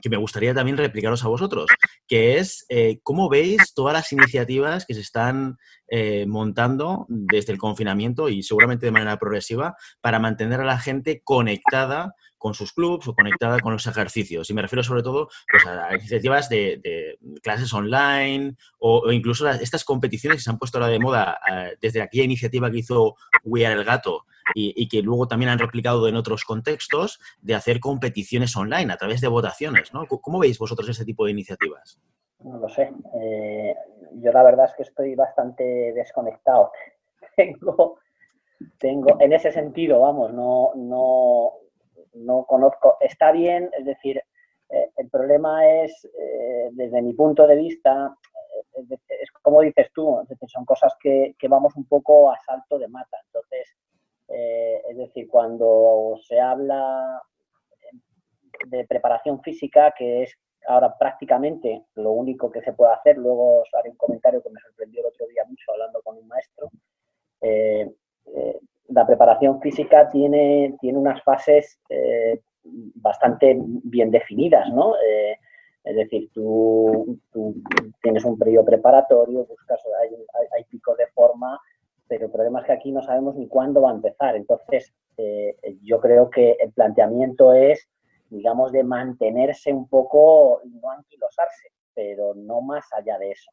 que 0.02 0.10
me 0.10 0.18
gustaría 0.18 0.54
también 0.54 0.78
replicaros 0.78 1.24
a 1.24 1.28
vosotros, 1.28 1.70
que 2.08 2.38
es 2.38 2.66
eh, 2.70 3.00
cómo 3.04 3.30
veis 3.30 3.74
todas 3.74 3.94
las 3.94 4.12
iniciativas 4.12 4.86
que 4.86 4.94
se 4.94 5.02
están 5.02 5.58
eh, 5.90 6.26
montando 6.28 7.06
desde 7.08 7.54
el 7.54 7.58
confinamiento 7.58 8.30
y 8.30 8.44
seguramente 8.44 8.86
de 8.86 8.92
manera 8.92 9.18
progresiva 9.18 9.76
para 10.02 10.20
mantener 10.20 10.62
a 10.62 10.66
la 10.66 10.80
gente 10.80 11.22
conectada 11.24 12.14
con 12.38 12.54
sus 12.54 12.74
clubs 12.74 13.08
o 13.08 13.14
conectada 13.14 13.60
con 13.60 13.74
los 13.74 13.88
ejercicios. 13.88 14.50
Y 14.50 14.54
me 14.54 14.62
refiero 14.62 14.84
sobre 14.84 15.04
todo 15.04 15.30
pues, 15.50 15.66
a 15.66 15.96
iniciativas 15.96 16.50
de, 16.50 17.18
clases 17.42 17.74
online 17.74 18.56
o, 18.80 19.12
incluso 19.12 19.48
estas 19.50 19.84
competiciones 19.84 20.38
que 20.38 20.44
se 20.44 20.50
han 20.50 20.60
puesto 20.60 20.78
ahora 20.78 20.90
de 20.90 21.00
moda 21.00 21.40
eh, 21.50 21.78
desde 21.82 22.02
aquella 22.02 22.24
iniciativa 22.24 22.72
que 22.72 22.80
hizo 22.80 23.16
We 23.44 23.66
Are 23.66 23.76
el 23.76 23.86
Gato 23.86 24.26
y, 24.54 24.88
que 24.88 25.02
luego 25.02 25.28
también 25.28 25.50
han 25.50 25.60
replicado 25.60 26.08
en 26.08 26.16
otros 26.16 26.46
contextos 26.46 27.20
de 27.42 27.56
hacer 27.56 27.80
competiciones 27.80 28.56
online 28.56 28.94
a 28.94 28.98
través 28.98 29.22
de 29.22 29.28
votaciones. 29.28 29.94
¿no? 29.94 30.06
¿Cómo 30.08 30.40
veis 30.40 30.58
vosotros 30.58 30.88
este 30.90 31.06
tipo 31.06 31.26
de 31.26 31.32
iniciativas? 31.32 32.00
No 32.44 32.58
lo 32.58 32.70
sé. 32.70 32.92
Eh, 33.22 33.76
yo 34.16 34.32
la 34.32 34.44
verdad 34.44 34.66
es 34.66 34.76
que 34.76 34.84
estoy 34.84 35.16
bastante 35.16 35.64
desconectado. 35.94 36.72
tengo, 37.36 38.00
tengo, 38.80 39.20
en 39.20 39.34
ese 39.34 39.52
sentido, 39.52 40.00
vamos, 40.02 40.34
no, 40.34 40.72
no, 40.76 41.52
no 42.26 42.46
conozco. 42.46 42.98
Está 43.00 43.32
bien, 43.32 43.70
es 43.78 43.86
decir, 43.86 44.22
eh, 44.70 44.92
el 44.98 45.10
problema 45.10 45.68
es, 45.68 46.06
eh, 46.06 46.70
desde 46.72 47.02
mi 47.02 47.14
punto 47.14 47.48
de 47.48 47.56
vista, 47.56 48.16
es, 48.74 49.32
como 49.42 49.62
dices 49.62 49.88
tú, 49.94 50.20
son 50.48 50.66
cosas 50.66 50.94
que, 51.00 51.36
que, 51.40 51.48
vamos 51.48 51.76
un 51.76 51.86
poco 51.86 52.32
a 52.32 52.40
salto 52.46 52.78
de 52.78 52.88
mata. 52.88 53.18
Entonces, 53.28 53.76
eh, 54.30 54.82
es 54.90 54.98
decir, 54.98 55.28
cuando 55.28 56.16
se 56.28 56.40
habla 56.40 57.22
de 58.68 58.86
preparación 58.86 59.42
física, 59.42 59.94
que 59.98 60.24
es 60.24 60.38
ahora 60.68 60.98
prácticamente 60.98 61.86
lo 61.96 62.12
único 62.12 62.52
que 62.52 62.62
se 62.62 62.74
puede 62.74 62.94
hacer, 62.94 63.18
luego 63.18 63.62
os 63.62 63.70
haré 63.74 63.90
un 63.90 63.98
comentario 63.98 64.42
que 64.44 64.50
me 64.50 64.60
sorprendió 64.60 65.02
el 65.02 65.08
otro 65.08 65.26
día 65.28 65.44
mucho 65.46 65.72
hablando 65.72 66.02
con 66.02 66.18
un 66.18 66.28
maestro, 66.28 66.70
eh, 67.42 67.90
eh, 68.26 68.60
la 68.90 69.06
preparación 69.06 69.62
física 69.62 70.10
tiene, 70.10 70.76
tiene 70.80 70.98
unas 70.98 71.22
fases 71.24 71.80
bastante 72.64 73.56
bien 73.58 74.12
definidas, 74.12 74.70
¿no? 74.74 74.94
es 75.84 75.96
decir, 75.96 76.30
tú, 76.34 77.18
tienes 78.02 78.26
un 78.26 78.38
periodo 78.38 78.66
preparatorio, 78.66 79.46
buscas, 79.46 79.82
hay, 80.02 80.10
hay, 80.58 80.64
picos 80.66 80.98
de 80.98 81.08
forma, 81.08 81.60
pero 82.08 82.26
el 82.26 82.32
problema 82.32 82.60
es 82.60 82.66
que 82.66 82.74
aquí 82.74 82.92
no 82.92 83.02
sabemos 83.02 83.36
ni 83.36 83.48
cuándo 83.48 83.82
va 83.82 83.92
a 83.92 83.96
empezar. 83.96 84.36
Entonces, 84.36 84.94
eh, 85.18 85.56
yo 85.84 86.00
creo 86.00 86.30
que 86.30 86.58
el 86.60 86.72
planteamiento 86.72 87.54
es, 87.54 87.88
digamos, 88.30 88.72
de 88.72 88.84
mantenerse 88.84 89.74
un 89.74 89.88
poco, 89.88 90.62
no 90.66 90.92
anquilosarse, 90.92 91.70
pero 91.94 92.34
no 92.36 92.62
más 92.62 92.86
allá 92.94 93.18
de 93.18 93.32
eso. 93.32 93.50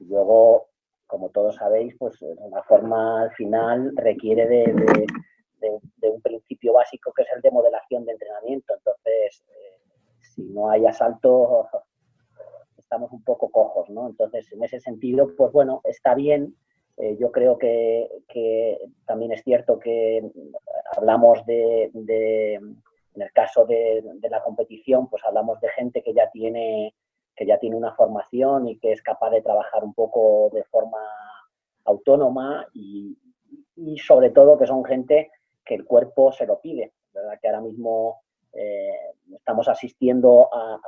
Luego, 0.00 0.68
como 1.10 1.30
todos 1.30 1.56
sabéis, 1.56 1.94
pues 1.98 2.18
la 2.50 2.62
forma 2.62 3.22
al 3.22 3.32
final 3.32 3.92
requiere 3.96 4.46
de, 4.46 5.06
un 6.02 6.22
principio 6.22 6.72
básico 6.72 7.12
que 7.12 7.22
es 7.22 7.28
el 7.34 7.42
de 7.42 7.50
modelación 7.50 8.04
de 8.04 8.12
entrenamiento. 8.12 8.74
Entonces, 8.74 9.44
eh, 9.48 9.78
si 10.20 10.42
no 10.44 10.70
hay 10.70 10.86
asalto, 10.86 11.68
estamos 12.78 13.12
un 13.12 13.22
poco 13.22 13.50
cojos, 13.50 13.90
¿no? 13.90 14.08
Entonces, 14.08 14.50
en 14.52 14.62
ese 14.64 14.80
sentido, 14.80 15.34
pues 15.36 15.52
bueno, 15.52 15.80
está 15.84 16.14
bien 16.14 16.54
eh, 17.00 17.16
yo 17.18 17.32
creo 17.32 17.56
que, 17.56 18.08
también 19.06 19.32
es 19.32 19.42
cierto 19.42 19.78
que 19.78 20.22
hablamos 20.94 21.44
de, 21.46 21.84
en 21.94 23.22
el 23.22 23.32
caso 23.32 23.64
de, 23.64 24.04
la 24.28 24.42
competición, 24.42 25.08
pues 25.08 25.24
hablamos 25.24 25.58
de 25.60 25.70
gente 25.70 26.02
que 26.02 26.12
ya 26.12 26.30
tiene 26.30 26.94
que 27.40 27.46
ya 27.46 27.58
tiene 27.58 27.74
una 27.74 27.94
formación 27.94 28.68
y 28.68 28.78
que 28.78 28.92
es 28.92 29.00
capaz 29.00 29.30
de 29.30 29.40
trabajar 29.40 29.82
un 29.82 29.94
poco 29.94 30.50
de 30.52 30.62
forma 30.64 31.00
autónoma 31.86 32.68
y, 32.74 33.16
sobre 33.96 34.28
todo 34.28 34.58
que 34.58 34.66
son 34.66 34.84
gente 34.84 35.30
que 35.64 35.74
el 35.74 35.86
cuerpo 35.86 36.32
se 36.32 36.44
lo 36.44 36.60
pide, 36.60 36.92
¿verdad? 37.14 37.38
Que 37.40 37.48
ahora 37.48 37.62
mismo 37.62 38.20
eh, 38.52 39.14
estamos 39.34 39.68
asistiendo 39.68 40.50
a, 40.52 40.78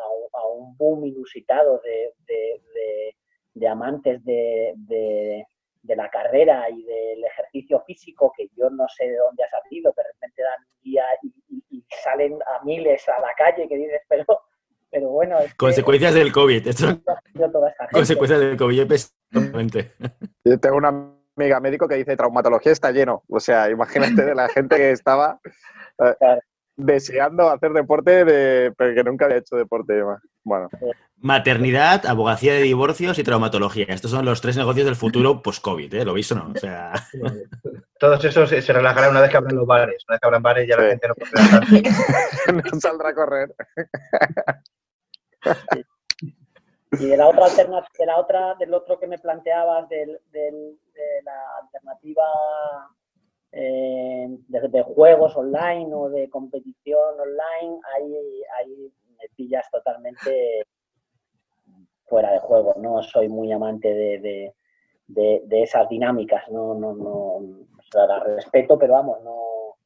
un 0.55 0.77
boom 0.77 1.07
inusitado 1.07 1.81
de, 3.55 3.67
amantes 3.67 4.23
de, 4.23 5.47
la 5.85 6.11
carrera 6.11 6.69
y 6.69 6.83
del 6.83 7.25
ejercicio 7.25 7.81
físico, 7.81 8.31
que 8.37 8.49
yo 8.55 8.69
no 8.69 8.87
sé 8.91 9.09
de 9.09 9.17
dónde 9.17 9.43
ha 9.43 9.49
salido, 9.49 9.95
de 9.97 10.03
repente 10.03 10.43
dan 10.43 10.61
un 10.61 10.83
día 10.83 11.05
y, 11.23 11.83
salen 12.03 12.39
a 12.43 12.63
miles 12.65 13.09
a 13.09 13.21
la 13.21 13.33
calle, 13.37 13.69
que 13.69 13.77
dices, 13.77 14.03
pero, 14.09 14.25
pero 14.93 15.09
bueno. 15.09 15.37
consecuencias 15.57 16.15
del 16.15 16.31
COVID. 16.31 16.69
Esto... 16.69 17.01
Consecuencias 17.91 18.41
del 18.41 18.57
COVID, 18.57 18.93
yo 20.45 20.61
tengo 20.61 20.77
una 20.77 20.89
amiga 21.35 21.61
médico 21.61 21.89
que 21.89 21.95
dice 21.95 22.17
traumatología 22.17 22.73
está 22.73 22.93
lleno. 22.93 23.23
O 23.29 23.41
sea, 23.41 23.71
imagínate 23.71 24.23
de 24.25 24.35
la 24.35 24.49
gente 24.51 24.77
que 24.77 24.91
estaba. 24.91 25.41
Eh, 25.99 26.15
deseando 26.77 27.51
hacer 27.51 27.73
deporte, 27.73 28.25
de, 28.25 28.73
pero 28.77 28.95
que 28.95 29.05
nunca 29.05 29.25
había 29.27 29.39
hecho 29.39 29.57
deporte. 29.57 30.03
Bueno. 30.45 30.69
Maternidad, 31.17 32.07
abogacía 32.07 32.55
de 32.55 32.63
divorcios 32.63 33.19
y 33.19 33.25
traumatología. 33.25 33.87
Estos 33.89 34.11
son 34.11 34.25
los 34.25 34.41
tres 34.41 34.57
negocios 34.57 34.87
del 34.87 34.97
futuro 34.97 35.43
post-COVID, 35.43 35.95
¿eh? 35.95 36.05
¿Lo 36.05 36.15
veis 36.15 36.33
o 36.33 36.35
no? 36.35 36.53
O 36.55 36.59
sea... 36.59 36.93
Todos 37.99 38.25
esos 38.25 38.51
se 38.51 38.73
relajarán 38.73 39.11
una 39.11 39.21
vez 39.21 39.31
que 39.31 39.37
abran 39.37 39.55
los 39.55 39.67
bares. 39.67 40.05
Una 40.09 40.15
vez 40.15 40.21
que 40.21 40.27
abran 40.27 40.43
bares 40.43 40.69
ya 40.69 40.77
la 40.77 40.89
gente 40.89 41.09
no 41.09 41.15
podrá 41.15 42.63
no 42.73 42.81
saldrá 42.81 43.11
a 43.11 43.15
correr. 43.15 43.55
Y 46.93 47.07
de 47.07 47.17
la 47.17 47.29
otra 47.29 47.47
de 47.49 48.07
la 48.07 48.21
otra, 48.21 48.55
del 48.57 48.75
otro 48.75 48.99
que 48.99 49.07
me 49.07 49.19
planteabas, 49.19 49.89
de 49.89 50.21
la 51.25 51.57
alternativa 51.63 52.25
eh, 53.55 54.29
de, 54.49 54.83
juegos 54.83 55.37
online 55.37 55.95
o 55.95 56.09
de 56.09 56.31
competición 56.31 57.21
online, 57.21 57.81
ahí, 57.95 58.91
me 59.19 59.29
pillas 59.37 59.71
totalmente 59.71 60.65
fuera 62.07 62.33
de 62.33 62.39
juego. 62.39 62.75
No 62.79 63.03
soy 63.03 63.29
muy 63.29 63.53
amante 63.53 63.89
de, 63.93 64.55
esas 65.51 65.87
dinámicas, 65.91 66.49
no, 66.51 66.75
no, 66.75 66.95
no, 66.95 67.13
o 67.13 67.83
sea, 67.91 68.07
la 68.07 68.21
respeto, 68.21 68.79
pero 68.79 68.95
vamos, 68.95 69.23
no. 69.23 69.77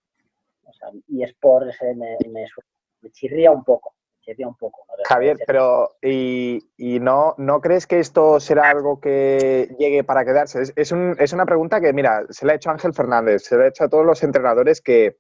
Y 1.09 1.25
es 1.25 1.35
por 1.35 1.67
me, 1.97 2.17
me, 2.29 3.11
chirría 3.11 3.51
un 3.51 3.65
poco, 3.65 3.96
chirría 4.27 4.49
un 4.49 4.57
poco. 4.57 4.85
Javier, 5.05 5.39
pero 5.47 5.97
¿y, 6.03 6.61
no, 7.01 7.35
no 7.39 7.61
crees 7.61 7.87
que 7.87 8.01
esto 8.01 8.41
será 8.41 8.71
algo 8.71 9.01
que 9.01 9.75
llegue 9.79 10.03
para 10.05 10.25
quedarse? 10.25 10.63
Es, 10.75 10.93
una 11.33 11.47
pregunta 11.47 11.81
que, 11.81 11.93
mira, 11.93 12.25
se 12.31 12.45
la 12.45 12.53
ha 12.53 12.57
hecho 12.57 12.71
Ángel 12.71 12.93
Fernández, 12.93 13.45
se 13.45 13.57
la 13.57 13.65
ha 13.65 13.69
hecho 13.69 13.85
a 13.85 13.89
todos 13.89 14.05
los 14.05 14.23
entrenadores 14.23 14.81
que, 14.83 15.17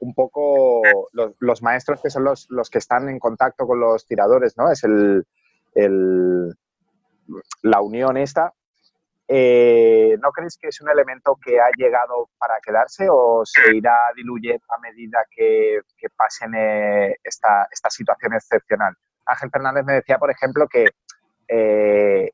un 0.00 0.14
poco 0.14 0.82
los, 1.12 1.62
maestros 1.62 2.00
que 2.02 2.10
son 2.10 2.24
los, 2.24 2.46
los, 2.50 2.70
que 2.70 2.78
están 2.78 3.08
en 3.08 3.18
contacto 3.18 3.66
con 3.66 3.78
los 3.80 4.06
tiradores, 4.06 4.56
¿no? 4.56 4.70
Es 4.70 4.82
el, 4.84 5.26
la 7.62 7.80
unión 7.80 8.16
esta. 8.16 8.54
Eh, 9.32 10.18
¿No 10.20 10.32
crees 10.32 10.58
que 10.60 10.66
es 10.66 10.80
un 10.80 10.90
elemento 10.90 11.38
que 11.40 11.60
ha 11.60 11.70
llegado 11.76 12.30
para 12.36 12.58
quedarse 12.60 13.06
o 13.08 13.42
se 13.44 13.76
irá 13.76 13.94
diluyendo 14.16 14.64
a 14.70 14.80
medida 14.80 15.24
que, 15.30 15.78
pasen 16.16 16.52
eh, 16.56 17.16
esta, 17.22 17.68
situación 17.90 18.34
excepcional? 18.34 18.92
Ángel 19.26 19.50
Fernández 19.52 19.84
me 19.84 19.92
decía, 19.92 20.18
por 20.18 20.32
ejemplo, 20.32 20.66
que 20.66 20.86
eh, 21.46 22.32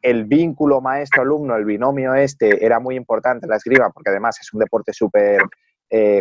el 0.00 0.24
vínculo 0.24 0.80
maestro-alumno, 0.80 1.54
el 1.54 1.66
binomio 1.66 2.14
este, 2.14 2.64
era 2.64 2.80
muy 2.80 2.96
importante 2.96 3.44
en 3.44 3.50
la 3.50 3.56
esgrima, 3.56 3.90
porque 3.90 4.08
además 4.08 4.38
es 4.40 4.54
un 4.54 4.60
deporte 4.60 4.94
súper 4.94 5.42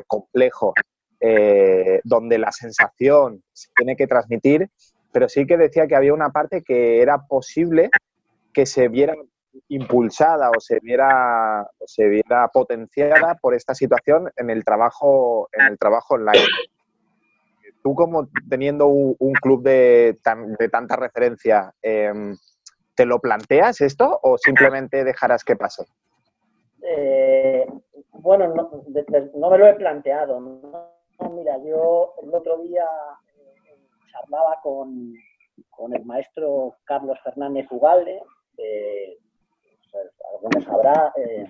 complejo, 0.06 0.74
donde 2.04 2.38
la 2.38 2.52
sensación 2.52 3.42
se 3.54 3.70
tiene 3.78 3.96
que 3.96 4.08
transmitir, 4.08 4.68
pero 5.14 5.30
sí 5.30 5.48
que 5.48 5.56
decía 5.56 5.88
que 5.88 5.96
había 5.96 6.14
una 6.14 6.32
parte 6.32 6.62
que 6.62 7.02
era 7.02 7.20
posible 7.20 7.90
que 8.54 8.66
se 8.66 8.90
viera 8.90 9.16
impulsada 9.68 10.50
o 10.50 10.60
se 10.60 10.80
viera, 10.82 11.68
se 11.86 12.08
viera 12.08 12.48
potenciada 12.50 13.36
por 13.36 13.54
esta 13.54 13.74
situación 13.74 14.32
en 14.36 14.50
el 14.50 14.64
trabajo, 14.64 15.50
en 15.54 15.68
el 15.68 15.78
trabajo 15.78 16.16
online. 16.16 16.46
Tú 17.84 17.96
como 17.96 18.28
teniendo 18.50 18.88
un, 18.88 19.34
club 19.42 19.64
de, 19.64 20.20
de, 20.60 20.70
tanta 20.70 20.96
referencia, 20.96 21.74
em, 21.82 22.36
¿te 22.96 23.06
lo 23.06 23.20
planteas 23.20 23.82
esto 23.82 24.20
o 24.22 24.38
simplemente 24.38 25.04
dejarás 25.04 25.44
que 25.44 25.56
pase? 25.56 25.86
Eh, 26.84 27.66
bueno, 28.12 28.48
no, 28.50 29.50
me 29.50 29.58
lo 29.58 29.68
he 29.68 29.74
planteado. 29.74 30.40
mira, 31.32 31.58
yo 31.64 32.14
el 32.22 32.34
otro 32.34 32.60
día 32.60 32.86
eh, 33.36 33.78
charlaba 34.12 34.60
con, 34.62 35.14
con 35.70 35.96
el 35.96 36.06
maestro 36.06 36.76
Carlos 36.84 37.18
Fernández 37.24 37.66
Ugalde, 37.72 38.22
algunos 40.34 40.64
sabrá, 40.64 41.14
eh, 41.18 41.46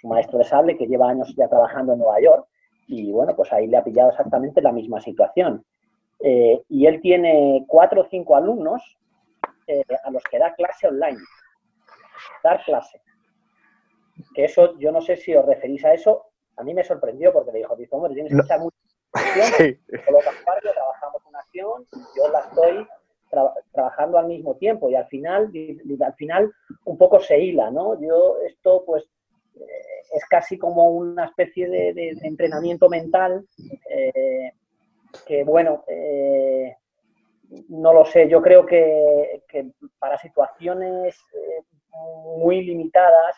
su 0.00 0.08
maestro 0.08 0.38
de 0.38 0.44
sable 0.44 0.76
que 0.76 0.86
lleva 0.86 1.10
años 1.10 1.34
ya 1.36 1.48
trabajando 1.48 1.92
en 1.92 1.98
Nueva 2.00 2.20
York 2.20 2.46
y 2.86 3.10
bueno, 3.10 3.34
pues 3.34 3.52
ahí 3.52 3.66
le 3.66 3.76
ha 3.76 3.84
pillado 3.84 4.10
exactamente 4.10 4.62
la 4.62 4.72
misma 4.72 5.00
situación. 5.00 5.64
Eh, 6.20 6.62
y 6.68 6.86
él 6.86 7.00
tiene 7.00 7.64
cuatro 7.66 8.02
o 8.02 8.08
cinco 8.08 8.36
alumnos 8.36 8.82
eh, 9.66 9.82
a 10.04 10.10
los 10.10 10.22
que 10.24 10.38
da 10.38 10.54
clase 10.54 10.88
online. 10.88 11.18
Dar 12.44 12.62
clase. 12.64 13.00
Que 14.34 14.44
eso, 14.44 14.78
yo 14.78 14.92
no 14.92 15.00
sé 15.00 15.16
si 15.16 15.34
os 15.34 15.44
referís 15.44 15.84
a 15.84 15.92
eso, 15.92 16.26
a 16.56 16.62
mí 16.62 16.72
me 16.72 16.84
sorprendió 16.84 17.32
porque 17.32 17.52
le 17.52 17.58
dijo, 17.58 17.74
hombre, 17.90 18.14
tienes 18.14 18.32
que 18.32 18.40
echar 18.40 18.60
mucha 18.60 18.76
acción, 19.12 19.76
trabajamos 20.72 21.22
una 21.26 21.38
acción, 21.40 21.86
yo 22.16 22.28
la 22.30 22.40
estoy 22.40 22.86
trabajando 23.72 24.18
al 24.18 24.26
mismo 24.26 24.56
tiempo 24.56 24.88
y 24.90 24.94
al 24.94 25.06
final, 25.06 25.50
al 26.00 26.14
final 26.14 26.52
un 26.84 26.98
poco 26.98 27.20
se 27.20 27.38
hila, 27.38 27.70
¿no? 27.70 28.00
Yo 28.00 28.38
esto 28.46 28.84
pues 28.86 29.04
eh, 29.56 30.06
es 30.14 30.24
casi 30.26 30.58
como 30.58 30.90
una 30.90 31.26
especie 31.26 31.68
de, 31.68 32.16
entrenamiento 32.22 32.88
mental 32.88 33.46
eh, 33.90 34.52
que 35.26 35.44
bueno, 35.44 35.84
eh, 35.88 36.76
no 37.68 37.92
lo 37.92 38.04
sé, 38.04 38.28
yo 38.28 38.42
creo 38.42 38.66
que, 38.66 39.42
para 39.98 40.18
situaciones 40.18 41.16
muy 42.38 42.62
limitadas, 42.62 43.36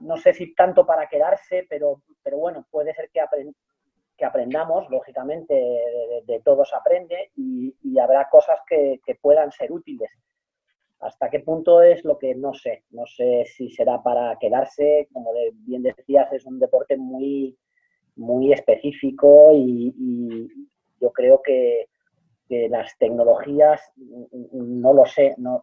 no 0.00 0.16
sé 0.18 0.34
si 0.34 0.54
tanto 0.54 0.84
para 0.84 1.08
quedarse, 1.08 1.66
pero, 1.68 2.02
pero 2.22 2.36
bueno, 2.36 2.66
puede 2.70 2.92
ser 2.94 3.08
que, 3.10 3.20
que 4.16 4.24
aprendamos, 4.24 4.88
lógicamente 4.90 5.54
de, 6.24 6.40
todos 6.40 6.72
aprende 6.72 7.30
y, 7.36 7.74
habrá 7.98 8.28
cosas 8.28 8.58
que, 8.68 9.00
puedan 9.20 9.50
ser 9.52 9.72
útiles. 9.72 10.10
¿Hasta 11.00 11.28
qué 11.30 11.40
punto 11.40 11.82
es 11.82 12.04
lo 12.04 12.18
que 12.18 12.34
no 12.34 12.52
sé? 12.54 12.84
No 12.90 13.06
sé 13.06 13.44
si 13.46 13.70
será 13.70 14.02
para 14.02 14.36
quedarse, 14.38 15.08
como 15.12 15.30
bien 15.66 15.82
decías, 15.82 16.32
es 16.32 16.44
un 16.46 16.58
deporte 16.58 16.96
muy, 16.96 17.56
muy 18.16 18.52
específico 18.52 19.50
y, 19.54 20.48
yo 21.00 21.12
creo 21.12 21.40
que, 21.42 21.88
las 22.48 22.96
tecnologías, 22.98 23.80
no 24.52 24.92
lo 24.92 25.04
sé, 25.04 25.34
no, 25.36 25.62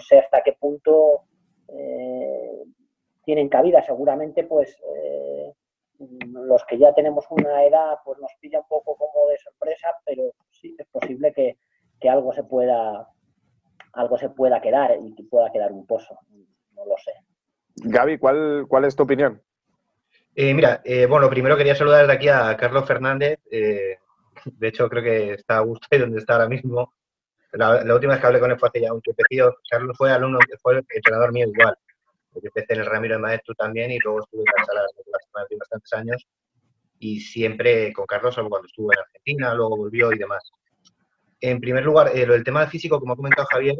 sé 0.00 0.18
hasta 0.18 0.42
qué 0.42 0.54
punto 0.58 1.22
eh, 1.68 2.64
tienen 3.24 3.48
cabida. 3.48 3.82
Seguramente, 3.82 4.42
pues, 4.42 4.76
eh, 4.96 5.52
los 5.98 6.64
que 6.64 6.78
ya 6.78 6.92
tenemos 6.94 7.24
una 7.30 7.64
edad, 7.64 7.98
pues 8.04 8.18
nos 8.18 8.30
pilla 8.40 8.60
un 8.60 8.68
poco 8.68 8.96
como 8.96 9.28
de 9.28 9.38
sorpresa, 9.38 9.88
pero 10.04 10.34
sí 10.50 10.74
es 10.78 10.86
posible 10.88 11.32
que, 11.32 11.56
algo 12.08 12.32
se 12.32 12.42
pueda 12.42 13.08
algo 13.92 14.18
se 14.18 14.30
pueda 14.30 14.60
quedar 14.60 14.96
y 15.00 15.14
que 15.14 15.22
pueda 15.22 15.52
quedar 15.52 15.70
un 15.70 15.86
pozo. 15.86 16.18
No 16.72 16.84
lo 16.84 16.96
sé. 16.96 17.12
Gaby, 17.76 18.18
¿cuál, 18.18 18.66
cuál 18.68 18.86
es 18.86 18.96
tu 18.96 19.04
opinión? 19.04 19.40
Eh, 20.34 20.52
mira, 20.52 20.80
eh, 20.84 21.06
bueno, 21.06 21.30
primero 21.30 21.56
quería 21.56 21.76
saludar 21.76 22.00
desde 22.00 22.14
aquí 22.14 22.28
a 22.28 22.56
Carlos 22.56 22.86
Fernández. 22.86 23.38
Eh, 23.50 23.98
de 24.44 24.68
hecho, 24.68 24.88
creo 24.88 25.02
que 25.02 25.34
está 25.34 25.58
a 25.58 25.60
gusto 25.60 25.86
ahí 25.90 25.98
donde 25.98 26.18
está 26.18 26.32
ahora 26.32 26.48
mismo. 26.48 26.94
La, 27.52 27.94
última 27.94 28.14
vez 28.14 28.20
que 28.20 28.26
hablé 28.26 28.40
con 28.40 28.50
él 28.50 28.58
fue 28.58 28.68
hace 28.68 28.80
ya 28.80 28.92
un 28.92 29.02
tiempecillo. 29.02 29.54
Carlos 29.70 29.96
fue 29.96 30.10
alumno, 30.10 30.38
fue 30.60 30.74
el 30.74 30.86
entrenador 30.88 31.32
mío 31.32 31.46
igual 31.46 31.76
porque 32.32 32.48
empecé 32.48 32.74
en 32.74 32.80
el 32.80 32.86
Ramiro 32.86 33.16
de 33.16 33.20
Maestro 33.20 33.54
también 33.54 33.90
y 33.90 33.98
luego 33.98 34.20
estuve 34.20 34.42
en 34.42 34.54
la 34.56 34.64
sala 34.64 34.82
de 35.48 35.56
bastantes 35.56 35.92
años 35.92 36.26
y 36.98 37.20
siempre 37.20 37.92
con 37.92 38.06
Carlos, 38.06 38.36
cuando 38.36 38.64
estuve 38.64 38.94
en 38.94 39.00
Argentina, 39.00 39.54
luego 39.54 39.76
volvió 39.76 40.12
y 40.12 40.18
demás. 40.18 40.52
En 41.40 41.60
primer 41.60 41.84
lugar, 41.84 42.12
eh, 42.14 42.24
lo 42.24 42.34
del 42.34 42.44
tema 42.44 42.64
físico, 42.68 43.00
como 43.00 43.14
ha 43.14 43.16
comentado 43.16 43.48
Javier, 43.50 43.76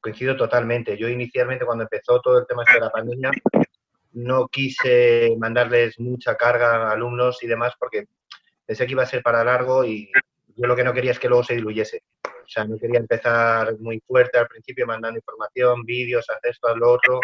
coincido 0.00 0.36
totalmente. 0.36 0.98
Yo 0.98 1.08
inicialmente 1.08 1.64
cuando 1.64 1.84
empezó 1.84 2.20
todo 2.20 2.38
el 2.38 2.46
tema 2.46 2.62
de 2.70 2.80
la 2.80 2.90
pandemia, 2.90 3.30
no 4.12 4.48
quise 4.48 5.34
mandarles 5.38 5.98
mucha 5.98 6.36
carga 6.36 6.88
a 6.88 6.92
alumnos 6.92 7.42
y 7.42 7.46
demás 7.46 7.72
porque 7.78 8.04
pensé 8.66 8.86
que 8.86 8.92
iba 8.92 9.02
a 9.02 9.06
ser 9.06 9.22
para 9.22 9.42
largo 9.42 9.84
y 9.84 10.10
yo 10.56 10.66
lo 10.66 10.74
que 10.74 10.84
no 10.84 10.92
quería 10.92 11.12
es 11.12 11.18
que 11.18 11.28
luego 11.28 11.44
se 11.44 11.54
diluyese. 11.54 12.02
O 12.24 12.48
sea, 12.48 12.64
no 12.64 12.78
quería 12.78 12.98
empezar 12.98 13.78
muy 13.78 14.00
fuerte 14.00 14.38
al 14.38 14.48
principio 14.48 14.86
mandando 14.86 15.18
información, 15.18 15.82
vídeos, 15.84 16.28
hacer 16.30 16.50
esto, 16.50 16.68
haz 16.68 16.76
lo 16.76 16.92
otro, 16.92 17.20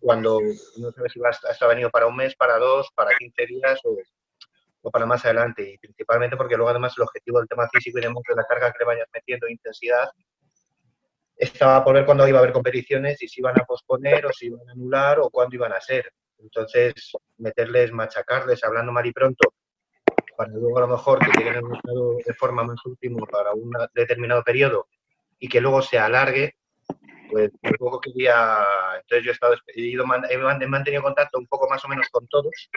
cuando 0.00 0.40
no 0.78 0.92
sabes 0.92 1.12
si 1.12 1.20
vas, 1.20 1.40
ha 1.60 1.66
venido 1.66 1.90
para 1.90 2.06
un 2.06 2.16
mes, 2.16 2.34
para 2.34 2.58
dos, 2.58 2.88
para 2.94 3.14
15 3.16 3.46
días 3.46 3.80
o, 3.84 4.90
para 4.90 5.06
más 5.06 5.24
adelante. 5.24 5.70
Y 5.70 5.78
principalmente 5.78 6.36
porque 6.36 6.56
luego 6.56 6.70
además 6.70 6.94
el 6.96 7.04
objetivo 7.04 7.38
del 7.38 7.48
tema 7.48 7.68
físico 7.68 7.98
y 7.98 8.02
de 8.02 8.08
la 8.08 8.44
carga 8.44 8.72
que 8.72 8.78
le 8.80 8.86
vayas 8.86 9.08
metiendo, 9.12 9.48
intensidad, 9.48 10.08
estaba 11.36 11.82
por 11.82 11.94
ver 11.94 12.04
cuándo 12.04 12.28
iba 12.28 12.38
a 12.38 12.42
haber 12.42 12.52
competiciones 12.52 13.22
y 13.22 13.28
si 13.28 13.40
iban 13.40 13.58
a 13.58 13.64
posponer 13.64 14.26
o 14.26 14.32
si 14.32 14.46
iban 14.46 14.68
a 14.68 14.72
anular 14.72 15.20
o 15.20 15.30
cuándo 15.30 15.56
iban 15.56 15.72
a 15.72 15.80
ser. 15.80 16.12
Entonces, 16.38 17.12
meterles, 17.38 17.92
machacarles, 17.92 18.64
hablando 18.64 18.92
mal 18.92 19.06
y 19.06 19.12
pronto, 19.12 19.54
para 20.40 20.52
luego 20.52 20.78
a 20.78 20.80
lo 20.80 20.88
mejor 20.88 21.18
que 21.18 21.38
lleguen 21.38 21.56
al 21.56 21.64
mercado 21.64 22.16
de 22.24 22.32
forma 22.32 22.64
más 22.64 22.78
último 22.86 23.26
para 23.26 23.52
un 23.52 23.70
determinado 23.92 24.42
periodo 24.42 24.88
y 25.38 25.46
que 25.50 25.60
luego 25.60 25.82
se 25.82 25.98
alargue, 25.98 26.54
pues 27.30 27.50
un 27.62 27.72
poco 27.78 28.00
quería, 28.00 28.64
entonces 29.02 29.22
yo 29.22 29.32
he 29.32 29.34
estado, 29.34 29.54
he 29.66 30.66
mantenido 30.66 31.02
contacto 31.02 31.38
un 31.38 31.46
poco 31.46 31.68
más 31.68 31.84
o 31.84 31.88
menos 31.88 32.08
con 32.08 32.26
todos, 32.28 32.70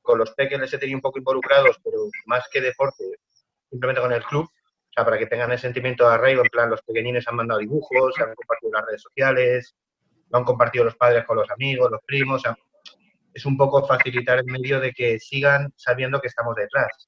con 0.00 0.16
los 0.16 0.30
pequeños 0.30 0.60
les 0.60 0.74
he 0.74 0.78
tenido 0.78 0.96
un 0.96 1.02
poco 1.02 1.18
involucrados, 1.18 1.80
pero 1.82 1.98
más 2.26 2.44
que 2.52 2.60
deporte, 2.60 3.02
simplemente 3.68 4.00
con 4.00 4.12
el 4.12 4.22
club, 4.22 4.44
o 4.44 4.92
sea, 4.94 5.04
para 5.04 5.18
que 5.18 5.26
tengan 5.26 5.50
el 5.50 5.58
sentimiento 5.58 6.08
de 6.08 6.14
arraigo, 6.14 6.42
en 6.42 6.50
plan, 6.50 6.70
los 6.70 6.82
pequeñines 6.82 7.26
han 7.26 7.34
mandado 7.34 7.58
dibujos, 7.58 8.14
se 8.14 8.22
han 8.22 8.32
compartido 8.32 8.68
en 8.68 8.74
las 8.74 8.86
redes 8.86 9.02
sociales, 9.02 9.74
lo 10.30 10.38
han 10.38 10.44
compartido 10.44 10.84
los 10.84 10.94
padres 10.94 11.24
con 11.24 11.36
los 11.36 11.50
amigos, 11.50 11.90
los 11.90 12.02
primos, 12.06 12.46
o 12.46 12.54
es 13.34 13.44
un 13.44 13.56
poco 13.56 13.86
facilitar 13.86 14.38
el 14.38 14.44
medio 14.44 14.78
de 14.78 14.92
que 14.92 15.18
sigan 15.18 15.72
sabiendo 15.76 16.20
que 16.20 16.28
estamos 16.28 16.54
detrás, 16.56 17.07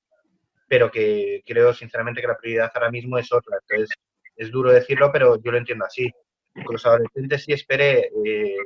pero 0.71 0.89
que 0.89 1.43
creo 1.45 1.75
sinceramente 1.75 2.21
que 2.21 2.29
la 2.29 2.39
prioridad 2.39 2.71
ahora 2.73 2.93
mismo 2.93 3.19
es 3.19 3.33
otra. 3.33 3.59
Entonces, 3.61 3.99
es 4.37 4.53
duro 4.53 4.71
decirlo, 4.71 5.11
pero 5.13 5.35
yo 5.43 5.51
lo 5.51 5.59
entiendo 5.59 5.85
así. 5.85 6.09
Con 6.65 6.75
los 6.75 6.87
adolescentes 6.87 7.43
sí 7.43 7.53
esperé 7.53 8.09
eh, 8.25 8.57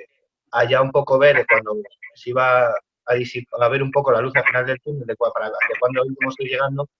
allá 0.52 0.82
un 0.82 0.92
poco 0.92 1.18
ver 1.18 1.46
cuando 1.48 1.76
se 2.14 2.28
iba 2.28 2.66
a, 2.66 2.74
a, 3.06 3.68
ver 3.70 3.82
un 3.82 3.90
poco 3.90 4.12
la 4.12 4.20
luz 4.20 4.36
al 4.36 4.44
final 4.44 4.66
del 4.66 4.82
túnel, 4.82 5.06
de, 5.06 5.16
para, 5.16 5.46
de 5.48 5.54
íbamos 5.94 6.34
llegando, 6.40 6.90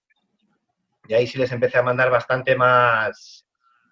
y 1.07 1.13
ahí 1.13 1.27
sí 1.27 1.37
les 1.37 1.51
empecé 1.51 1.77
a 1.77 1.83
mandar 1.83 2.09
bastante 2.09 2.55
más 2.55 3.45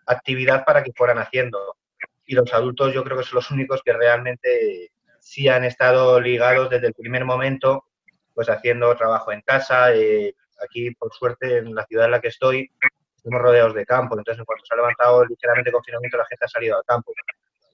actividad 0.07 0.65
para 0.65 0.83
que 0.83 0.93
fueran 0.93 1.19
haciendo. 1.19 1.77
Y 2.25 2.33
los 2.33 2.51
adultos 2.55 2.91
yo 2.91 3.03
creo 3.03 3.19
que 3.19 3.23
son 3.23 3.35
los 3.35 3.51
únicos 3.51 3.83
que 3.85 3.93
realmente 3.93 4.91
sí 5.19 5.47
han 5.47 5.63
estado 5.63 6.19
ligados 6.19 6.71
desde 6.71 6.87
el 6.87 6.93
primer 6.95 7.23
momento 7.23 7.85
pues 8.33 8.49
haciendo 8.49 8.95
trabajo 8.95 9.31
en 9.31 9.41
casa. 9.41 9.93
Eh, 9.93 10.33
aquí, 10.63 10.91
por 10.91 11.13
suerte, 11.13 11.57
en 11.57 11.75
la 11.75 11.85
ciudad 11.85 12.05
en 12.05 12.11
la 12.11 12.21
que 12.21 12.29
estoy, 12.29 12.71
estamos 13.15 13.41
rodeados 13.41 13.73
de 13.73 13.85
campo. 13.85 14.17
Entonces, 14.17 14.39
en 14.39 14.45
cuanto 14.45 14.65
se 14.65 14.73
ha 14.73 14.77
levantado 14.77 15.25
ligeramente 15.25 15.69
el 15.69 15.73
confinamiento, 15.73 16.17
la 16.17 16.25
gente 16.25 16.45
ha 16.45 16.49
salido 16.49 16.77
al 16.77 16.83
campo 16.85 17.13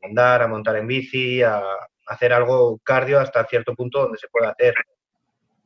a 0.04 0.08
andar, 0.08 0.42
a 0.42 0.48
montar 0.48 0.76
en 0.78 0.88
bici, 0.88 1.42
a 1.42 1.64
hacer 2.08 2.34
algo 2.34 2.80
cardio 2.84 3.20
hasta 3.20 3.46
cierto 3.46 3.76
punto 3.76 4.02
donde 4.02 4.18
se 4.18 4.28
puede 4.28 4.48
hacer. 4.48 4.74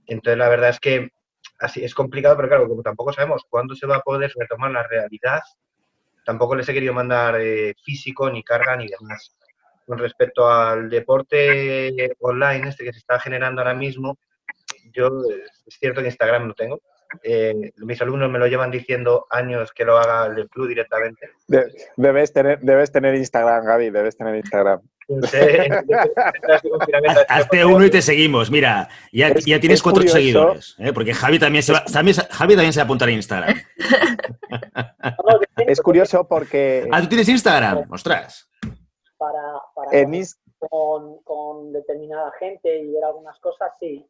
Entonces, 0.07 0.37
la 0.37 0.49
verdad 0.49 0.69
es 0.69 0.79
que 0.79 1.11
así 1.59 1.83
es 1.83 1.93
complicado, 1.95 2.35
pero 2.35 2.49
claro, 2.49 2.67
como 2.67 2.81
tampoco 2.81 3.13
sabemos 3.13 3.43
cuándo 3.49 3.75
se 3.75 3.87
va 3.87 3.97
a 3.97 4.01
poder 4.01 4.31
retomar 4.35 4.71
la 4.71 4.83
realidad, 4.83 5.41
tampoco 6.25 6.55
les 6.55 6.67
he 6.67 6.73
querido 6.73 6.93
mandar 6.93 7.39
eh, 7.39 7.73
físico, 7.83 8.29
ni 8.29 8.43
carga, 8.43 8.75
ni 8.75 8.87
demás. 8.87 9.35
Con 9.85 9.97
respecto 9.97 10.49
al 10.49 10.89
deporte 10.89 12.15
online, 12.19 12.69
este 12.69 12.85
que 12.85 12.93
se 12.93 12.99
está 12.99 13.19
generando 13.19 13.61
ahora 13.61 13.73
mismo, 13.73 14.17
yo 14.93 15.09
es 15.65 15.77
cierto 15.77 16.01
que 16.01 16.07
Instagram 16.07 16.47
no 16.47 16.53
tengo. 16.53 16.81
Eh, 17.21 17.73
mis 17.77 18.01
alumnos 18.01 18.31
me 18.31 18.39
lo 18.39 18.47
llevan 18.47 18.71
diciendo 18.71 19.27
años 19.29 19.71
que 19.71 19.85
lo 19.85 19.97
haga 19.97 20.25
el 20.33 20.49
club 20.49 20.67
directamente. 20.67 21.29
debes, 21.95 22.33
tener, 22.33 22.59
debes 22.59 22.91
tener 22.91 23.15
Instagram, 23.15 23.65
Gaby, 23.65 23.89
debes 23.91 24.17
tener 24.17 24.35
Instagram. 24.35 24.81
Hazte 27.27 27.65
uno 27.65 27.85
y 27.85 27.89
te 27.89 28.01
seguimos. 28.01 28.49
Mira, 28.49 28.87
ya, 29.11 29.33
ya 29.45 29.59
tienes 29.59 29.81
cuatro 29.81 30.07
seguidores. 30.07 30.75
¿eh? 30.79 30.93
Porque 30.93 31.13
Javi 31.13 31.39
también, 31.39 31.63
se 31.63 31.73
va, 31.73 31.83
también, 31.85 32.15
Javi 32.29 32.55
también 32.55 32.73
se 32.73 32.79
va 32.79 32.83
a 32.83 32.85
apuntar 32.85 33.09
a 33.09 33.11
Instagram. 33.11 33.57
es 35.67 35.81
curioso 35.81 36.27
porque. 36.27 36.87
Ah, 36.91 37.01
tú 37.01 37.07
tienes 37.07 37.27
Instagram. 37.27 37.85
Ostras. 37.91 38.49
Para, 39.17 39.41
para 39.75 39.89
con, 40.69 41.21
con, 41.23 41.73
determinada 41.73 42.31
gente 42.39 42.79
y 42.79 42.91
ver 42.91 43.03
algunas 43.03 43.37
cosas, 43.39 43.71
sí. 43.79 44.05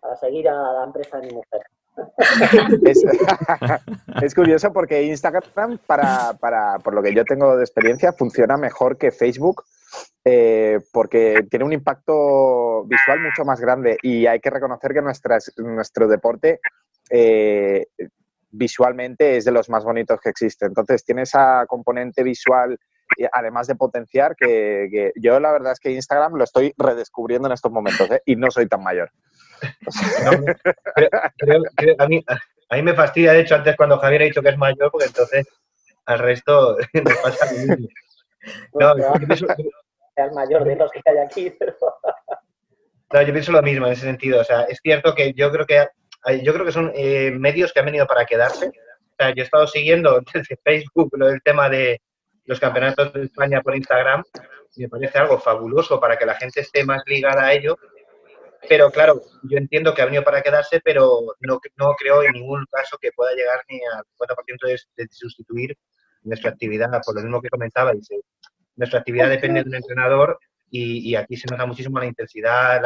Para 0.00 0.16
seguir 0.16 0.48
a 0.48 0.72
la 0.72 0.84
empresa 0.84 1.18
de 1.18 1.26
mi 1.28 1.34
mujer. 1.34 1.62
Es, 4.22 4.34
curioso 4.34 4.72
porque 4.72 5.02
Instagram, 5.04 5.78
para, 5.86 6.34
para, 6.34 6.78
por 6.78 6.94
lo 6.94 7.02
que 7.02 7.14
yo 7.14 7.24
tengo 7.24 7.56
de 7.56 7.64
experiencia, 7.64 8.12
funciona 8.12 8.56
mejor 8.56 8.96
que 8.96 9.10
Facebook 9.10 9.64
eh, 10.24 10.80
porque 10.92 11.46
tiene 11.50 11.64
un 11.64 11.72
impacto 11.72 12.84
visual 12.84 13.20
mucho 13.20 13.44
más 13.44 13.60
grande 13.60 13.96
y 14.02 14.26
hay 14.26 14.40
que 14.40 14.50
reconocer 14.50 14.92
que 14.92 15.02
nuestro 15.02 16.08
deporte 16.08 16.60
eh, 17.10 17.86
visualmente 18.50 19.36
es 19.36 19.44
de 19.44 19.52
los 19.52 19.68
más 19.68 19.84
bonitos 19.84 20.20
que 20.20 20.30
existe. 20.30 20.66
Entonces 20.66 21.04
tiene 21.04 21.22
esa 21.22 21.66
componente 21.66 22.22
visual, 22.22 22.78
además 23.32 23.66
de 23.66 23.74
potenciar, 23.74 24.34
que, 24.36 25.12
yo 25.16 25.40
la 25.40 25.52
verdad 25.52 25.72
es 25.72 25.80
que 25.80 25.90
Instagram 25.90 26.34
lo 26.34 26.44
estoy 26.44 26.72
redescubriendo 26.78 27.48
en 27.48 27.52
estos 27.52 27.72
momentos 27.72 28.10
¿eh? 28.10 28.22
y 28.24 28.36
no 28.36 28.50
soy 28.50 28.66
tan 28.66 28.82
mayor. 28.82 29.10
A, 31.98 32.06
mí, 32.06 32.24
me 32.82 32.94
fastidia, 32.94 33.32
de 33.32 33.40
hecho, 33.40 33.54
antes 33.54 33.76
cuando 33.76 33.98
Javier 33.98 34.22
ha 34.22 34.26
dicho 34.26 34.42
que 34.42 34.50
es 34.50 34.58
mayor, 34.58 34.90
porque 34.90 35.06
entonces 35.06 35.46
al 36.06 36.18
resto 36.18 36.76
me 36.92 37.02
pasa 37.02 37.52
lo 37.52 37.58
mismo. 37.58 37.88
No, 38.74 38.94
el 40.16 40.32
mayor 40.32 40.64
de 40.64 40.76
los 40.76 40.90
que 40.92 41.00
hay 41.06 41.18
aquí, 41.18 41.56
No, 43.12 43.22
yo 43.22 43.32
pienso 43.32 43.52
lo 43.52 43.62
mismo 43.62 43.86
en 43.86 43.92
ese 43.92 44.02
sentido. 44.02 44.40
O 44.40 44.44
sea, 44.44 44.62
es 44.62 44.78
cierto 44.82 45.14
que 45.14 45.32
yo 45.34 45.50
creo 45.50 45.66
que 45.66 45.86
yo 46.42 46.54
creo 46.54 46.64
que 46.64 46.72
son 46.72 46.92
eh, 46.94 47.30
medios 47.32 47.72
que 47.72 47.80
han 47.80 47.86
venido 47.86 48.06
para 48.06 48.24
quedarse. 48.24 48.68
O 48.68 49.14
sea, 49.16 49.34
yo 49.34 49.42
he 49.42 49.44
estado 49.44 49.66
siguiendo 49.66 50.20
desde 50.34 50.56
Facebook 50.62 51.10
lo 51.16 51.26
del 51.28 51.42
tema 51.42 51.68
de 51.68 52.00
los 52.44 52.60
campeonatos 52.60 53.12
de 53.12 53.24
España 53.24 53.62
por 53.62 53.74
Instagram 53.74 54.22
y 54.76 54.82
me 54.82 54.88
parece 54.88 55.18
algo 55.18 55.38
fabuloso 55.38 56.00
para 56.00 56.16
que 56.16 56.26
la 56.26 56.34
gente 56.34 56.60
esté 56.60 56.84
más 56.84 57.02
ligada 57.06 57.46
a 57.46 57.52
ello. 57.52 57.78
Pero 58.68 58.90
claro, 58.90 59.22
yo 59.42 59.58
entiendo 59.58 59.94
que 59.94 60.02
ha 60.02 60.06
venido 60.06 60.24
para 60.24 60.42
quedarse, 60.42 60.80
pero 60.82 61.20
no, 61.40 61.60
no 61.76 61.94
creo 61.94 62.22
en 62.22 62.32
ningún 62.32 62.64
caso 62.70 62.96
que 62.98 63.12
pueda 63.12 63.32
llegar 63.34 63.62
ni 63.68 63.80
al 63.84 64.04
50% 64.18 64.66
de, 64.66 64.80
de 64.96 65.08
sustituir 65.10 65.76
nuestra 66.22 66.50
actividad, 66.50 66.90
por 67.04 67.14
lo 67.14 67.22
mismo 67.22 67.40
que 67.40 67.50
comentabais. 67.50 68.08
Nuestra 68.76 68.98
actividad 69.00 69.28
depende 69.28 69.62
de 69.62 69.68
un 69.68 69.74
entrenador 69.76 70.38
y, 70.70 71.14
aquí 71.14 71.36
se 71.36 71.46
nota 71.48 71.66
muchísimo 71.66 72.00
la 72.00 72.06
intensidad, 72.06 72.82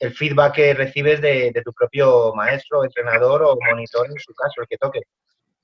el 0.00 0.12
feedback 0.12 0.54
que 0.54 0.74
recibes 0.74 1.20
de, 1.20 1.52
tu 1.64 1.72
propio 1.72 2.34
maestro, 2.34 2.82
entrenador 2.82 3.42
o 3.44 3.56
monitor, 3.70 4.06
en 4.10 4.18
su 4.18 4.34
caso, 4.34 4.62
el 4.62 4.66
que 4.66 4.76
toque. 4.76 5.02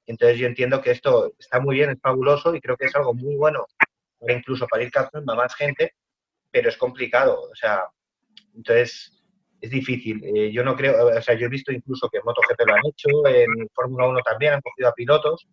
Entonces 0.07 0.39
yo 0.39 0.47
entiendo 0.47 0.81
que 0.81 0.93
esto 0.93 1.33
está 1.39 1.59
muy 1.59 1.77
bien, 1.77 1.91
es 1.91 2.01
fabuloso 2.01 2.55
y 2.55 2.61
creo 2.61 2.77
que 2.77 2.87
es 2.87 2.95
algo 2.95 3.13
muy 3.13 3.35
bueno, 3.35 3.67
incluso 4.29 4.69
para 4.69 4.85
ir 4.85 4.91
captando 4.93 5.33
a 5.33 5.37
más 5.37 5.55
gente, 5.57 5.95
pero 6.51 6.69
es 6.69 6.77
complicado. 6.77 7.43
O 7.51 7.55
sea, 7.57 7.83
entonces 8.57 9.13
es 9.61 9.71
difícil. 9.71 10.23
Eh, 10.25 10.53
yo 10.53 10.65
no 10.65 10.75
creo, 10.75 11.07
o 11.07 11.23
sea, 11.23 11.35
yo 11.35 11.47
he 11.47 11.51
visto 11.51 11.73
incluso 11.73 12.09
que 12.09 12.19
en 12.19 12.25
MotoGP 12.25 12.61
lo 12.67 12.75
han 12.75 12.87
hecho, 12.87 13.09
en 13.27 13.69
Fórmula 13.75 14.09
1 14.09 14.21
también 14.21 14.55
han 14.55 14.61
cogido 14.61 14.89
a 14.89 14.93
pilotos 14.93 15.47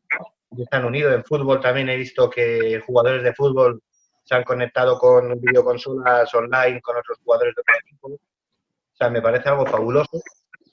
están 0.62 0.86
unidos. 0.86 1.14
En 1.14 1.24
fútbol 1.24 1.60
también 1.60 1.90
he 1.90 1.98
visto 1.98 2.30
que 2.30 2.80
jugadores 2.86 3.24
de 3.24 3.34
fútbol 3.34 3.82
se 4.24 4.36
han 4.36 4.44
conectado 4.44 4.98
con 5.00 5.40
videoconsolas 5.40 6.34
online 6.34 6.82
con 6.82 6.98
otros 6.98 7.18
jugadores 7.24 7.56
de 7.56 7.62
otro 7.62 7.76
equipo. 7.84 8.08
O 8.10 8.96
sea, 8.96 9.10
me 9.10 9.22
parece 9.22 9.50
algo 9.50 9.66
fabuloso, 9.66 10.22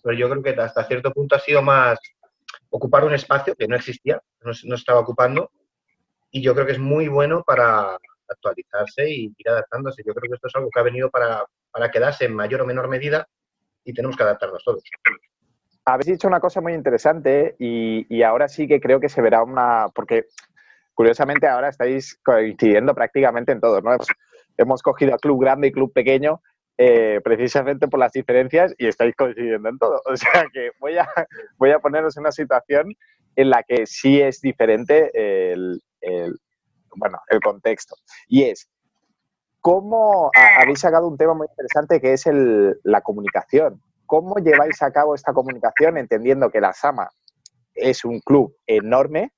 pero 0.02 0.16
yo 0.16 0.28
creo 0.28 0.42
que 0.42 0.60
hasta 0.60 0.84
cierto 0.84 1.10
punto 1.12 1.36
ha 1.36 1.40
sido 1.40 1.62
más 1.62 1.98
ocupar 2.68 3.04
un 3.04 3.14
espacio 3.14 3.54
que 3.56 3.66
no 3.66 3.76
existía, 3.76 4.20
no, 4.42 4.52
no 4.64 4.74
estaba 4.74 5.00
ocupando, 5.00 5.50
y 6.30 6.42
yo 6.42 6.54
creo 6.54 6.66
que 6.66 6.72
es 6.72 6.78
muy 6.78 7.08
bueno 7.08 7.42
para 7.44 7.98
actualizarse 8.28 9.10
y 9.10 9.34
ir 9.36 9.48
adaptándose. 9.48 10.02
Yo 10.06 10.14
creo 10.14 10.30
que 10.30 10.34
esto 10.36 10.46
es 10.46 10.54
algo 10.54 10.68
que 10.72 10.78
ha 10.78 10.84
venido 10.84 11.10
para, 11.10 11.44
para 11.70 11.90
quedarse 11.90 12.24
en 12.24 12.34
mayor 12.34 12.62
o 12.62 12.66
menor 12.66 12.88
medida 12.88 13.26
y 13.84 13.92
tenemos 13.92 14.16
que 14.16 14.22
adaptarnos 14.22 14.62
todos. 14.64 14.82
Habéis 15.84 16.06
dicho 16.06 16.28
una 16.28 16.40
cosa 16.40 16.60
muy 16.60 16.74
interesante 16.74 17.56
y, 17.58 18.22
ahora 18.22 18.48
sí 18.48 18.68
que 18.68 18.80
creo 18.80 19.00
que 19.00 19.08
se 19.08 19.22
verá 19.22 19.42
una, 19.42 19.86
porque 19.94 20.26
curiosamente 20.94 21.48
ahora 21.48 21.68
estáis 21.68 22.20
coincidiendo 22.22 22.94
prácticamente 22.94 23.52
en 23.52 23.60
todo, 23.60 23.80
¿no? 23.80 23.96
Hemos, 24.56 24.82
cogido 24.82 25.14
a 25.14 25.18
club 25.18 25.40
grande 25.40 25.68
y 25.68 25.72
club 25.72 25.90
pequeño 25.92 26.42
eh, 26.76 27.20
precisamente 27.24 27.88
por 27.88 27.98
las 27.98 28.12
diferencias 28.12 28.74
y 28.76 28.86
estáis 28.86 29.16
coincidiendo 29.16 29.68
en 29.68 29.78
todo. 29.78 30.02
O 30.06 30.16
sea 30.16 30.46
que 30.52 30.70
voy 30.78 30.98
a, 30.98 31.08
voy 31.56 31.70
a 31.70 31.78
poneros 31.78 32.16
en 32.16 32.22
una 32.22 32.32
situación 32.32 32.94
en 33.36 33.50
la 33.50 33.62
que 33.62 33.86
sí 33.86 34.20
es 34.20 34.40
diferente 34.40 35.10
el, 35.14 35.80
bueno, 36.94 37.18
el 37.28 37.40
contexto. 37.40 37.96
Y 38.28 38.44
es, 38.44 38.68
¿cómo 39.60 40.30
habéis 40.60 40.80
sacado 40.80 41.08
un 41.08 41.16
tema 41.16 41.34
muy 41.34 41.46
interesante 41.48 42.00
que 42.00 42.12
es 42.12 42.24
la 42.84 43.00
comunicación? 43.00 43.80
¿Cómo 44.06 44.36
lleváis 44.36 44.82
a 44.82 44.90
cabo 44.90 45.14
esta 45.14 45.32
comunicación 45.32 45.96
entendiendo 45.96 46.50
que 46.50 46.60
la 46.60 46.72
Sama 46.72 47.08
es 47.74 48.04
un 48.04 48.20
club 48.20 48.56
enorme 48.66 49.32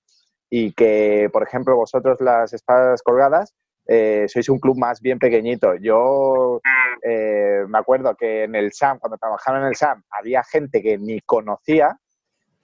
y 0.48 0.72
que, 0.72 1.28
por 1.32 1.42
ejemplo, 1.42 1.76
vosotros 1.76 2.20
las 2.20 2.52
espadas 2.52 3.02
colgadas 3.02 3.54
eh, 3.86 4.26
sois 4.28 4.48
un 4.48 4.58
club 4.58 4.78
más 4.78 5.00
bien 5.00 5.18
pequeñito. 5.18 5.74
Yo 5.74 6.60
eh, 7.02 7.64
me 7.68 7.78
acuerdo 7.78 8.14
que 8.14 8.44
en 8.44 8.54
el 8.54 8.72
SAM, 8.72 8.98
cuando 8.98 9.18
trabajaba 9.18 9.58
en 9.58 9.66
el 9.66 9.76
SAM, 9.76 10.02
había 10.10 10.42
gente 10.44 10.82
que 10.82 10.98
ni 10.98 11.20
conocía 11.20 11.98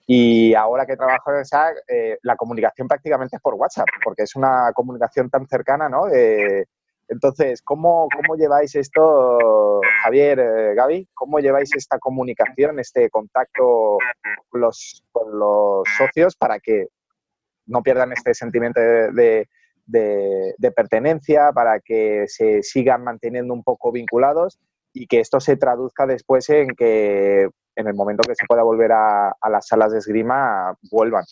y 0.07 0.55
ahora 0.55 0.87
que 0.87 0.97
trabajo 0.97 1.31
en 1.31 1.45
SAC, 1.45 1.75
eh, 1.87 2.17
la 2.23 2.35
comunicación 2.35 2.87
prácticamente 2.87 3.35
es 3.35 3.41
por 3.41 3.53
WhatsApp, 3.53 3.85
porque 4.03 4.23
es 4.23 4.35
una 4.35 4.71
comunicación 4.73 5.29
tan 5.29 5.45
cercana, 5.47 5.87
¿no? 5.87 6.07
Entonces, 7.09 7.63
¿cómo, 7.63 8.07
¿cómo, 8.15 8.37
lleváis 8.37 8.75
esto, 8.75 9.81
Javier, 10.03 10.39
eh, 10.39 10.75
Gaby? 10.75 11.09
¿Cómo 11.15 11.39
lleváis 11.39 11.73
esta 11.75 11.97
comunicación, 11.97 12.79
este 12.79 13.09
contacto 13.09 13.97
con 14.47 14.61
los, 14.61 15.03
socios 15.97 16.35
para 16.35 16.59
que 16.59 16.87
no 17.65 17.81
pierdan 17.81 18.11
este 18.13 18.35
sentimiento 18.35 18.79
de, 18.79 19.47
pertenencia, 20.75 21.51
para 21.51 21.79
que 21.79 22.25
se 22.27 22.61
sigan 22.61 23.03
manteniendo 23.03 23.55
un 23.55 23.63
poco 23.63 23.91
vinculados 23.91 24.59
y 24.93 25.07
que 25.07 25.19
esto 25.19 25.39
se 25.39 25.57
traduzca 25.57 26.05
después 26.05 26.47
en 26.51 26.75
que 26.75 27.49
en 27.75 27.87
el 27.87 27.95
momento 27.95 28.21
que 28.27 28.35
se 28.35 28.45
pueda 28.45 28.61
volver 28.61 28.91
a, 28.91 29.35
las 29.49 29.65
salas 29.65 29.91
de 29.91 29.97
esgrima, 29.97 30.75
vuelvan. 30.91 31.23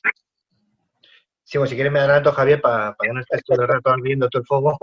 Sí, 1.44 1.60
pues 1.60 1.70
si 1.70 1.76
quieres 1.76 1.94
me 1.94 2.00
adelanto, 2.00 2.32
Javier, 2.32 2.62
para, 2.62 2.96
que 3.00 3.14
no 3.14 3.20
estés 3.20 3.44
todo 3.44 3.62
el 3.62 3.68
rato 3.68 3.94
viendo 4.02 4.28
todo 4.28 4.42
el 4.42 4.48
fuego. 4.48 4.78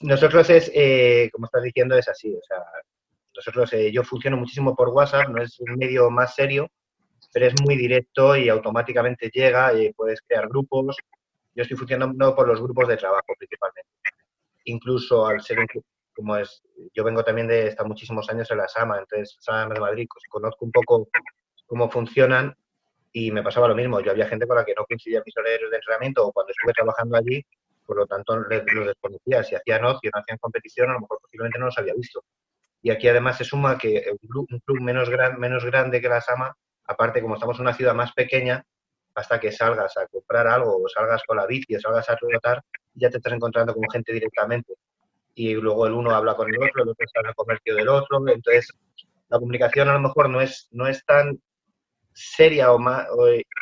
Nosotros 0.00 0.50
es, 0.50 0.70
eh, 0.74 1.30
como 1.32 1.46
estás 1.46 1.62
diciendo, 1.62 1.96
es 1.96 2.08
así. 2.08 2.34
O 2.34 2.42
sea, 2.42 2.58
nosotros, 3.34 3.72
eh, 3.72 3.92
yo 3.92 4.02
funciono 4.04 4.36
muchísimo 4.36 4.74
por 4.74 4.90
WhatsApp, 4.90 5.28
no 5.28 5.42
es 5.42 5.58
un 5.60 5.76
medio 5.76 6.10
más 6.10 6.34
serio, 6.34 6.68
pero 7.32 7.46
es 7.46 7.54
muy 7.62 7.76
directo 7.76 8.36
y 8.36 8.48
automáticamente 8.48 9.30
llega 9.32 9.72
y 9.74 9.92
puedes 9.92 10.20
crear 10.22 10.48
grupos. 10.48 10.96
Yo 11.54 11.62
estoy 11.62 11.76
funcionando 11.76 12.34
por 12.34 12.48
los 12.48 12.60
grupos 12.60 12.88
de 12.88 12.96
trabajo 12.96 13.34
principalmente. 13.38 13.90
Incluso 14.64 15.26
al 15.26 15.40
ser 15.42 15.60
un, 15.60 15.66
como 16.14 16.36
es, 16.36 16.62
yo 16.94 17.04
vengo 17.04 17.24
también 17.24 17.48
de 17.48 17.68
estar 17.68 17.86
muchísimos 17.86 18.28
años 18.30 18.50
en 18.50 18.58
la 18.58 18.68
SAMA, 18.68 18.98
entonces 18.98 19.36
SAMA 19.40 19.74
de 19.74 19.80
Madrid, 19.80 20.06
pues, 20.12 20.24
conozco 20.28 20.64
un 20.64 20.72
poco 20.72 21.08
cómo 21.66 21.90
funcionan 21.90 22.54
y 23.12 23.30
me 23.30 23.42
pasaba 23.42 23.68
lo 23.68 23.74
mismo. 23.74 24.00
Yo 24.00 24.12
había 24.12 24.26
gente 24.26 24.46
con 24.46 24.56
la 24.56 24.64
que 24.64 24.74
no 24.76 24.84
coincidía 24.84 25.22
mis 25.24 25.36
horarios 25.36 25.70
de 25.70 25.76
entrenamiento 25.76 26.26
o 26.26 26.32
cuando 26.32 26.52
estuve 26.52 26.72
trabajando 26.72 27.16
allí, 27.16 27.44
por 27.84 27.96
lo 27.96 28.06
tanto 28.06 28.36
lo 28.36 28.86
desconocía. 28.86 29.42
Si 29.44 29.54
hacían 29.54 29.84
ocio, 29.84 30.10
no 30.12 30.20
hacían 30.20 30.38
competición, 30.38 30.90
a 30.90 30.94
lo 30.94 31.00
mejor 31.00 31.18
posiblemente 31.20 31.58
no 31.58 31.66
los 31.66 31.78
había 31.78 31.94
visto. 31.94 32.24
Y 32.82 32.90
aquí 32.90 33.08
además 33.08 33.38
se 33.38 33.44
suma 33.44 33.78
que 33.78 34.04
un 34.10 34.28
club, 34.28 34.80
menos, 34.80 35.08
gran, 35.08 35.38
menos 35.38 35.64
grande 35.64 36.00
que 36.00 36.08
la 36.08 36.20
Sama, 36.20 36.54
aparte 36.86 37.22
como 37.22 37.34
estamos 37.34 37.56
en 37.56 37.62
una 37.62 37.72
ciudad 37.72 37.94
más 37.94 38.12
pequeña, 38.12 38.62
hasta 39.14 39.40
que 39.40 39.52
salgas 39.52 39.96
a 39.96 40.06
comprar 40.08 40.46
algo 40.46 40.82
o 40.82 40.88
salgas 40.88 41.22
con 41.26 41.36
la 41.36 41.46
bici 41.46 41.76
o 41.76 41.80
salgas 41.80 42.10
a 42.10 42.16
trotar, 42.16 42.62
ya 42.94 43.08
te 43.10 43.18
estás 43.18 43.32
encontrando 43.32 43.72
con 43.74 43.88
gente 43.90 44.12
directamente. 44.12 44.74
Y 45.34 45.54
luego 45.54 45.86
el 45.86 45.92
uno 45.92 46.10
habla 46.10 46.34
con 46.34 46.48
el 46.48 46.56
otro, 46.56 46.82
el 46.82 46.88
otro 46.90 47.06
sabe 47.12 47.28
el 47.28 47.34
comercio 47.34 47.74
del 47.74 47.88
otro. 47.88 48.28
Entonces, 48.28 48.70
la 49.28 49.38
comunicación 49.38 49.88
a 49.88 49.94
lo 49.94 50.00
mejor 50.00 50.28
no 50.28 50.40
es, 50.40 50.68
no 50.70 50.86
es 50.86 51.04
tan 51.04 51.40
seria 52.12 52.72
o 52.72 52.78
más, 52.78 53.06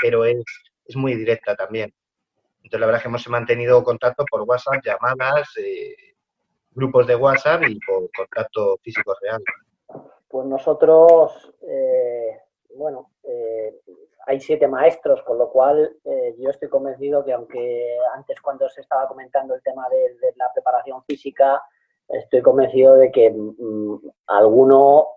pero 0.00 0.24
es, 0.24 0.44
es 0.84 0.96
muy 0.96 1.14
directa 1.14 1.54
también. 1.54 1.92
Entonces, 2.62 2.80
la 2.80 2.86
verdad 2.86 2.98
es 2.98 3.02
que 3.02 3.08
hemos 3.08 3.28
mantenido 3.28 3.82
contacto 3.82 4.24
por 4.30 4.42
WhatsApp, 4.42 4.82
llamadas, 4.84 5.48
eh, 5.58 5.94
grupos 6.74 7.06
de 7.06 7.16
WhatsApp 7.16 7.62
y 7.68 7.78
por 7.80 8.10
contacto 8.16 8.78
físico 8.82 9.14
real. 9.20 9.42
Pues 10.28 10.46
nosotros, 10.46 11.52
eh, 11.62 12.38
bueno, 12.74 13.10
eh, 13.24 13.80
hay 14.26 14.40
siete 14.40 14.66
maestros, 14.66 15.22
con 15.22 15.38
lo 15.38 15.50
cual 15.50 15.94
eh, 16.04 16.34
yo 16.38 16.50
estoy 16.50 16.68
convencido 16.68 17.24
que 17.24 17.32
aunque 17.32 17.98
antes 18.14 18.40
cuando 18.40 18.68
se 18.68 18.80
estaba 18.80 19.06
comentando 19.08 19.54
el 19.54 19.62
tema 19.62 19.88
de, 19.90 20.32
la 20.36 20.50
preparación 20.52 21.02
física, 21.04 21.62
estoy 22.08 22.40
convencido 22.40 22.94
de 22.94 23.10
que 23.10 23.30
mm, 23.30 23.96
alguno 24.28 25.08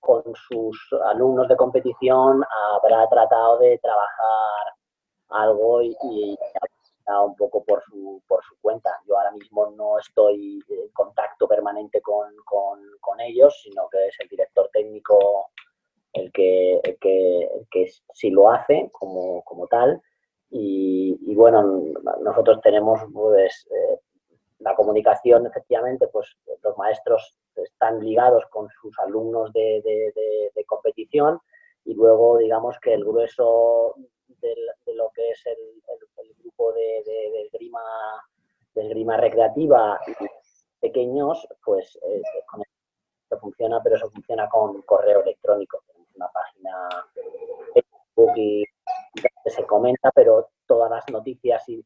con 0.00 0.22
sus 0.34 0.88
alumnos 1.04 1.46
de 1.48 1.56
competición 1.56 2.42
habrá 2.74 3.08
tratado 3.08 3.58
de 3.58 3.78
trabajar 3.78 4.74
algo 5.30 5.82
y, 5.82 5.96
y 6.02 6.38
un 7.18 7.34
poco 7.36 7.64
por 7.64 7.82
su, 7.84 8.22
por 8.28 8.44
su 8.44 8.54
cuenta. 8.60 8.90
Yo 9.06 9.18
ahora 9.18 9.32
mismo 9.32 9.70
no 9.76 9.98
estoy 9.98 10.62
en 10.68 10.88
contacto 10.92 11.48
permanente 11.48 12.00
con, 12.00 12.34
con, 12.44 12.80
ellos, 13.20 13.60
sino 13.62 13.86
que 13.90 14.06
es 14.06 14.16
el 14.20 14.28
director 14.28 14.70
técnico 14.72 15.50
el 16.14 16.32
que, 16.32 16.80
que, 17.00 17.50
que 17.70 17.92
sí 18.14 18.30
lo 18.30 18.50
hace 18.50 18.88
como, 18.92 19.42
como 19.44 19.66
tal. 19.66 20.00
Y, 20.50 21.34
bueno, 21.34 21.62
nosotros 22.22 22.60
tenemos 22.62 23.00
pues, 23.12 23.68
eh, 23.70 23.98
la 24.60 24.74
comunicación, 24.74 25.46
efectivamente, 25.46 26.08
pues 26.08 26.34
los 26.62 26.78
maestros 26.78 27.36
están 27.56 28.00
ligados 28.00 28.44
con 28.46 28.68
sus 28.80 28.98
alumnos 29.00 29.52
de, 29.52 29.82
de 30.54 30.64
competición 30.64 31.40
y 31.84 31.94
luego 31.94 32.38
digamos 32.38 32.78
que 32.80 32.94
el 32.94 33.04
grueso 33.04 33.94
de 34.40 34.94
lo 34.94 35.10
que 35.10 35.30
es 35.30 35.46
el, 35.46 35.58
grupo 36.42 36.72
de, 36.72 37.02
de, 37.04 37.42
esgrima, 37.42 37.80
de 38.74 38.82
esgrima 38.82 39.16
recreativa 39.16 40.00
pequeños, 40.80 41.46
pues 41.64 41.98
eh, 42.02 42.22
eso 43.30 43.38
funciona, 43.40 43.80
pero 43.82 43.96
eso 43.96 44.10
funciona 44.10 44.48
con 44.48 44.82
correo 44.82 45.22
electrónico. 45.22 45.82
Tenemos 45.86 46.08
una 46.16 46.28
página 46.28 46.88
de 47.74 47.82
Facebook 47.82 48.32
y 48.36 48.64
se 49.46 49.64
comenta, 49.66 50.10
pero 50.14 50.48
todas 50.66 50.90
las 50.90 51.08
noticias 51.10 51.64
y, 51.68 51.82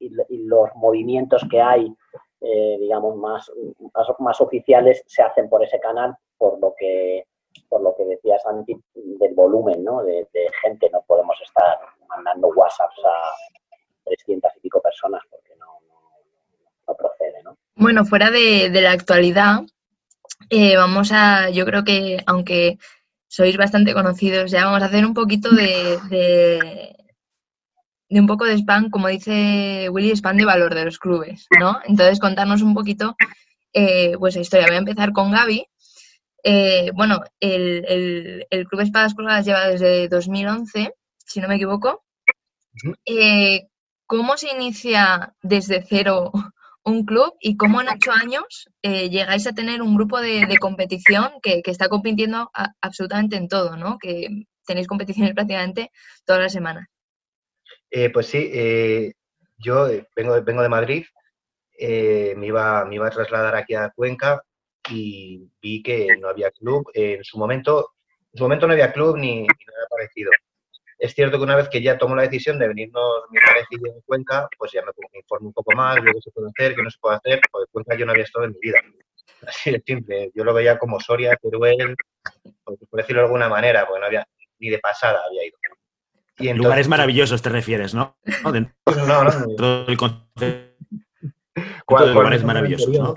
los 0.47 0.69
movimientos 0.75 1.43
que 1.51 1.61
hay, 1.61 1.95
eh, 2.41 2.77
digamos, 2.79 3.17
más, 3.17 3.51
más, 3.95 4.09
más, 4.19 4.41
oficiales 4.41 5.03
se 5.07 5.23
hacen 5.23 5.49
por 5.49 5.63
ese 5.63 5.81
canal, 5.81 6.17
por 6.37 6.59
lo 6.61 6.75
que 6.79 7.27
por 7.69 7.83
lo 7.83 7.95
que 7.95 8.05
decías 8.05 8.45
antes 8.47 8.77
del 8.95 9.35
volumen 9.35 9.85
¿no? 9.85 10.03
de, 10.03 10.27
gente, 10.63 10.91
no 10.91 11.03
podemos 11.07 11.41
estar 11.41 11.79
mandando 12.17 12.49
WhatsApps 12.49 12.99
a 13.05 13.71
300 14.05 14.51
y 14.57 14.61
pico 14.61 14.81
personas 14.81 15.23
porque 15.31 15.55
no, 15.59 15.67
no, 16.87 16.95
procede. 16.95 17.43
¿no? 17.43 17.57
Bueno, 17.77 18.05
fuera 18.05 18.31
de, 18.31 18.71
la 18.71 18.93
actualidad, 18.93 19.63
eh, 20.51 20.77
vamos 20.77 21.11
a, 21.13 21.51
yo 21.51 21.65
creo 21.65 21.85
que 21.85 22.23
aunque 22.27 22.79
sois 23.27 23.57
bastante 23.57 23.95
conocidos, 23.95 24.51
ya 24.51 24.67
vamos 24.67 24.83
a 24.83 24.87
hacer 24.87 25.05
un 25.05 25.15
poquito 25.15 25.51
de, 25.51 25.99
de, 28.09 28.21
un 28.21 28.27
poco 28.27 28.45
de 28.45 28.55
spam, 28.55 28.91
como 28.91 29.09
dice 29.09 29.89
Willy, 29.91 30.13
spam 30.13 30.37
de 30.37 30.45
valor 30.45 30.75
de 30.75 30.85
los 30.85 30.99
clubes, 30.99 31.47
¿no? 31.59 31.81
Entonces, 31.85 32.21
contarnos 32.21 32.63
un 32.63 32.75
poquito 32.75 33.17
eh, 33.73 34.17
la 34.21 34.41
historia. 34.41 34.67
Voy 34.69 34.77
a 34.77 34.79
empezar 34.79 35.13
con 35.13 35.33
Gaby, 35.33 35.67
eh, 36.47 36.91
bueno, 36.95 37.23
el, 37.41 38.47
Club 38.69 38.83
Espadas 38.83 39.15
Colgadas 39.15 39.47
lleva 39.47 39.67
desde 39.67 40.09
2011, 40.09 40.95
si 41.25 41.41
no 41.41 41.49
me 41.49 41.57
equivoco. 41.57 42.05
Eh, 43.05 43.69
¿Cómo 44.07 44.37
se 44.37 44.51
inicia 44.51 45.35
desde 45.43 45.85
cero 45.87 46.33
un 46.85 47.05
club 47.05 47.35
y 47.41 47.57
cómo 47.57 47.81
en 47.81 47.89
ocho 47.89 48.13
años 48.13 48.69
eh, 48.83 49.09
llegáis 49.09 49.47
a 49.47 49.53
tener 49.53 49.81
un 49.81 49.97
grupo 49.97 50.21
de, 50.21 50.47
competición 50.61 51.33
que, 51.43 51.63
está 51.65 51.89
compitiendo 51.89 52.51
absolutamente 52.81 53.37
en 53.37 53.49
todo, 53.49 53.77
¿no? 53.77 53.99
Que 53.99 54.45
tenéis 54.67 54.87
competiciones 54.87 55.35
prácticamente 55.35 55.91
todas 56.27 56.43
las 56.43 56.53
semanas. 56.53 56.87
pues 58.13 58.27
sí, 58.27 59.15
yo 59.57 59.89
vengo, 60.15 60.43
vengo 60.43 60.63
de 60.63 60.69
Madrid, 60.69 61.05
me, 61.81 62.47
iba, 62.47 62.85
me 62.85 62.97
iba 62.97 63.07
a 63.07 63.11
trasladar 63.11 63.55
aquí 63.57 63.75
a 63.75 63.91
Cuenca 63.91 64.43
y 64.91 65.51
vi 65.61 65.83
que 65.83 66.17
no 66.19 66.29
había 66.29 66.51
club. 66.51 66.91
En 66.95 67.25
su 67.25 67.39
momento, 67.39 67.95
en 68.33 68.39
su 68.39 68.45
momento 68.45 68.67
no 68.67 68.73
había 68.73 68.93
club 68.93 69.17
ni, 69.17 69.43
nada 69.43 69.87
parecido. 69.91 70.31
Es 71.05 71.15
cierto 71.15 71.37
que 71.37 71.45
una 71.45 71.57
vez 71.57 71.69
que 71.69 71.83
ya 71.83 71.99
tomó 71.99 72.17
la 72.17 72.23
decisión 72.23 72.59
de 72.59 72.67
venirnos 72.67 73.25
mi 73.31 73.39
pareja 73.39 73.69
y 73.73 73.75
en 73.75 74.01
Cuenca, 74.07 74.49
pues 74.57 74.73
ya 74.73 74.81
me, 74.81 74.91
informo 75.19 75.49
un 75.49 75.53
poco 75.53 75.77
más 75.77 75.97
de 75.97 76.01
qué 76.01 76.19
se 76.19 76.31
puede 76.31 76.49
hacer, 76.49 76.75
qué 76.75 76.83
no 76.83 76.89
se 76.89 76.99
puede 76.99 77.17
hacer, 77.17 77.41
porque 77.53 77.71
Cuenca 77.71 77.95
yo 77.95 78.07
no 78.07 78.13
había 78.13 78.25
estado 78.25 78.47
en 78.47 78.53
mi 78.53 78.59
vida. 78.63 78.79
Así 79.47 79.71
de 79.71 79.83
simple. 79.85 80.31
Yo 80.35 80.45
lo 80.45 80.55
veía 80.55 80.79
como 80.79 80.99
Soria, 80.99 81.37
Teruel, 81.37 81.95
por 82.65 82.79
decirlo 82.91 83.21
de 83.21 83.27
alguna 83.27 83.51
manera, 83.51 83.87
porque 83.87 84.01
no 84.01 84.07
había 84.07 84.27
ni 84.59 84.71
de 84.71 84.79
pasada 84.79 85.21
había 85.29 85.47
ido. 85.47 85.59
Y 86.39 86.51
Lugares 86.55 86.89
maravillosos 86.89 87.43
te 87.43 87.51
refieres, 87.51 87.93
¿no? 87.93 88.17
no, 88.43 89.25
no, 89.25 89.47
no. 89.59 89.87
el 89.87 89.97
concepto 89.99 90.47
de 90.47 90.75
lugares 91.87 92.43
maravillosos, 92.45 92.89
¿no? 92.89 93.13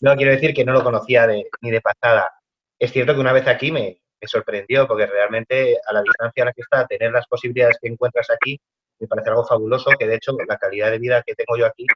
No, 0.00 0.16
quiero 0.16 0.32
decir 0.32 0.54
que 0.54 0.64
no 0.64 0.72
lo 0.72 0.82
conocía 0.82 1.26
ni 1.60 1.70
de 1.70 1.82
pasada. 1.82 2.30
Es 2.78 2.92
cierto 2.92 3.12
que 3.12 3.20
una 3.20 3.34
vez 3.34 3.46
aquí 3.46 3.70
me, 3.70 4.00
sorprendió, 4.26 4.86
porque 4.86 5.06
realmente 5.06 5.78
a 5.86 5.92
la 5.92 6.02
distancia 6.02 6.42
a 6.42 6.46
la 6.46 6.52
que 6.52 6.62
está, 6.62 6.86
tener 6.86 7.12
las 7.12 7.26
posibilidades 7.26 7.78
que 7.80 7.88
encuentras 7.88 8.30
aquí, 8.30 8.60
me 8.98 9.06
parece 9.06 9.30
algo 9.30 9.44
fabuloso, 9.44 9.90
que 9.98 10.06
de 10.06 10.16
hecho 10.16 10.32
la 10.48 10.56
calidad 10.56 10.90
de 10.90 10.98
vida 10.98 11.22
que 11.26 11.34
tengo 11.34 11.56
yo 11.58 11.66
aquí 11.66 11.86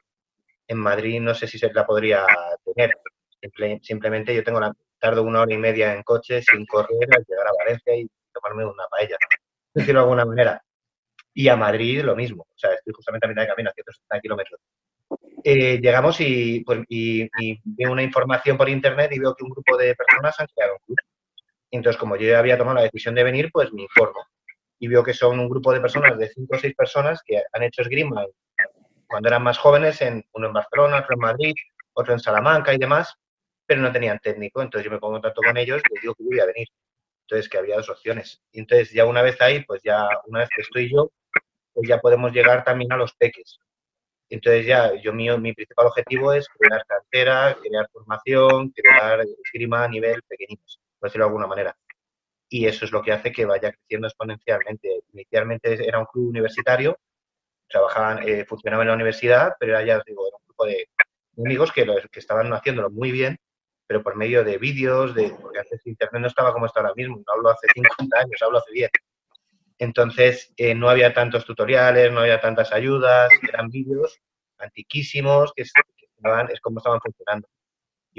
en 0.69 0.77
Madrid 0.77 1.19
no 1.19 1.33
sé 1.33 1.47
si 1.47 1.57
se 1.57 1.73
la 1.73 1.85
podría 1.85 2.25
tener. 2.63 2.93
simplemente 3.81 4.33
yo 4.33 4.43
tengo 4.43 4.59
la, 4.59 4.71
tardo 4.99 5.23
una 5.23 5.41
hora 5.41 5.53
y 5.53 5.57
media 5.57 5.93
en 5.93 6.03
coche 6.03 6.41
sin 6.41 6.65
correr 6.65 7.09
al 7.15 7.25
llegar 7.27 7.47
a 7.47 7.53
Valencia 7.57 7.95
y 7.95 8.07
tomarme 8.31 8.65
una 8.65 8.85
paella, 8.89 9.17
decirlo 9.73 10.01
de 10.01 10.03
alguna 10.03 10.25
manera. 10.25 10.63
Y 11.33 11.47
a 11.47 11.55
Madrid 11.55 12.01
lo 12.01 12.15
mismo, 12.15 12.43
o 12.43 12.57
sea, 12.57 12.73
estoy 12.73 12.93
justamente 12.93 13.25
a 13.25 13.29
mitad 13.29 13.41
de 13.43 13.47
camino, 13.47 13.69
a 13.69 13.73
170 13.73 14.21
kilómetros. 14.21 14.59
Eh, 15.43 15.79
llegamos 15.79 16.19
y, 16.19 16.63
pues, 16.65 16.81
y, 16.89 17.29
veo 17.63 17.91
una 17.91 18.03
información 18.03 18.57
por 18.57 18.69
internet 18.69 19.11
y 19.13 19.19
veo 19.19 19.33
que 19.33 19.43
un 19.43 19.51
grupo 19.51 19.77
de 19.77 19.95
personas 19.95 20.39
han 20.39 20.47
creado 20.53 20.73
un 20.73 20.79
club. 20.85 20.97
Entonces, 21.71 21.99
como 21.99 22.15
yo 22.15 22.27
ya 22.27 22.39
había 22.39 22.57
tomado 22.57 22.77
la 22.77 22.83
decisión 22.83 23.15
de 23.15 23.23
venir, 23.23 23.49
pues 23.51 23.71
me 23.73 23.83
informo. 23.83 24.25
Y 24.79 24.87
veo 24.87 25.03
que 25.03 25.13
son 25.13 25.39
un 25.39 25.49
grupo 25.49 25.73
de 25.73 25.81
personas, 25.81 26.17
de 26.17 26.29
cinco 26.29 26.55
o 26.55 26.59
seis 26.59 26.73
personas, 26.75 27.21
que 27.25 27.41
han 27.51 27.63
hecho 27.63 27.81
esgrima 27.81 28.25
cuando 29.07 29.27
eran 29.27 29.43
más 29.43 29.57
jóvenes, 29.57 30.01
en, 30.01 30.23
uno 30.33 30.47
en 30.47 30.53
Barcelona, 30.53 30.99
otro 30.99 31.15
en 31.15 31.19
Madrid, 31.19 31.55
otro 31.93 32.13
en 32.13 32.19
Salamanca 32.19 32.73
y 32.73 32.77
demás, 32.77 33.15
pero 33.65 33.81
no 33.81 33.91
tenían 33.91 34.19
técnico. 34.19 34.61
Entonces 34.61 34.85
yo 34.85 34.91
me 34.91 34.99
pongo 34.99 35.15
en 35.15 35.21
contacto 35.21 35.41
con 35.41 35.57
ellos 35.57 35.81
y 35.89 35.93
les 35.93 36.01
digo 36.01 36.15
que 36.15 36.23
voy 36.23 36.39
a 36.39 36.45
venir. 36.45 36.67
Entonces, 37.27 37.49
que 37.49 37.57
había 37.57 37.75
dos 37.75 37.89
opciones. 37.89 38.41
Y 38.51 38.59
entonces, 38.59 38.91
ya 38.91 39.05
una 39.05 39.21
vez 39.21 39.39
ahí, 39.41 39.63
pues 39.65 39.81
ya, 39.83 40.07
una 40.25 40.39
vez 40.39 40.49
que 40.55 40.61
estoy 40.61 40.91
yo, 40.91 41.11
pues 41.73 41.87
ya 41.87 41.99
podemos 41.99 42.31
llegar 42.31 42.63
también 42.63 42.91
a 42.91 42.97
los 42.97 43.13
peques. 43.13 43.59
Entonces 44.29 44.65
ya, 44.65 44.93
yo 45.01 45.11
mío, 45.11 45.37
mi 45.39 45.53
principal 45.53 45.87
objetivo 45.87 46.33
es 46.33 46.47
crear 46.49 46.85
cartera, 46.85 47.57
crear 47.61 47.89
formación, 47.91 48.69
crear 48.71 49.21
esgrima 49.43 49.83
a 49.83 49.87
nivel 49.87 50.21
pequeñito, 50.23 50.63
por 50.99 51.09
decirlo 51.09 51.25
de 51.25 51.29
alguna 51.29 51.47
manera. 51.47 51.75
Y 52.49 52.65
eso 52.65 52.85
es 52.85 52.91
lo 52.91 53.01
que 53.01 53.11
hace 53.11 53.31
que 53.31 53.45
vaya 53.45 53.71
creciendo 53.71 54.07
exponencialmente. 54.07 55.03
Inicialmente 55.13 55.87
era 55.87 55.99
un 55.99 56.05
club 56.05 56.29
universitario, 56.29 56.97
trabajaban, 57.67 58.27
eh, 58.27 58.45
funcionaba 58.45 58.83
en 58.83 58.89
la 58.89 58.95
universidad, 58.95 59.53
pero 59.59 59.73
era 59.73 59.85
ya, 59.85 60.03
digo, 60.05 60.27
era 60.27 60.37
un 60.37 60.43
grupo 60.47 60.65
de 60.65 60.89
amigos 61.37 61.71
que, 61.71 61.85
que 62.11 62.19
estaban 62.19 62.51
haciéndolo 62.53 62.89
muy 62.89 63.11
bien, 63.11 63.37
pero 63.87 64.03
por 64.03 64.15
medio 64.15 64.43
de 64.43 64.57
vídeos, 64.57 65.15
de, 65.15 65.35
porque 65.41 65.59
antes 65.59 65.85
Internet 65.85 66.21
no 66.21 66.27
estaba 66.27 66.53
como 66.53 66.65
está 66.65 66.81
ahora 66.81 66.93
mismo, 66.95 67.17
no 67.17 67.33
hablo 67.33 67.49
hace 67.49 67.67
50 67.73 68.19
años, 68.19 68.41
hablo 68.41 68.59
hace 68.59 68.71
10. 68.71 68.91
Entonces, 69.79 70.53
eh, 70.57 70.75
no 70.75 70.89
había 70.89 71.13
tantos 71.13 71.45
tutoriales, 71.45 72.11
no 72.11 72.19
había 72.19 72.41
tantas 72.41 72.71
ayudas, 72.73 73.31
eran 73.47 73.69
vídeos 73.69 74.19
antiquísimos 74.57 75.53
que, 75.55 75.63
estaban, 75.63 76.51
es 76.51 76.59
como 76.59 76.79
estaban 76.79 76.99
funcionando. 76.99 77.47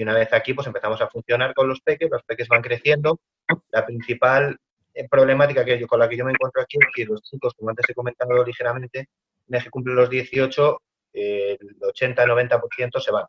Y 0.00 0.02
una 0.02 0.14
vez 0.14 0.32
aquí, 0.32 0.54
pues 0.54 0.66
empezamos 0.66 0.98
a 1.02 1.08
funcionar 1.08 1.52
con 1.52 1.68
los 1.68 1.82
peques, 1.82 2.08
los 2.10 2.22
peques 2.22 2.48
van 2.48 2.62
creciendo. 2.62 3.20
La 3.68 3.84
principal 3.84 4.58
eh, 4.94 5.06
problemática 5.06 5.62
que 5.62 5.78
yo, 5.78 5.86
con 5.86 5.98
la 5.98 6.08
que 6.08 6.16
yo 6.16 6.24
me 6.24 6.30
encuentro 6.30 6.62
aquí 6.62 6.78
es 6.80 6.86
que 6.94 7.04
los 7.04 7.20
chicos, 7.20 7.52
como 7.52 7.68
antes 7.68 7.84
he 7.86 7.92
comentado 7.92 8.42
ligeramente, 8.42 9.10
una 9.46 9.58
vez 9.58 9.64
que 9.64 9.70
cumplen 9.70 9.96
los 9.96 10.08
18, 10.08 10.82
el 11.12 11.58
80-90% 11.80 12.98
se 12.98 13.10
van. 13.10 13.26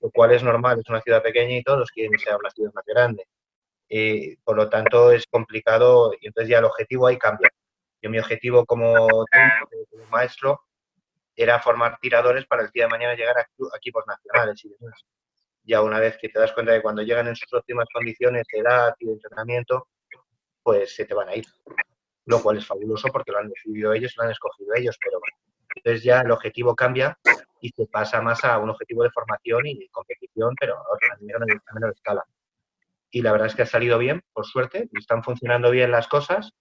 lo 0.00 0.10
cual 0.10 0.32
es 0.32 0.42
normal, 0.42 0.80
es 0.80 0.88
una 0.88 1.00
ciudad 1.02 1.22
pequeña 1.22 1.56
y 1.56 1.62
todos 1.62 1.88
quieren 1.92 2.18
a 2.28 2.36
una 2.36 2.50
ciudad 2.50 2.72
más 2.74 2.84
grande. 2.84 3.24
Eh, 3.88 4.38
por 4.42 4.56
lo 4.56 4.68
tanto, 4.68 5.12
es 5.12 5.28
complicado 5.28 6.14
y 6.20 6.26
entonces 6.26 6.50
ya 6.50 6.58
el 6.58 6.64
objetivo 6.64 7.06
ahí 7.06 7.16
cambia. 7.16 7.48
Yo 8.02 8.10
mi 8.10 8.18
objetivo 8.18 8.66
como, 8.66 8.96
como 8.96 10.04
maestro 10.10 10.62
era 11.36 11.60
formar 11.60 11.96
tiradores 12.00 12.44
para 12.46 12.64
el 12.64 12.70
día 12.72 12.86
de 12.86 12.90
mañana 12.90 13.14
llegar 13.14 13.38
a, 13.38 13.46
equipos 13.76 14.04
nacionales 14.04 14.64
y 14.64 14.68
demás. 14.68 15.04
Ya 15.64 15.82
una 15.82 16.00
vez 16.00 16.16
que 16.18 16.28
te 16.28 16.38
das 16.38 16.52
cuenta 16.52 16.72
de 16.72 16.82
cuando 16.82 17.02
llegan 17.02 17.28
en 17.28 17.36
sus 17.36 17.52
óptimas 17.52 17.86
condiciones 17.92 18.46
de 18.52 18.60
edad 18.60 18.94
y 18.98 19.06
de 19.06 19.12
entrenamiento, 19.12 19.88
pues 20.62 20.94
se 20.94 21.04
te 21.04 21.14
van 21.14 21.28
a 21.28 21.36
ir. 21.36 21.46
Lo 22.26 22.40
cual 22.42 22.58
es 22.58 22.66
fabuloso 22.66 23.08
porque 23.08 23.32
lo 23.32 23.38
han 23.38 23.48
decidido 23.48 23.92
ellos, 23.92 24.14
lo 24.16 24.24
han 24.24 24.30
escogido 24.30 24.74
ellos, 24.74 24.96
pero 25.02 25.18
entonces 25.74 26.02
ya 26.02 26.20
el 26.20 26.30
objetivo 26.30 26.74
cambia 26.74 27.18
y 27.60 27.70
se 27.70 27.86
pasa 27.86 28.20
más 28.20 28.44
a 28.44 28.58
un 28.58 28.70
objetivo 28.70 29.02
de 29.02 29.10
formación 29.10 29.66
y 29.66 29.88
competición, 29.88 30.54
pero 30.58 30.76
a 30.76 31.72
menor 31.72 31.92
escala. 31.92 32.24
Y 33.10 33.22
la 33.22 33.32
verdad 33.32 33.48
es 33.48 33.54
que 33.54 33.62
ha 33.62 33.66
salido 33.66 33.98
bien, 33.98 34.22
por 34.32 34.46
suerte, 34.46 34.88
están 34.92 35.22
funcionando 35.22 35.70
bien 35.70 35.90
las 35.90 36.08
cosas 36.08 36.52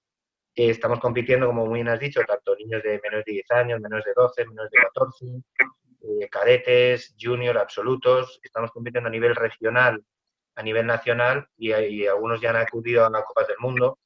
estamos 0.56 1.00
compitiendo, 1.00 1.48
como 1.48 1.66
muy 1.66 1.76
bien 1.76 1.90
has 1.90 2.00
dicho, 2.00 2.22
tanto 2.28 2.56
niños 2.56 2.84
de 2.84 3.00
menos 3.04 3.24
de 3.26 3.32
10 3.34 3.52
años, 3.52 3.80
menos 3.80 4.04
de 4.04 4.14
12, 4.16 4.46
menos 4.48 4.70
de 4.70 4.78
14, 4.78 5.26
eh, 6.02 6.28
cadetes, 6.30 7.16
junior, 7.20 7.58
absolutos. 7.58 8.40
Estamos 8.44 8.72
compitiendo 8.72 9.08
a 9.08 9.12
nivel 9.12 9.36
regional, 9.36 10.04
a 10.56 10.64
nivel 10.64 10.86
nacional 10.86 11.48
y, 11.58 11.72
algunos 12.06 12.42
ya 12.42 12.52
han 12.52 12.58
acudido 12.58 13.06
a 13.06 13.10
las 13.10 13.24
Copas 13.24 13.48
del 13.48 13.58
Mundo. 13.60 14.00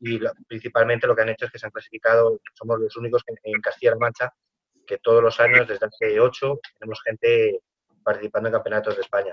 Y 0.00 0.18
principalmente 0.48 1.06
lo 1.06 1.14
que 1.14 1.22
han 1.22 1.28
hecho 1.28 1.44
es 1.44 1.52
que 1.52 1.58
se 1.58 1.66
han 1.66 1.72
clasificado, 1.72 2.40
somos 2.54 2.80
los 2.80 2.96
únicos 2.96 3.22
en 3.42 3.60
Castilla-La 3.60 3.98
Mancha 3.98 4.32
que 4.86 4.98
todos 4.98 5.22
los 5.22 5.38
años, 5.38 5.68
desde 5.68 5.86
hace 5.86 6.18
8, 6.18 6.58
tenemos 6.78 7.00
gente 7.04 7.60
participando 8.02 8.48
en 8.48 8.54
campeonatos 8.54 8.96
de 8.96 9.02
España. 9.02 9.32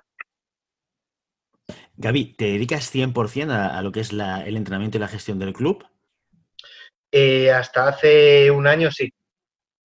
Gaby, 1.95 2.35
¿te 2.35 2.45
dedicas 2.45 2.93
100% 2.93 3.49
a, 3.51 3.77
a 3.77 3.81
lo 3.81 3.91
que 3.91 4.01
es 4.01 4.11
el 4.11 4.55
entrenamiento 4.55 4.97
y 4.97 5.01
la 5.01 5.07
gestión 5.07 5.39
del 5.39 5.53
club? 5.53 5.83
Eh, 7.11 7.51
hasta 7.51 7.87
hace 7.87 8.51
un 8.51 8.67
año 8.67 8.91
sí. 8.91 9.11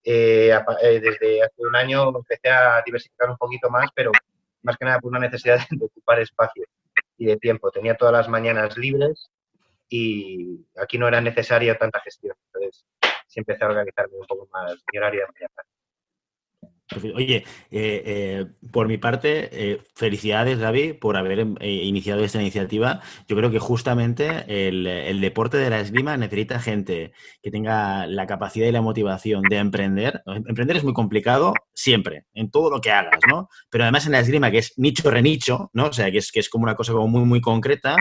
Eh, 0.05 0.51
eh, 0.83 1.01
desde 1.01 1.43
hace 1.43 1.63
un 1.63 1.77
año 1.77 2.09
empecé 2.09 2.49
a 2.51 2.83
diversificar 2.85 3.31
un 3.31 3.37
poquito 3.37 3.71
más, 3.71 3.89
pero 3.95 4.11
más 4.63 4.77
que 4.77 4.85
nada 4.85 4.99
por 4.99 5.11
una 5.11 5.21
necesidad 5.21 5.59
de 5.71 5.85
ocupar 5.85 6.21
espacio 6.21 6.65
y 7.17 7.27
de 7.27 7.37
tiempo. 7.37 7.71
Tenía 7.71 7.97
todas 7.97 8.13
las 8.13 8.29
mañanas 8.29 8.77
libres 8.77 9.31
y 9.89 10.67
aquí 10.77 10.99
no 10.99 11.09
era 11.09 11.21
necesaria 11.21 11.77
tanta 11.79 12.01
gestión. 12.01 12.37
Entonces, 12.47 12.85
sí 13.27 13.41
empecé 13.41 13.65
a 13.65 13.69
organizarme 13.69 14.17
un 14.19 14.27
poco 14.27 14.49
más 14.53 14.75
mi 14.93 14.99
horario 14.99 15.21
de 15.21 15.27
mañana. 15.27 15.72
Oye, 17.15 17.37
eh, 17.37 17.45
eh, 17.71 18.47
por 18.71 18.89
mi 18.89 18.99
parte, 18.99 19.49
eh, 19.53 19.83
felicidades, 19.95 20.59
Gaby, 20.59 20.95
por 20.95 21.17
haber 21.17 21.47
iniciado 21.61 22.25
esta 22.25 22.41
iniciativa. 22.41 23.01
Yo 23.29 23.37
creo 23.37 23.51
que 23.51 23.59
justamente 23.59 24.45
el, 24.47 25.21
deporte 25.21 25.57
de 25.57 25.71
la 25.71 25.81
esgrima 25.81 26.17
necesita 26.17 26.61
gente 26.61 27.13
que 27.43 27.51
tenga 27.51 28.07
la 28.07 28.27
capacidad 28.27 28.67
y 28.67 28.73
la 28.73 28.83
motivación 28.83 29.43
de 29.43 29.57
emprender. 29.57 30.23
Emprender 30.27 30.77
es 30.77 30.85
muy 30.85 30.93
complicado 30.93 31.55
siempre, 31.73 32.27
en 32.35 32.51
todo 32.51 32.71
lo 32.71 32.81
que 32.81 32.91
hagas, 32.91 33.21
¿no? 33.29 33.49
Pero 33.71 33.85
además 33.85 34.07
en 34.07 34.13
la 34.13 34.21
esgrima, 34.21 34.51
que 34.51 34.59
es 34.59 34.75
nicho-renicho, 34.77 35.71
¿no? 35.73 35.87
O 35.87 35.93
sea, 35.93 36.11
que 36.11 36.19
es, 36.19 36.33
que 36.33 36.41
es 36.41 36.49
como 36.49 36.65
una 36.65 36.75
cosa 36.75 36.93
como 36.93 37.09
muy, 37.09 37.25
muy 37.25 37.41
concreta, 37.41 37.97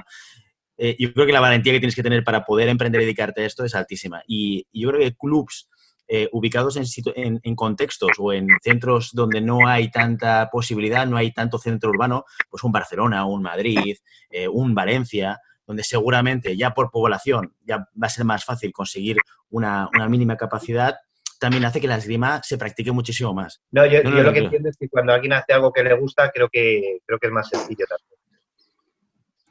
yo 0.97 1.13
creo 1.13 1.27
que 1.27 1.31
la 1.31 1.39
valentía 1.39 1.73
que 1.73 1.79
tienes 1.79 1.95
que 1.95 2.01
tener 2.01 2.23
para 2.23 2.43
poder 2.43 2.67
emprender 2.67 3.01
y 3.01 3.05
dedicarte 3.05 3.43
a 3.43 3.45
esto 3.45 3.63
es 3.63 3.75
altísima. 3.75 4.23
Y 4.25 4.65
yo 4.73 4.89
creo 4.89 4.99
que 4.99 5.15
clubs 5.15 5.69
eh, 6.13 6.27
ubicados 6.33 6.75
en, 6.75 7.39
en, 7.41 7.55
contextos 7.55 8.11
o 8.19 8.33
en 8.33 8.49
centros 8.61 9.11
donde 9.13 9.39
no 9.39 9.65
hay 9.65 9.89
tanta 9.89 10.49
posibilidad, 10.51 11.07
no 11.07 11.15
hay 11.15 11.31
tanto 11.31 11.57
centro 11.57 11.89
urbano, 11.89 12.25
pues 12.49 12.65
un 12.65 12.73
Barcelona, 12.73 13.23
un 13.23 13.41
Madrid, 13.41 13.95
eh, 14.29 14.45
un 14.45 14.75
Valencia, 14.75 15.39
donde 15.65 15.85
seguramente 15.85 16.57
ya 16.57 16.73
por 16.73 16.91
población 16.91 17.55
ya 17.61 17.77
va 17.77 18.07
a 18.07 18.09
ser 18.09 18.25
más 18.25 18.43
fácil 18.43 18.73
conseguir 18.73 19.19
una, 19.51 19.89
mínima 20.09 20.35
capacidad, 20.35 20.97
también 21.39 21.63
hace 21.63 21.79
que 21.79 21.87
la 21.87 21.95
esgrima 21.95 22.43
se 22.43 22.57
practique 22.57 22.91
muchísimo 22.91 23.33
más. 23.33 23.61
No, 23.71 23.85
yo, 23.85 24.03
lo 24.03 24.33
que 24.33 24.39
entiendo 24.39 24.67
es 24.67 24.75
que 24.75 24.89
cuando 24.89 25.13
alguien 25.13 25.31
hace 25.31 25.53
algo 25.53 25.71
que 25.71 25.81
le 25.81 25.93
gusta, 25.93 26.29
creo 26.29 26.49
que, 26.49 26.97
creo 27.05 27.19
que 27.19 27.27
es 27.27 27.33
más 27.33 27.47
sencillo 27.47 27.85
también. 27.87 28.19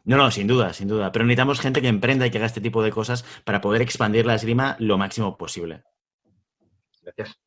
No, 0.04 0.18
no, 0.18 0.30
sin 0.30 0.46
duda, 0.46 0.74
sin 0.74 0.88
duda. 0.88 1.10
Pero 1.10 1.24
necesitamos 1.24 1.58
gente 1.58 1.80
que 1.80 1.88
emprenda 1.88 2.26
y 2.26 2.30
que 2.30 2.36
haga 2.36 2.46
este 2.46 2.60
tipo 2.60 2.82
de 2.82 2.90
cosas 2.90 3.24
para 3.44 3.62
poder 3.62 3.80
expandir 3.80 4.26
la 4.26 4.34
esgrima 4.34 4.76
lo 4.78 4.98
máximo 4.98 5.38
posible. 5.38 5.84
Gracias. 7.16 7.38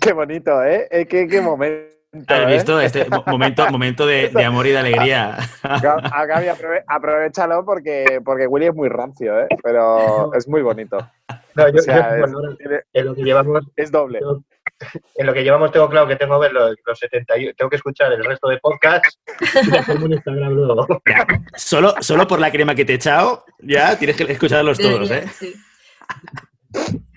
Qué 0.00 0.12
bonito, 0.12 0.64
¿eh? 0.64 0.88
eh 0.90 1.06
qué, 1.06 1.40
momento. 1.40 1.92
¿Has 2.28 2.40
¿eh? 2.40 2.54
visto? 2.54 2.80
Este 2.80 3.06
momento, 3.26 3.68
momento 3.70 4.06
de, 4.06 4.30
amor 4.44 4.66
y 4.66 4.70
de 4.70 4.78
alegría. 4.78 5.36
A 5.62 6.26
Gaby, 6.26 6.46
aprovechalo 6.86 7.64
porque, 7.64 8.20
porque 8.24 8.46
Willy 8.46 8.66
es 8.66 8.74
muy 8.74 8.88
rancio, 8.88 9.40
¿eh? 9.40 9.48
Pero 9.62 10.32
es 10.34 10.48
muy 10.48 10.62
bonito. 10.62 10.98
No, 11.54 11.68
yo, 11.68 11.80
en 12.92 13.06
lo 13.06 13.14
que 13.14 13.22
llevamos. 13.22 13.64
Es 13.76 13.90
doble. 13.90 14.20
en 15.14 15.26
lo 15.26 15.34
que 15.34 15.44
llevamos 15.44 15.70
tengo 15.72 15.88
claro 15.90 16.08
que 16.08 16.16
tengo 16.16 16.40
que 16.40 16.48
ver 16.48 16.52
los, 16.52 16.98
70. 16.98 17.34
Tengo 17.56 17.68
que 17.68 17.76
escuchar 17.76 18.12
el 18.12 18.24
resto 18.24 18.48
de 18.48 18.58
podcasts 18.58 19.20
y 19.54 20.12
Instagram 20.12 20.52
luego. 20.54 20.86
Solo, 21.54 21.94
solo 22.00 22.26
por 22.26 22.40
la 22.40 22.50
crema 22.50 22.74
que 22.74 22.86
te 22.86 22.92
he 22.92 22.96
echado, 22.96 23.44
ya 23.60 23.98
tienes 23.98 24.16
que 24.16 24.32
escucharlos 24.32 24.78
todos, 24.78 25.10
¿eh? 25.10 25.24
Sí. 25.28 25.54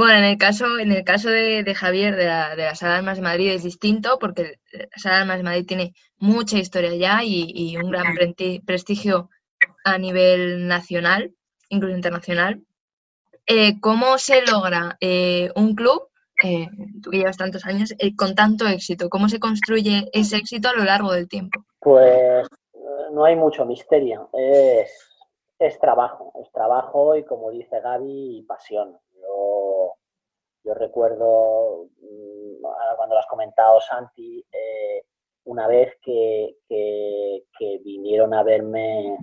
Bueno, 0.00 0.16
en 0.16 0.24
el 0.24 0.38
caso, 0.38 0.78
en 0.78 0.92
el 0.92 1.04
caso 1.04 1.28
de, 1.28 1.74
Javier 1.74 2.16
de 2.16 2.24
la, 2.24 2.56
de 2.56 2.74
Sala 2.74 3.02
de 3.02 3.20
Madrid 3.20 3.50
es 3.50 3.64
distinto 3.64 4.18
porque 4.18 4.54
la 4.72 4.86
Sala 4.96 5.36
de 5.36 5.42
Madrid 5.42 5.66
tiene 5.68 5.92
mucha 6.16 6.56
historia 6.56 6.94
ya 6.94 7.20
y, 7.22 7.76
un 7.76 7.90
gran 7.90 8.16
prestigio 8.64 9.28
a 9.84 9.98
nivel 9.98 10.66
nacional, 10.66 11.34
incluso 11.68 11.94
internacional. 11.94 12.62
Eh, 13.46 13.78
¿Cómo 13.78 14.16
se 14.16 14.40
logra 14.40 14.96
eh, 15.02 15.50
un 15.54 15.74
club, 15.74 16.08
eh, 16.42 16.68
tú 17.02 17.10
que 17.10 17.18
llevas 17.18 17.36
tantos 17.36 17.66
años, 17.66 17.94
con 18.16 18.34
tanto 18.34 18.66
éxito? 18.66 19.10
¿Cómo 19.10 19.28
se 19.28 19.38
construye 19.38 20.08
ese 20.14 20.38
éxito 20.38 20.70
a 20.70 20.76
lo 20.76 20.84
largo 20.84 21.12
del 21.12 21.28
tiempo? 21.28 21.62
Pues 21.78 22.48
no 23.12 23.26
hay 23.26 23.36
mucho 23.36 23.66
misterio, 23.66 24.30
es, 24.32 24.90
es 25.58 25.78
trabajo, 25.78 26.32
es 26.42 26.50
trabajo 26.52 27.16
y 27.16 27.24
como 27.24 27.50
dice 27.50 27.80
Gaby, 27.82 28.46
pasión 28.48 28.96
yo, 30.64 30.74
recuerdo, 30.74 31.86
mm, 32.00 32.62
cuando 32.96 33.14
lo 33.14 33.18
has 33.18 33.26
comentado, 33.26 33.80
Santi, 33.80 34.44
eh, 34.52 35.04
una 35.44 35.66
vez 35.66 35.96
que, 36.02 36.56
vinieron 37.84 38.32
a 38.34 38.42
verme, 38.42 39.18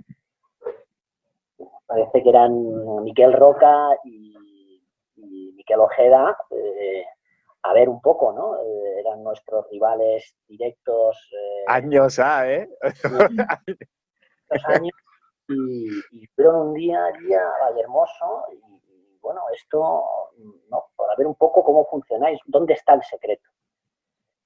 parece 1.86 2.22
que 2.22 2.28
eran 2.28 3.02
Miquel 3.02 3.32
Roca 3.32 3.90
y, 4.04 4.82
Miquel 5.16 5.80
Ojeda, 5.80 6.36
eh, 6.50 7.04
a 7.62 7.72
ver 7.72 7.88
un 7.88 8.00
poco, 8.00 8.32
¿no? 8.32 8.56
Eh, 8.56 9.00
eran 9.00 9.22
nuestros 9.22 9.66
rivales 9.70 10.34
directos. 10.46 11.16
años, 11.66 12.18
¿ah, 12.18 12.50
¿eh? 12.50 12.68
años. 14.66 14.92
Y, 15.48 15.88
y, 16.12 16.26
fueron 16.34 16.68
un 16.68 16.74
día 16.74 17.02
día 17.20 17.42
hermoso 17.80 18.44
y, 18.52 18.67
bueno, 19.28 19.42
esto, 19.54 20.30
no, 20.70 20.86
para 20.96 21.14
ver 21.14 21.26
un 21.26 21.34
poco 21.34 21.62
cómo 21.62 21.84
funcionáis, 21.84 22.40
dónde 22.46 22.72
está 22.72 22.94
el 22.94 23.02
secreto. 23.02 23.46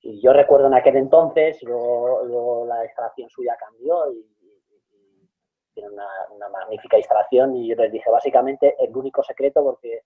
Y 0.01 0.21
yo 0.21 0.33
recuerdo 0.33 0.67
en 0.67 0.75
aquel 0.75 0.97
entonces, 0.97 1.63
luego, 1.63 2.67
la 2.67 2.85
instalación 2.85 3.31
suya 3.31 3.57
cambió 3.57 4.13
y, 4.13 4.27
tiene 5.73 5.89
una, 5.91 6.49
magnífica 6.49 6.99
instalación 6.99 7.55
y 7.57 7.69
yo 7.69 7.77
les 7.77 7.93
dije 7.93 8.11
básicamente 8.11 8.75
el 8.81 8.95
único 8.95 9.23
secreto 9.23 9.63
porque 9.63 10.03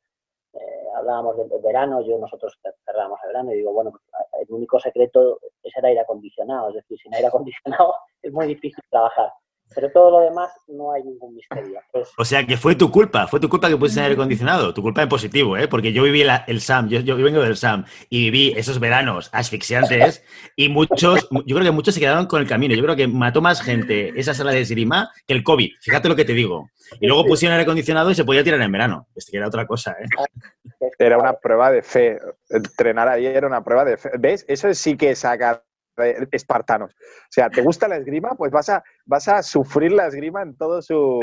eh, 0.53 0.87
hablábamos 0.95 1.39
del, 1.39 1.49
verano, 1.63 2.03
yo 2.03 2.19
nosotros 2.19 2.57
cerramos 2.85 3.19
el 3.25 3.29
verano 3.29 3.53
y 3.53 3.57
digo, 3.57 3.73
bueno, 3.73 3.93
el 4.39 4.47
único 4.51 4.79
secreto 4.79 5.41
es 5.63 5.75
el 5.75 5.87
aire 5.87 6.01
acondicionado, 6.01 6.69
es 6.69 6.75
decir, 6.75 6.99
sin 6.99 7.15
aire 7.15 7.29
acondicionado 7.29 7.95
es 8.23 8.31
muy 8.31 8.47
difícil 8.47 8.85
trabajar. 8.91 9.33
Pero 9.75 9.91
todo 9.91 10.11
lo 10.11 10.21
demás 10.21 10.51
no 10.69 10.93
hay 10.93 11.03
ningún 11.03 11.35
misterio. 11.35 11.81
O 12.17 12.25
sea 12.25 12.47
que 12.47 12.57
fue 12.57 12.75
tu 12.75 12.91
culpa, 12.91 13.27
fue 13.27 13.41
tu 13.41 13.49
culpa 13.49 13.69
que 13.69 13.77
pusiste 13.77 14.01
aire 14.01 14.15
acondicionado, 14.15 14.73
tu 14.73 14.83
culpa 14.83 15.03
en 15.03 15.09
positivo, 15.09 15.57
¿eh? 15.57 15.69
Porque 15.69 15.93
yo 15.93 16.03
viví 16.03 16.23
el 16.47 16.61
SAM, 16.61 16.89
yo, 16.89 17.01
yo, 17.01 17.17
vengo 17.17 17.43
del 17.43 17.57
SAM 17.57 17.85
y 18.09 18.31
viví 18.31 18.55
esos 18.57 18.79
veranos 18.79 19.29
asfixiantes 19.33 20.23
y 20.57 20.69
muchos, 20.69 21.29
yo 21.31 21.57
creo 21.57 21.63
que 21.65 21.71
muchos 21.71 21.95
se 21.95 22.01
quedaron 22.01 22.27
con 22.27 22.41
el 22.41 22.49
camino. 22.49 22.75
Yo 22.75 22.83
creo 22.83 22.97
que 22.97 23.07
mató 23.07 23.43
más 23.43 23.61
gente 23.61 24.19
esa 24.19 24.35
sala 24.35 24.53
de 24.53 24.65
Sirima 24.65 25.11
que 25.27 25.35
el 25.35 25.43
COVID, 25.43 25.71
fíjate 25.81 26.09
lo 26.09 26.17
que 26.17 26.25
te 26.25 26.33
digo. 26.33 26.71
Y 27.01 27.07
luego 27.07 27.27
pusieron 27.27 27.55
aire 27.55 27.65
acondicionado 27.65 28.11
y 28.11 28.15
se 28.15 28.25
podía 28.25 28.45
tirar 28.45 28.61
en 28.61 28.73
verano. 28.73 29.09
Es 29.15 29.27
que 29.31 29.37
era 29.37 29.49
otra 29.49 29.67
cosa, 29.67 29.97
¿eh? 30.01 30.07
Era 30.99 31.19
una 31.19 31.35
prueba 31.35 31.71
de 31.71 31.83
fe. 31.83 32.19
Entrenar 32.49 33.09
ahí 33.09 33.27
era 33.27 33.47
una 33.47 33.63
prueba 33.63 33.85
de 33.85 33.97
fe. 33.97 34.11
¿Ves? 34.19 34.45
Eso 34.49 34.73
sí 34.75 34.97
que 34.97 35.15
saca 35.15 35.63
espartanos. 36.33 36.93
O 36.93 37.31
sea, 37.31 37.49
¿te 37.49 37.63
gusta 37.63 37.89
la 37.89 37.97
esgrima? 37.97 38.35
Pues 38.37 38.53
vas 38.53 38.69
a, 38.69 38.85
vas 39.05 39.29
a 39.29 39.43
sufrir 39.43 39.93
la 39.93 40.07
esgrima 40.07 40.43
en 40.43 40.57
todo 40.57 40.83
su... 40.83 41.21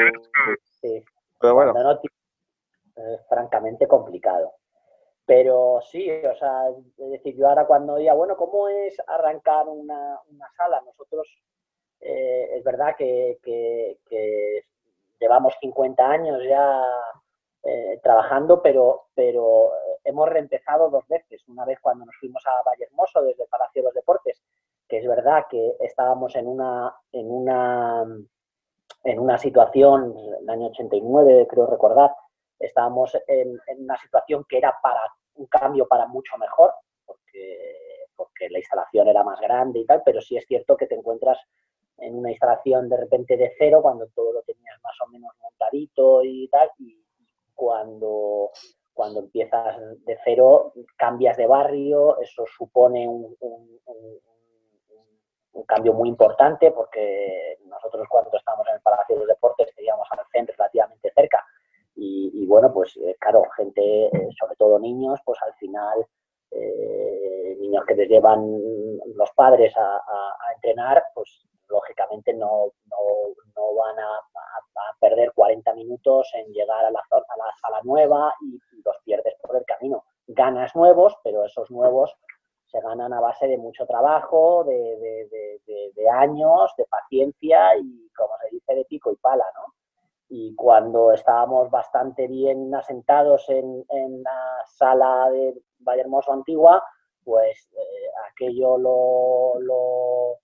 Sí. 0.81 1.03
Pero 1.39 1.55
bueno. 1.55 1.73
es 2.95 3.27
francamente 3.27 3.87
complicado. 3.87 4.53
Pero 5.25 5.79
sí, 5.89 6.09
o 6.09 6.35
sea, 6.35 6.69
es 6.97 7.11
decir, 7.11 7.35
yo 7.37 7.47
ahora 7.47 7.65
cuando 7.65 7.95
diga, 7.95 8.13
bueno, 8.13 8.35
¿cómo 8.35 8.67
es 8.67 8.95
arrancar 9.07 9.67
una, 9.69 10.19
una 10.29 10.49
sala? 10.57 10.81
Nosotros, 10.85 11.27
eh, 12.01 12.57
es 12.57 12.63
verdad 12.63 12.95
que, 12.97 13.39
que, 13.41 13.99
que, 14.09 14.65
llevamos 15.19 15.53
50 15.61 16.05
años 16.05 16.43
ya 16.43 16.83
eh, 17.63 17.99
trabajando, 18.03 18.61
pero, 18.61 19.07
pero 19.15 19.71
hemos 20.03 20.27
reempezado 20.27 20.89
dos 20.89 21.07
veces. 21.07 21.41
Una 21.47 21.63
vez 21.63 21.79
cuando 21.79 22.05
nos 22.05 22.15
fuimos 22.17 22.43
a 22.45 22.61
Valle 22.69 22.85
Hermoso 22.85 23.21
desde 23.21 23.43
el 23.43 23.49
Palacio 23.49 23.81
de 23.81 23.85
los 23.85 23.93
Deportes, 23.93 24.41
que 24.93 24.99
es 24.99 25.07
verdad 25.07 25.45
que 25.49 25.75
estábamos 25.79 26.35
en 26.35 26.45
una, 26.45 26.93
en 27.11 27.31
una, 27.31 28.03
en 29.03 29.19
una 29.19 29.39
situación, 29.39 30.13
en 30.15 30.43
el 30.43 30.49
año 30.51 30.67
89 30.67 31.47
creo 31.49 31.65
recordar, 31.65 32.11
estábamos 32.59 33.17
en, 33.25 33.59
una 33.79 33.97
situación 33.97 34.45
que 34.47 34.59
era 34.59 34.71
para 34.83 35.01
un 35.33 35.47
cambio 35.47 35.87
para 35.87 36.05
mucho 36.05 36.37
mejor, 36.37 36.75
porque, 37.07 38.05
porque 38.15 38.51
la 38.51 38.59
instalación 38.59 39.07
era 39.07 39.23
más 39.23 39.41
grande 39.41 39.79
y 39.79 39.85
tal, 39.87 40.03
pero 40.05 40.21
sí 40.21 40.37
es 40.37 40.45
cierto 40.45 40.77
que 40.77 40.85
te 40.85 40.93
encuentras 40.93 41.39
en 41.97 42.13
una 42.13 42.29
instalación 42.29 42.87
de 42.87 42.97
repente 42.97 43.35
de 43.35 43.51
cero 43.57 43.79
cuando 43.81 44.05
todo 44.09 44.31
lo 44.31 44.43
tenías 44.43 44.79
más 44.83 44.95
o 45.03 45.07
menos 45.07 45.31
montadito 45.41 46.23
y 46.23 46.47
tal, 46.49 46.69
y 46.77 47.03
cuando, 47.55 48.51
cuando 48.93 49.21
empiezas 49.21 49.75
de 50.05 50.19
cero 50.23 50.71
cambias 50.95 51.35
de 51.35 51.47
barrio, 51.47 52.19
eso 52.21 52.45
supone 52.45 53.07
un, 53.07 53.35
cambio 55.67 55.93
muy 55.93 56.09
importante 56.09 56.71
porque 56.71 57.57
nosotros 57.65 58.07
cuando 58.09 58.35
estamos 58.37 58.67
en 58.67 58.75
el 58.75 58.81
Palacio 58.81 59.15
de 59.15 59.19
los 59.19 59.27
Deportes 59.27 59.73
teníamos 59.75 60.07
al 60.11 60.25
centro 60.31 60.55
relativamente 60.57 61.11
cerca 61.15 61.45
y, 61.95 62.45
bueno, 62.47 62.73
pues 62.73 62.97
eh, 62.97 63.15
claro, 63.19 63.43
gente, 63.55 64.05
eh, 64.05 64.29
sobre 64.39 64.55
todo 64.55 64.79
niños, 64.79 65.19
pues 65.25 65.39
al 65.43 65.53
final, 65.55 66.05
eh, 66.51 67.55
niños 67.59 67.85
que 67.85 67.95
les 67.95 68.09
llevan 68.09 68.59
los 69.15 69.31
padres 69.35 69.73
a, 69.77 70.01
entrenar, 70.55 71.03
pues 71.13 71.45
lógicamente 71.67 72.33
no, 72.33 72.71
no, 72.89 73.75
van 73.75 73.99
a, 73.99 74.19
perder 74.99 75.33
40 75.33 75.73
minutos 75.73 76.31
en 76.35 76.53
llegar 76.53 76.85
a 76.85 76.91
la, 76.91 76.99
a 76.99 77.37
la 77.37 77.51
sala 77.61 77.79
nueva 77.83 78.33
y, 78.41 78.59
los 78.85 78.97
pierdes 79.05 79.35
por 79.41 79.55
el 79.55 79.65
camino. 79.65 80.03
Ganas 80.27 80.75
nuevos, 80.75 81.17
pero 81.23 81.45
esos 81.45 81.71
nuevos 81.71 82.17
se 82.73 82.81
ganan 82.81 83.13
a 83.13 83.21
base 83.21 83.47
de 83.47 83.59
mucho 83.59 83.85
trabajo, 83.85 84.63
de, 84.63 86.09
años, 86.11 86.73
de 86.75 86.85
paciencia 86.85 87.77
y, 87.77 88.09
como 88.17 88.33
se 88.41 88.49
dice, 88.55 88.73
de 88.73 88.85
pico 88.85 89.11
y 89.11 89.15
pala, 89.17 89.45
¿no? 89.55 89.73
y 90.29 90.55
cuando 90.55 91.11
estábamos 91.11 91.69
bastante 91.69 92.27
bien 92.27 92.73
asentados 92.73 93.47
en, 93.49 93.85
la 94.23 94.65
sala 94.65 95.29
de 95.29 95.61
Valle 95.79 96.01
Hermoso 96.01 96.33
Antigua, 96.33 96.83
pues 97.23 97.69
eh, 97.73 98.09
aquello 98.31 98.79
lo, 98.79 99.59
lo, 99.59 100.39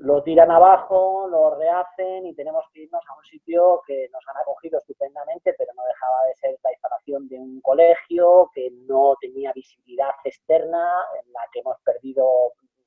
lo, 0.00 0.22
tiran 0.22 0.50
abajo, 0.50 1.28
lo 1.28 1.54
rehacen 1.56 2.26
y 2.26 2.34
tenemos 2.34 2.64
que 2.72 2.82
irnos 2.82 3.02
a 3.08 3.16
un 3.16 3.24
sitio 3.24 3.82
que 3.86 4.08
nos 4.12 4.26
han 4.28 4.36
acogido 4.38 4.78
estupendamente, 4.78 5.54
pero 5.58 5.72
no 5.74 5.82
dejaba 5.84 6.24
de 6.26 6.34
ser 6.36 6.58
la 6.62 6.72
instalación 6.72 7.28
de 7.28 7.38
un 7.38 7.60
colegio 7.60 8.50
que 8.54 8.70
no 8.88 9.14
tenía 9.20 9.52
visibilidad 9.52 10.10
externa, 10.24 10.90
en 11.22 11.32
la 11.32 11.40
que 11.52 11.60
hemos 11.60 11.76
perdido, 11.84 12.24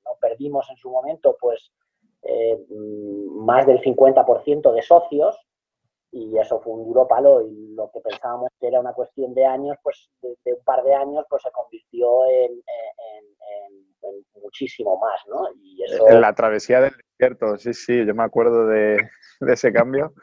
no 0.06 0.12
perdimos 0.20 0.70
en 0.72 0.78
su 0.78 0.90
momento, 0.90 1.38
pues 1.40 1.72
eh, 2.24 2.66
más 2.70 3.68
del 3.68 3.82
50% 3.82 4.74
de 4.74 4.82
socios 4.82 5.38
y 6.14 6.38
eso 6.38 6.62
fue 6.62 6.74
un 6.74 6.86
duro 6.86 7.08
palo 7.08 7.42
y 7.42 7.74
lo 7.74 7.90
que 7.92 8.00
pensábamos 8.00 8.50
que 8.60 8.68
era 8.68 8.80
una 8.80 8.94
cuestión 8.94 9.34
de 9.34 9.48
años, 9.48 9.76
pues 9.82 10.12
de, 10.22 10.54
un 10.54 10.64
par 10.64 10.84
de 10.84 10.94
años, 10.94 11.26
pues 11.28 11.42
se 11.42 11.52
convirtió 11.52 12.26
en, 12.26 12.62
muchísimo 14.40 15.00
más, 15.00 15.20
¿no? 15.28 15.48
Y 15.56 15.84
eso... 15.84 16.08
En 16.08 16.22
la 16.22 16.36
travesía 16.36 16.82
del 16.82 16.94
desierto, 16.96 17.58
sí, 17.58 17.74
sí, 17.74 18.06
yo 18.06 18.14
me 18.14 18.24
acuerdo 18.24 18.68
de, 18.68 18.98
ese 19.42 19.74
cambio. 19.74 20.14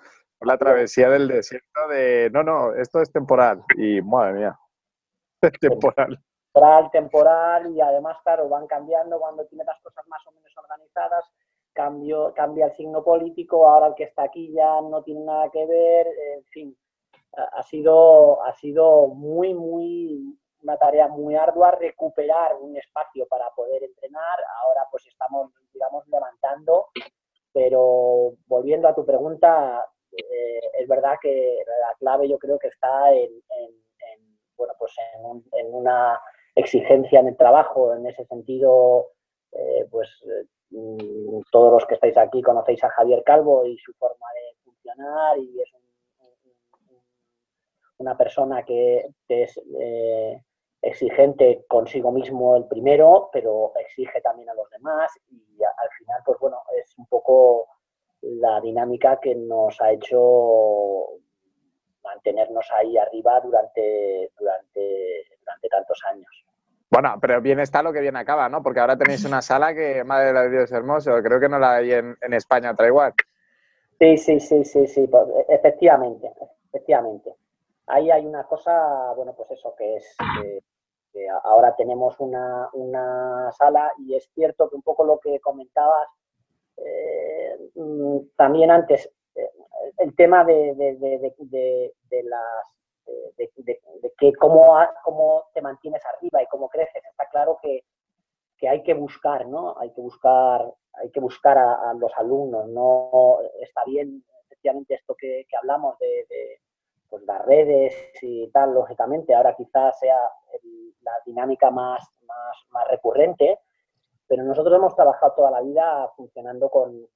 La 0.41 0.57
travesía 0.57 1.11
del 1.11 1.26
desierto 1.26 1.88
de, 1.88 2.30
no, 2.32 2.45
no, 2.45 2.72
esto 2.74 3.01
es 3.01 3.11
temporal 3.11 3.64
y 3.76 4.01
madre 4.01 4.34
mía, 4.34 4.59
es 5.43 5.53
temporal. 5.59 6.20
Temporal, 6.53 6.91
temporal 6.93 7.74
y 7.74 7.80
además, 7.80 8.16
claro, 8.22 8.49
van 8.49 8.68
cambiando 8.68 9.18
cuando 9.18 9.45
tienes 9.47 9.66
las 9.66 9.80
cosas 9.82 10.07
más 10.07 10.24
o 10.26 10.32
menos 10.32 10.53
organizadas 10.57 11.24
cambio, 11.81 12.35
cambia 12.35 12.66
el 12.66 12.72
signo 12.72 13.03
político, 13.03 13.66
ahora 13.66 13.87
el 13.89 13.95
que 13.95 14.05
está 14.05 14.24
aquí 14.24 14.53
ya 14.53 14.83
no 14.83 15.03
tiene 15.03 15.24
nada 15.24 15.51
que 15.51 15.64
ver, 15.64 16.07
en 16.37 16.45
fin, 16.45 16.76
ha 17.33 17.62
sido, 17.62 18.43
ha 18.43 18.53
sido 18.53 19.07
muy, 19.07 19.55
muy, 19.55 20.39
una 20.62 20.76
tarea 20.76 21.09
muy 21.09 21.37
ardua 21.37 21.70
recuperar 21.70 22.57
un 22.61 22.76
espacio 22.76 23.26
para 23.28 23.49
poder 23.57 23.83
entrenar, 23.83 24.39
ahora 24.62 24.83
pues 24.91 25.07
estamos, 25.07 25.53
digamos, 25.72 26.07
levantando, 26.09 26.89
pero 27.51 28.35
volviendo 28.47 28.87
a 28.87 28.95
tu 28.95 29.07
pregunta, 29.07 29.87
eh, 30.12 30.61
es 30.81 30.87
verdad 30.87 31.16
que 31.22 31.62
la 31.66 31.95
clave 31.99 32.28
yo 32.28 32.39
creo 32.39 32.59
que 32.59 32.68
está 32.68 33.11
en, 33.14 33.31
bueno, 34.59 34.74
pues 34.78 34.95
en, 35.55 35.74
una 35.74 36.20
exigencia 36.55 37.20
en 37.20 37.28
el 37.28 37.37
trabajo, 37.39 37.95
en 37.95 38.05
ese 38.07 38.26
sentido, 38.26 39.12
eh, 39.61 39.87
pues 39.91 40.09
Mm, 40.71 41.41
todos 41.51 41.73
los 41.73 41.87
que 41.87 41.95
estáis 41.95 42.17
aquí 42.17 42.43
conocéis 42.43 42.83
a 42.85 42.91
Javier 42.91 43.25
Calvo 43.25 43.67
y 43.67 43.77
su 43.79 43.93
forma 43.95 44.27
de 44.35 44.57
funcionar 44.63 45.39
y 45.39 45.61
es 45.61 45.69
una 47.99 48.17
persona 48.17 48.63
que, 48.65 49.11
es 49.29 49.61
eh, 49.79 50.43
exigente 50.81 51.65
consigo 51.69 52.13
mismo 52.13 52.57
el 52.57 52.67
primero, 52.67 53.29
pero 53.33 53.73
exige 53.77 54.21
también 54.23 54.49
a 54.49 54.55
los 54.55 54.71
demás 54.71 55.13
y 55.29 55.63
al 55.63 55.91
final, 55.99 56.23
pues 56.25 56.39
bueno, 56.39 56.63
es 56.81 56.97
un 56.97 57.07
poco 57.07 57.67
la 58.23 58.61
dinámica 58.61 59.19
que 59.21 59.35
nos 59.35 59.79
ha 59.81 59.93
hecho 59.93 61.09
mantenernos 62.03 62.67
ahí 62.73 62.97
arriba 62.97 63.41
durante, 63.41 64.31
durante, 64.39 65.25
durante 65.41 65.69
tantos 65.69 66.01
años. 66.11 66.45
Bueno, 66.91 67.14
pero 67.20 67.41
bien 67.41 67.61
está 67.61 67.82
lo 67.82 67.93
que 67.93 68.01
bien 68.01 68.16
acaba, 68.16 68.49
¿no? 68.49 68.62
Porque 68.62 68.80
ahora 68.80 68.99
tenéis 68.99 69.24
una 69.24 69.41
sala 69.41 69.72
que, 69.72 70.03
madre 70.03 70.32
de 70.32 70.51
Dios 70.51 70.72
hermoso, 70.72 71.22
creo 71.22 71.38
que 71.38 71.49
no 71.49 71.59
la 71.59 71.76
hay 71.76 71.93
en, 71.93 72.16
España 72.32 72.72
otra 72.72 72.88
igual. 72.88 73.14
Sí, 74.01 74.16
sí, 74.16 74.41
sí, 74.41 74.64
sí, 74.64 74.86
sí, 74.88 75.07
pues, 75.07 75.24
efectivamente, 75.49 76.32
efectivamente. 76.66 77.32
Ahí 77.86 78.11
hay 78.11 78.26
una 78.26 78.43
cosa, 78.43 79.12
bueno, 79.14 79.34
pues 79.34 79.53
eso, 79.53 79.72
que 79.76 79.97
es 79.97 80.16
que, 81.12 81.28
ahora 81.45 81.76
tenemos 81.76 82.18
una, 82.18 82.68
sala 83.53 83.93
y 83.99 84.16
es 84.16 84.28
cierto 84.34 84.68
que 84.68 84.76
un 84.76 84.82
poco 84.82 85.05
lo 85.05 85.18
que 85.20 85.38
comentabas 85.38 86.09
eh, 86.76 87.70
mm, 87.76 88.18
también 88.36 88.70
antes, 88.70 89.09
eh, 89.36 89.51
el 89.99 90.14
tema 90.16 90.45
de, 90.45 90.74
de 90.74 92.22
las 92.24 92.80
de, 93.37 94.13
que 94.19 94.33
cómo, 94.35 94.77
cómo, 95.05 95.45
te 95.55 95.63
mantienes 95.63 96.03
arriba 96.07 96.43
y 96.43 96.47
cómo 96.47 96.69
creces. 96.69 97.03
Está 97.05 97.27
claro 97.29 97.59
que, 97.63 97.85
hay 98.69 98.83
que 98.83 98.95
buscar, 98.95 99.47
¿no? 99.47 99.79
Hay 99.79 99.91
que 99.93 100.01
buscar, 100.01 100.73
hay 100.95 101.11
que 101.11 101.21
buscar 101.21 101.57
a, 101.57 101.95
los 101.95 102.13
alumnos. 102.17 102.69
No 102.69 103.39
está 103.61 103.85
bien, 103.85 104.23
efectivamente, 104.47 104.95
esto 104.95 105.15
que, 105.15 105.47
hablamos 105.59 105.99
de, 105.99 106.61
pues, 107.09 107.23
las 107.25 107.45
redes 107.47 107.95
y 108.23 108.51
tal, 108.51 108.75
lógicamente, 108.75 109.35
ahora 109.35 109.55
quizás 109.57 109.99
sea 109.99 110.19
la 111.03 111.13
dinámica 111.25 111.71
más, 111.71 112.07
más, 112.27 112.89
recurrente, 112.89 113.59
pero 114.27 114.45
nosotros 114.45 114.77
hemos 114.77 114.95
trabajado 114.95 115.33
toda 115.35 115.51
la 115.51 115.61
vida 115.63 116.09
funcionando 116.17 116.69
con 116.69 117.09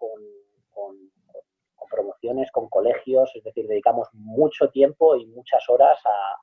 promociones, 1.90 2.50
con 2.50 2.68
colegios, 2.68 3.30
es 3.34 3.44
decir, 3.44 3.66
dedicamos 3.66 4.08
mucho 4.12 4.70
tiempo 4.70 5.16
y 5.16 5.26
muchas 5.26 5.68
horas 5.68 5.98
a, 6.04 6.40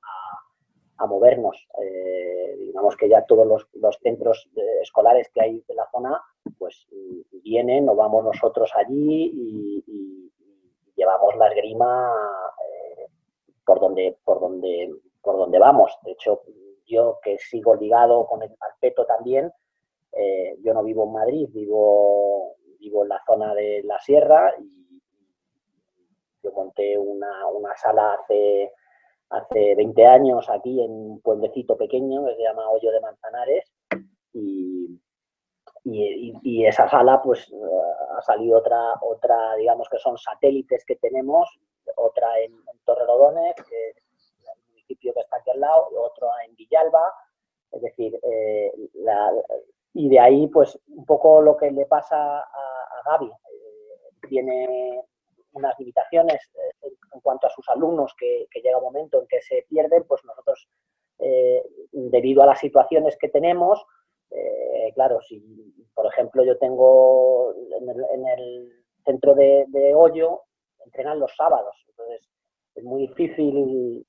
movernos. 1.07 1.67
Eh, 1.81 2.55
digamos 2.59 2.95
que 2.95 3.09
ya 3.09 3.25
todos 3.25 3.47
los, 3.47 3.97
centros 4.03 4.47
eh, 4.55 4.61
escolares 4.83 5.29
que 5.33 5.41
hay 5.41 5.63
de 5.67 5.73
la 5.73 5.89
zona, 5.91 6.21
pues 6.59 6.87
vienen 7.43 7.89
o 7.89 7.95
vamos 7.95 8.23
nosotros 8.23 8.71
allí 8.75 9.31
y, 9.33 10.31
llevamos 10.95 11.35
la 11.37 11.47
esgrima 11.47 12.13
eh, 12.67 13.07
por 13.65 13.79
donde, 13.79 14.15
por 14.23 14.39
donde, 14.39 14.93
por 15.23 15.37
donde 15.37 15.57
vamos. 15.57 15.91
De 16.03 16.11
hecho, 16.11 16.41
yo 16.85 17.17
que 17.23 17.39
sigo 17.39 17.73
ligado 17.75 18.27
con 18.27 18.43
el 18.43 18.55
Alpeto 18.59 19.03
también, 19.05 19.51
yo 20.59 20.73
no 20.75 20.83
vivo 20.83 21.05
en 21.05 21.13
Madrid, 21.13 21.49
vivo, 21.51 22.57
vivo 22.81 23.03
en 23.03 23.09
la 23.09 23.23
zona 23.25 23.55
de 23.55 23.81
la 23.83 23.99
sierra 23.99 24.53
y 24.59 24.90
yo 26.43 26.51
monté 26.51 26.97
una, 26.97 27.47
una 27.47 27.75
sala 27.77 28.13
hace, 28.13 28.71
hace 29.29 29.75
20 29.75 30.05
años 30.05 30.49
aquí 30.49 30.81
en 30.83 30.91
un 30.91 31.21
pueblecito 31.21 31.77
pequeño 31.77 32.25
que 32.25 32.35
se 32.35 32.43
llama 32.43 32.69
Hoyo 32.69 32.91
de 32.91 33.01
Manzanares 33.01 33.71
y, 34.33 34.99
y, 35.83 36.65
esa 36.65 36.87
sala 36.89 37.21
pues 37.21 37.51
ha 38.17 38.21
salido 38.21 38.59
otra, 38.59 38.93
otra, 39.01 39.55
digamos 39.55 39.89
que 39.89 39.97
son 39.97 40.17
satélites 40.17 40.85
que 40.85 40.95
tenemos, 40.97 41.49
otra 41.95 42.39
en, 42.39 42.55
Torrelodones, 42.83 43.55
que 43.69 43.89
es 43.89 44.33
el 44.41 44.69
municipio 44.69 45.13
que 45.13 45.19
está 45.19 45.37
aquí 45.37 45.51
al 45.51 45.59
lado, 45.59 45.87
otro 45.97 46.29
en 46.45 46.55
Villalba, 46.55 47.13
es 47.71 47.81
decir, 47.81 48.19
eh, 48.23 48.71
y 49.93 50.09
de 50.09 50.19
ahí 50.19 50.47
pues 50.47 50.79
un 50.87 51.05
poco 51.05 51.41
lo 51.41 51.55
que 51.55 51.69
le 51.71 51.85
pasa 51.85 52.39
a, 52.39 52.41
a 52.41 53.11
Gaby, 53.11 53.27
eh, 53.27 54.27
tiene 54.27 55.03
unas 55.53 55.77
limitaciones 55.79 56.49
en, 56.81 57.21
cuanto 57.21 57.47
a 57.47 57.49
sus 57.49 57.67
alumnos 57.69 58.13
que, 58.17 58.47
llega 58.61 58.77
un 58.77 58.83
momento 58.83 59.21
en 59.21 59.27
que 59.27 59.41
se 59.41 59.65
pierden, 59.69 60.03
pues 60.07 60.23
nosotros, 60.25 60.67
debido 61.91 62.41
a 62.41 62.47
las 62.47 62.59
situaciones 62.59 63.17
que 63.17 63.29
tenemos, 63.29 63.85
claro, 64.95 65.21
si 65.21 65.43
por 65.93 66.05
ejemplo 66.07 66.43
yo 66.43 66.57
tengo 66.57 67.53
en 67.79 68.27
el, 68.27 68.83
centro 69.03 69.33
de, 69.33 69.65
de 69.69 69.95
Hoyo, 69.95 70.41
entrenan 70.85 71.19
los 71.19 71.35
sábados, 71.35 71.75
entonces 71.87 72.29
es 72.75 72.83
muy 72.83 73.07
difícil 73.07 74.05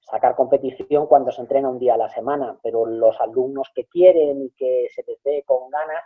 sacar 0.00 0.34
competición 0.34 1.06
cuando 1.06 1.30
se 1.30 1.40
entrena 1.40 1.70
un 1.70 1.78
día 1.78 1.94
a 1.94 1.98
la 1.98 2.08
semana, 2.08 2.58
pero 2.62 2.84
los 2.86 3.20
alumnos 3.20 3.70
que 3.74 3.86
quieren 3.86 4.42
y 4.42 4.50
que 4.50 4.88
se 4.94 5.02
les 5.06 5.22
dé 5.22 5.42
con 5.44 5.70
ganas, 5.70 6.02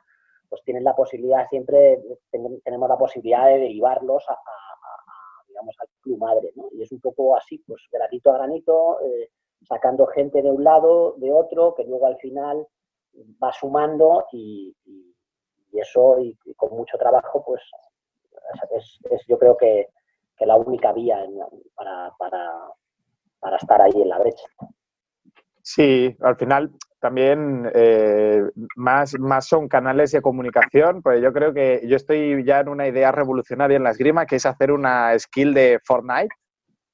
pues 0.48 0.62
tienen 0.64 0.84
la 0.84 0.94
posibilidad 0.94 1.48
siempre, 1.48 2.00
tenemos 2.30 2.88
la 2.88 2.98
posibilidad 2.98 3.46
de 3.46 3.58
derivarlos 3.58 4.24
a, 4.28 4.38
digamos, 5.48 5.74
al 5.80 5.88
club 6.00 6.18
madre, 6.18 6.52
¿no? 6.56 6.68
Y 6.72 6.82
es 6.82 6.92
un 6.92 7.00
poco 7.00 7.36
así, 7.36 7.58
pues 7.66 7.82
granito 7.90 8.30
a 8.30 8.34
granito, 8.34 9.00
eh, 9.02 9.30
sacando 9.62 10.06
gente 10.06 10.42
de 10.42 10.50
un 10.50 10.62
lado, 10.62 11.14
de 11.16 11.32
otro, 11.32 11.74
que 11.74 11.84
luego 11.84 12.06
al 12.06 12.16
final 12.18 12.66
va 13.42 13.52
sumando 13.52 14.26
y, 14.32 14.74
eso, 15.72 16.18
y, 16.18 16.36
con 16.54 16.74
mucho 16.76 16.96
trabajo, 16.96 17.44
pues 17.44 17.62
es, 19.10 19.26
yo 19.28 19.38
creo 19.38 19.56
que, 19.56 19.88
la 20.40 20.56
única 20.56 20.92
vía 20.92 21.26
para, 21.74 22.12
para 23.40 23.56
estar 23.56 23.80
ahí 23.80 24.02
en 24.02 24.08
la 24.08 24.18
brecha. 24.18 24.46
Sí, 25.62 26.14
al 26.20 26.36
final 26.36 26.70
también 27.06 27.70
eh, 27.72 28.42
más, 28.74 29.16
más 29.20 29.46
son 29.46 29.68
canales 29.68 30.10
de 30.10 30.20
comunicación, 30.20 31.02
pues 31.02 31.22
yo 31.22 31.32
creo 31.32 31.54
que 31.54 31.82
yo 31.86 31.94
estoy 31.94 32.42
ya 32.44 32.58
en 32.58 32.68
una 32.68 32.88
idea 32.88 33.12
revolucionaria 33.12 33.76
en 33.76 33.84
la 33.84 33.92
esgrima, 33.92 34.26
que 34.26 34.34
es 34.34 34.44
hacer 34.44 34.72
una 34.72 35.16
skill 35.16 35.54
de 35.54 35.78
Fortnite, 35.84 36.34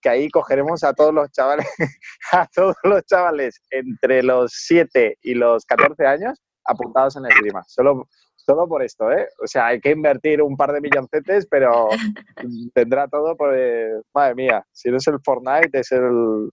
que 0.03 0.11
ahí 0.11 0.29
cogeremos 0.29 0.85
a 0.85 0.93
todos 0.93 1.15
los 1.15 1.33
chavales, 1.33 1.67
a 2.33 2.47
todos 2.55 2.77
los 2.83 3.03
chavales 3.07 3.59
entre 3.71 4.23
los 4.23 4.53
7 4.53 5.17
y 5.23 5.33
los 5.33 5.65
14 5.65 6.05
años 6.05 6.39
apuntados 6.67 7.17
en 7.17 7.25
esgrima. 7.25 7.63
Solo, 7.67 8.07
solo 8.37 8.69
por 8.69 8.83
esto, 8.83 9.11
¿eh? 9.11 9.27
O 9.43 9.47
sea, 9.47 9.69
hay 9.69 9.81
que 9.81 9.93
invertir 9.93 10.43
un 10.43 10.59
par 10.59 10.73
de 10.73 10.83
milloncetes, 10.83 11.47
pero 11.47 11.89
tendrá 12.75 13.09
todo 13.09 13.35
por... 13.35 13.55
Eh, 13.57 13.99
madre 14.13 14.35
mía, 14.35 14.63
si 14.73 14.91
no 14.91 14.99
es 14.99 15.07
el 15.07 15.21
Fortnite, 15.25 15.81
es 15.81 15.91
el 15.91 16.51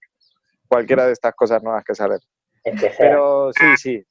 cualquiera 0.69 1.05
de 1.05 1.11
estas 1.11 1.35
cosas 1.35 1.61
nuevas 1.61 1.83
que 1.83 1.93
salen. 1.93 2.19
Pero 2.97 3.51
sí, 3.53 3.65
sí, 3.77 4.05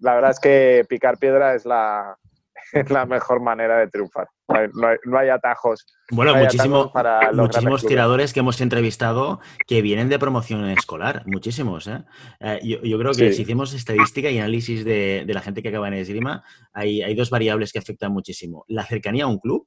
la 0.00 0.14
verdad 0.14 0.30
es 0.30 0.40
que 0.40 0.84
picar 0.88 1.18
piedra 1.18 1.54
es 1.54 1.64
la, 1.64 2.16
es 2.72 2.90
la 2.90 3.06
mejor 3.06 3.40
manera 3.40 3.78
de 3.78 3.88
triunfar. 3.88 4.28
No 4.74 5.18
hay, 5.18 5.28
atajos. 5.30 5.86
Bueno, 6.10 6.34
muchísimos 6.34 7.86
tiradores 7.86 8.32
que 8.32 8.40
hemos 8.40 8.60
entrevistado 8.60 9.40
que 9.66 9.80
vienen 9.80 10.10
de 10.10 10.18
promoción 10.18 10.68
escolar, 10.68 11.22
muchísimos. 11.26 11.86
¿eh? 11.86 12.04
Eh, 12.40 12.60
yo, 12.62 12.98
creo 12.98 13.12
que 13.12 13.32
si 13.32 13.42
hicimos 13.42 13.72
estadística 13.72 14.28
y 14.28 14.38
análisis 14.38 14.84
de, 14.84 15.24
la 15.26 15.40
gente 15.40 15.62
que 15.62 15.70
acaba 15.70 15.88
en 15.88 15.94
esgrima, 15.94 16.44
hay, 16.72 17.02
hay 17.02 17.14
dos 17.14 17.30
variables 17.30 17.72
que 17.72 17.78
afectan 17.78 18.12
muchísimo. 18.12 18.64
La 18.68 18.84
cercanía 18.84 19.24
a 19.24 19.28
un 19.28 19.38
club, 19.38 19.66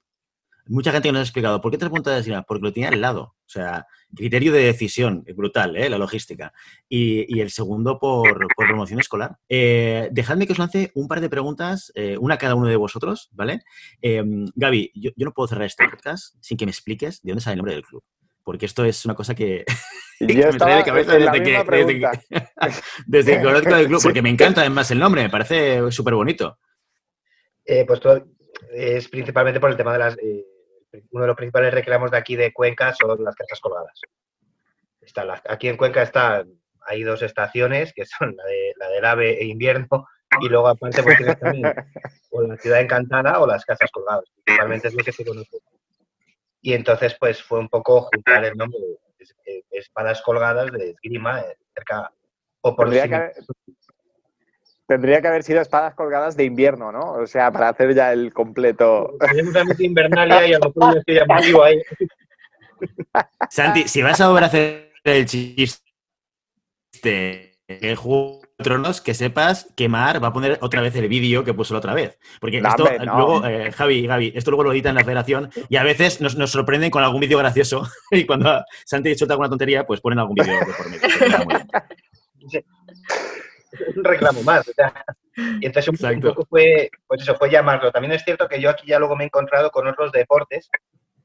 mucha 0.68 0.92
gente 0.92 1.12
nos 1.12 1.20
ha 1.20 1.24
explicado, 1.24 1.62
¿por 1.62 1.72
qué 1.72 1.78
te 1.78 1.86
apuntas 1.86 2.14
de 2.14 2.20
esgrima? 2.20 2.44
Porque 2.44 2.64
lo 2.64 2.74
tiene 2.74 2.90
al 2.90 3.02
lado. 3.02 3.22
O 3.22 3.50
sea, 3.50 3.86
criterio 4.16 4.52
de 4.52 4.64
decisión, 4.64 5.24
brutal, 5.36 5.76
¿eh? 5.76 5.90
la 5.90 5.98
logística. 5.98 6.52
Y, 6.90 7.40
el 7.40 7.52
segundo 7.52 8.00
por, 8.00 8.48
promoción 8.56 9.00
escolar. 9.00 9.38
Eh, 9.48 10.10
dejadme 10.12 10.48
que 10.48 10.54
os 10.54 10.60
lance 10.60 10.92
un 10.96 11.08
par 11.08 11.22
de 11.22 11.30
preguntas, 11.30 11.92
eh, 11.96 12.18
una 12.18 12.36
a 12.36 12.38
cada 12.38 12.56
uno 12.56 12.68
de 12.68 12.76
vosotros, 12.76 13.30
¿vale? 13.34 13.62
Em, 14.02 14.46
Gaby, 14.56 14.92
yo, 14.96 15.12
no 15.18 15.32
puedo 15.32 15.48
cerrar 15.48 15.68
este 15.68 15.88
podcast 15.88 16.36
sin 16.42 16.58
que 16.58 16.66
me 16.66 16.72
expliques 16.72 17.22
de 17.22 17.32
dónde 17.32 17.44
sale 17.44 17.54
el 17.54 17.58
nombre 17.58 17.74
del 17.74 17.84
club. 17.84 18.04
Porque 18.44 18.66
esto 18.66 18.84
es 18.86 19.06
una 19.06 19.16
cosa 19.16 19.36
que, 19.36 19.66
me 20.20 20.34
trae 20.58 20.78
de 20.78 20.84
cabeza 20.84 21.14
desde 21.14 21.44
que, 21.44 22.10
desde, 23.06 23.38
que, 23.38 23.44
conozco 23.44 23.76
el 23.76 23.88
club, 23.88 24.02
porque 24.04 24.22
me 24.22 24.30
encanta 24.30 24.62
además 24.62 24.90
el 24.90 25.00
nombre, 25.00 25.22
me 25.24 25.30
parece 25.30 25.92
súper 25.92 26.16
bonito. 26.16 26.58
pues 27.66 28.00
todo 28.00 28.26
es 28.72 29.08
principalmente 29.08 29.60
por 29.60 29.70
el 29.70 29.78
tema 29.78 29.94
de 29.94 30.00
las 30.00 30.18
uno 31.12 31.24
de 31.24 31.28
los 31.28 31.36
principales 31.36 31.74
reclamos 31.74 32.12
de 32.12 32.18
aquí 32.18 32.36
de 32.36 32.54
Cuenca 32.54 32.94
son 32.94 33.24
las 33.24 33.36
casas 33.36 33.60
colgadas. 33.60 34.00
Está 35.02 35.42
aquí 35.48 35.68
en 35.68 35.78
Cuenca 35.78 36.02
están, 36.02 36.50
hay 36.82 37.04
dos 37.04 37.22
estaciones, 37.22 37.94
que 37.94 38.06
son 38.06 38.36
la, 38.36 38.44
de, 38.46 38.74
la 38.78 38.90
del 38.90 39.06
AVE 39.06 39.42
e 39.42 39.46
invierno, 39.46 40.08
y 40.42 40.50
luego 40.50 40.68
aparte 40.68 41.04
pues 41.04 41.18
tienes 41.18 41.40
también 41.40 41.74
o 42.32 42.42
la 42.42 42.58
ciudad 42.58 42.82
encantada 42.82 43.40
o 43.40 43.48
las 43.48 43.66
casas 43.66 43.90
colgadas. 43.92 44.26
Principalmente 44.44 44.88
es 44.88 44.94
lo 44.94 45.04
que 45.04 45.12
se 45.12 45.26
conoce. 45.26 45.58
Y 46.62 46.74
entonces 46.74 47.16
pues 47.20 47.44
fue 47.44 47.60
un 47.60 47.70
poco 47.70 48.10
juntar 48.12 48.44
el 48.46 48.58
nombre 48.58 48.80
de 48.80 49.64
espadas 49.72 50.22
colgadas 50.22 50.72
de 50.72 50.92
esgrima 50.92 51.42
eh, 51.42 51.58
cerca 51.74 52.12
o 52.62 52.76
por 52.76 52.90
Tendría 52.90 53.34
que 53.34 53.42
haber 54.88 55.44
sido 55.44 55.62
espadas 55.62 55.94
colgadas 55.96 56.38
de 56.38 56.46
invierno, 56.46 56.92
¿no? 56.92 57.14
O 57.14 57.28
sea, 57.28 57.52
para 57.52 57.70
hacer 57.70 57.94
ya 57.96 58.14
el 58.14 58.34
completo. 58.34 59.16
Tenemos 59.20 59.56
una 59.56 59.76
Invernalia 59.80 60.48
y 60.48 60.54
a 60.54 60.60
lo 60.60 60.72
mejor 60.74 60.98
estoy 60.98 61.16
llamativo 61.16 61.64
ahí. 61.64 61.82
Santi, 63.50 63.88
si 63.88 64.02
vas 64.02 64.20
a 64.22 64.28
volver 64.28 64.44
a 64.44 64.48
hacer 64.48 64.92
el 65.04 65.26
chiste 65.26 65.82
de 67.68 67.96
Juego 67.96 68.42
de 68.58 68.64
Tronos, 68.64 69.02
que 69.02 69.14
sepas 69.14 69.68
que 69.76 69.90
Mar 69.90 70.24
va 70.24 70.30
a 70.30 70.34
poner 70.34 70.60
otra 70.62 70.82
vez 70.82 70.96
el 70.96 71.08
vídeo 71.08 71.44
que 71.44 71.54
puso 71.54 71.74
la 71.74 71.80
otra 71.80 71.94
vez. 71.94 72.20
Porque 72.40 72.60
esto, 72.60 72.88
luego, 73.04 73.46
eh, 73.46 73.72
Javi, 73.72 74.06
Gaby, 74.06 74.34
esto 74.36 74.52
luego 74.52 74.64
lo 74.66 74.74
editan 74.74 74.92
en 74.92 74.98
la 74.98 75.04
federación 75.04 75.50
y 75.68 75.78
a 75.78 75.84
veces 75.84 76.22
nos, 76.22 76.36
nos 76.36 76.52
sorprenden 76.52 76.92
con 76.92 77.04
algún 77.04 77.22
vídeo 77.22 77.38
gracioso 77.40 77.88
y 78.12 78.26
cuando 78.26 78.64
Santi 78.86 79.16
suelta 79.16 79.34
alguna 79.34 79.50
tontería, 79.50 79.86
pues 79.86 80.02
ponen 80.02 80.20
algún 80.20 80.36
vídeo 80.36 80.60
de 80.60 80.66
por 80.74 80.90
medio 80.90 81.02
un 83.96 84.04
reclamo 84.04 84.42
más. 84.44 84.72
y 85.36 85.66
entonces 85.66 86.02
un, 86.02 86.22
poco 86.22 86.46
fue, 86.46 86.90
pues 87.08 87.22
eso, 87.22 87.36
fue 87.36 87.50
llamarlo. 87.50 87.92
También 87.92 88.14
es 88.14 88.24
cierto 88.24 88.48
que 88.48 88.62
yo 88.62 88.70
aquí 88.70 88.88
ya 88.88 89.00
luego 89.00 89.16
me 89.16 89.24
he 89.24 89.28
encontrado 89.28 89.72
con 89.72 89.88
otros 89.88 90.12
deportes 90.12 90.70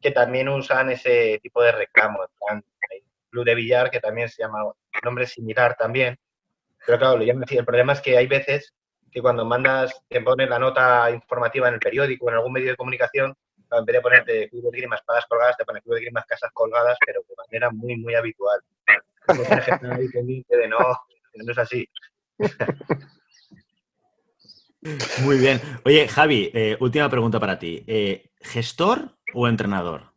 que 0.01 0.11
también 0.11 0.49
usan 0.49 0.91
ese 0.91 1.39
tipo 1.43 1.63
de 1.63 1.73
reclamo. 1.73 2.21
Hay 2.51 3.05
club 3.31 3.45
de 3.45 3.55
billar 3.55 3.91
que 3.91 4.01
también 4.01 4.29
se 4.29 4.43
llama, 4.43 4.61
nombre 5.05 5.27
similar 5.27 5.77
también. 5.77 6.19
Pero 6.87 6.99
claro, 6.99 7.19
lo 7.19 7.25
El 7.25 7.65
problema 7.65 7.93
es 7.93 8.01
que 8.01 8.17
hay 8.17 8.27
veces 8.27 8.75
que 9.13 9.21
cuando 9.21 9.45
mandas, 9.45 10.03
te 10.09 10.21
pones 10.21 10.49
la 10.49 10.59
nota 10.59 11.11
informativa 11.11 11.69
en 11.69 11.75
el 11.75 11.81
periódico 11.81 12.27
o 12.27 12.29
en 12.31 12.37
algún 12.37 12.53
medio 12.53 12.71
de 12.71 12.77
comunicación, 12.77 13.37
en 13.73 13.85
vez 13.85 13.95
de 13.95 14.01
ponerte 14.01 14.49
club 14.49 14.71
de 14.71 14.79
grima 14.79 14.97
espadas 14.97 15.27
colgadas, 15.27 15.57
te 15.57 15.65
pone 15.65 15.83
club 15.83 15.97
de 15.97 16.03
grima 16.03 16.25
casas 16.27 16.51
colgadas, 16.53 16.97
pero 17.05 17.21
de 17.29 17.35
manera 17.37 17.71
muy, 17.71 17.97
muy 17.97 18.15
habitual. 18.15 18.61
Como 19.27 19.43
de 19.43 20.69
no, 20.69 20.79
no 20.79 21.53
es 21.53 21.59
así. 21.59 21.89
Muy 25.25 25.39
bien. 25.39 25.61
Oye, 25.85 26.09
Javi, 26.09 26.51
eh, 26.55 26.79
última 26.81 27.11
pregunta 27.11 27.39
para 27.39 27.59
ti. 27.59 27.85
Eh, 27.87 28.31
¿Gestor 28.41 29.15
o 29.35 29.47
entrenador? 29.47 30.15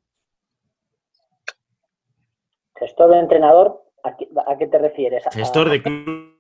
¿Gestor 2.76 3.12
o 3.12 3.16
entrenador? 3.16 3.84
¿A 4.04 4.16
qué, 4.58 4.68
te 4.68 4.78
refieres? 4.78 5.24
¿Gestor 5.32 5.70
de 5.70 5.82
club 5.82 6.38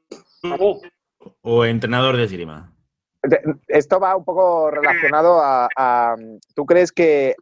o 1.41 1.65
entrenador 1.65 2.15
de 2.17 2.23
esgrima? 2.23 2.73
Esto 3.67 3.99
va 3.99 4.15
un 4.15 4.25
poco 4.25 4.71
relacionado 4.71 5.39
a... 5.41 6.15
¿Tú 6.55 6.65
crees 6.65 6.91
que 6.91 7.35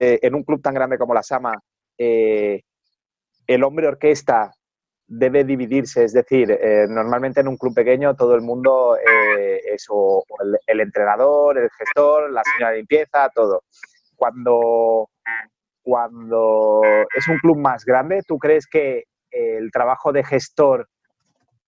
en 0.00 0.34
un 0.34 0.44
club 0.44 0.62
tan 0.62 0.74
grande 0.74 0.98
como 0.98 1.14
la 1.14 1.22
Sama, 1.22 1.62
eh, 1.98 2.62
el 3.46 3.64
hombre 3.64 3.88
orquesta 3.88 4.52
debe 5.12 5.42
dividirse, 5.42 6.04
es 6.04 6.12
decir, 6.12 6.52
eh, 6.52 6.86
normalmente 6.88 7.40
en 7.40 7.48
un 7.48 7.56
club 7.56 7.74
pequeño 7.74 8.14
todo 8.14 8.36
el 8.36 8.42
mundo 8.42 8.96
eh, 8.96 9.60
es 9.66 9.88
el, 10.68 10.80
entrenador, 10.80 11.58
el 11.58 11.68
gestor, 11.76 12.30
la 12.30 12.42
señora 12.44 12.70
de 12.70 12.76
limpieza, 12.78 13.28
todo. 13.34 13.64
Cuando, 14.14 15.10
cuando 15.82 16.82
es 17.12 17.26
un 17.26 17.38
club 17.38 17.58
más 17.58 17.84
grande, 17.84 18.22
¿tú 18.24 18.38
crees 18.38 18.68
que 18.68 19.04
el 19.32 19.72
trabajo 19.72 20.12
de 20.12 20.22
gestor 20.22 20.88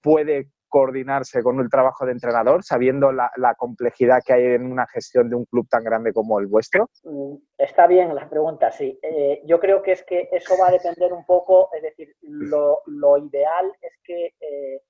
puede 0.01 0.52
coordinarse 0.73 1.43
con 1.43 1.61
el 1.61 1.69
trabajo 1.69 2.07
de 2.07 2.13
entrenador, 2.13 2.65
sabiendo 2.65 3.13
la, 3.13 3.31
complejidad 3.59 4.23
que 4.27 4.33
hay 4.33 4.45
en 4.55 4.73
una 4.73 4.87
gestión 4.87 5.29
de 5.29 5.37
un 5.37 5.45
club 5.45 5.69
tan 5.69 5.85
grande 5.85 6.15
como 6.15 6.41
el 6.41 6.47
vuestro? 6.47 6.89
Mm, 7.05 7.35
está 7.59 7.87
bien 7.87 8.15
la 8.15 8.27
pregunta, 8.29 8.73
sí. 8.73 8.99
Eh, 9.03 9.43
yo 9.45 9.61
creo 9.61 9.83
que 9.83 9.93
es 9.93 10.03
que 10.03 10.31
eso 10.33 10.55
va 10.59 10.69
a 10.69 10.73
depender 10.73 11.13
un 11.13 11.27
poco, 11.27 11.69
es 11.75 11.83
decir, 11.83 12.17
lo, 12.23 13.19
ideal 13.19 13.71
es 13.83 13.93
que 14.03 14.35
eh, 14.41 14.81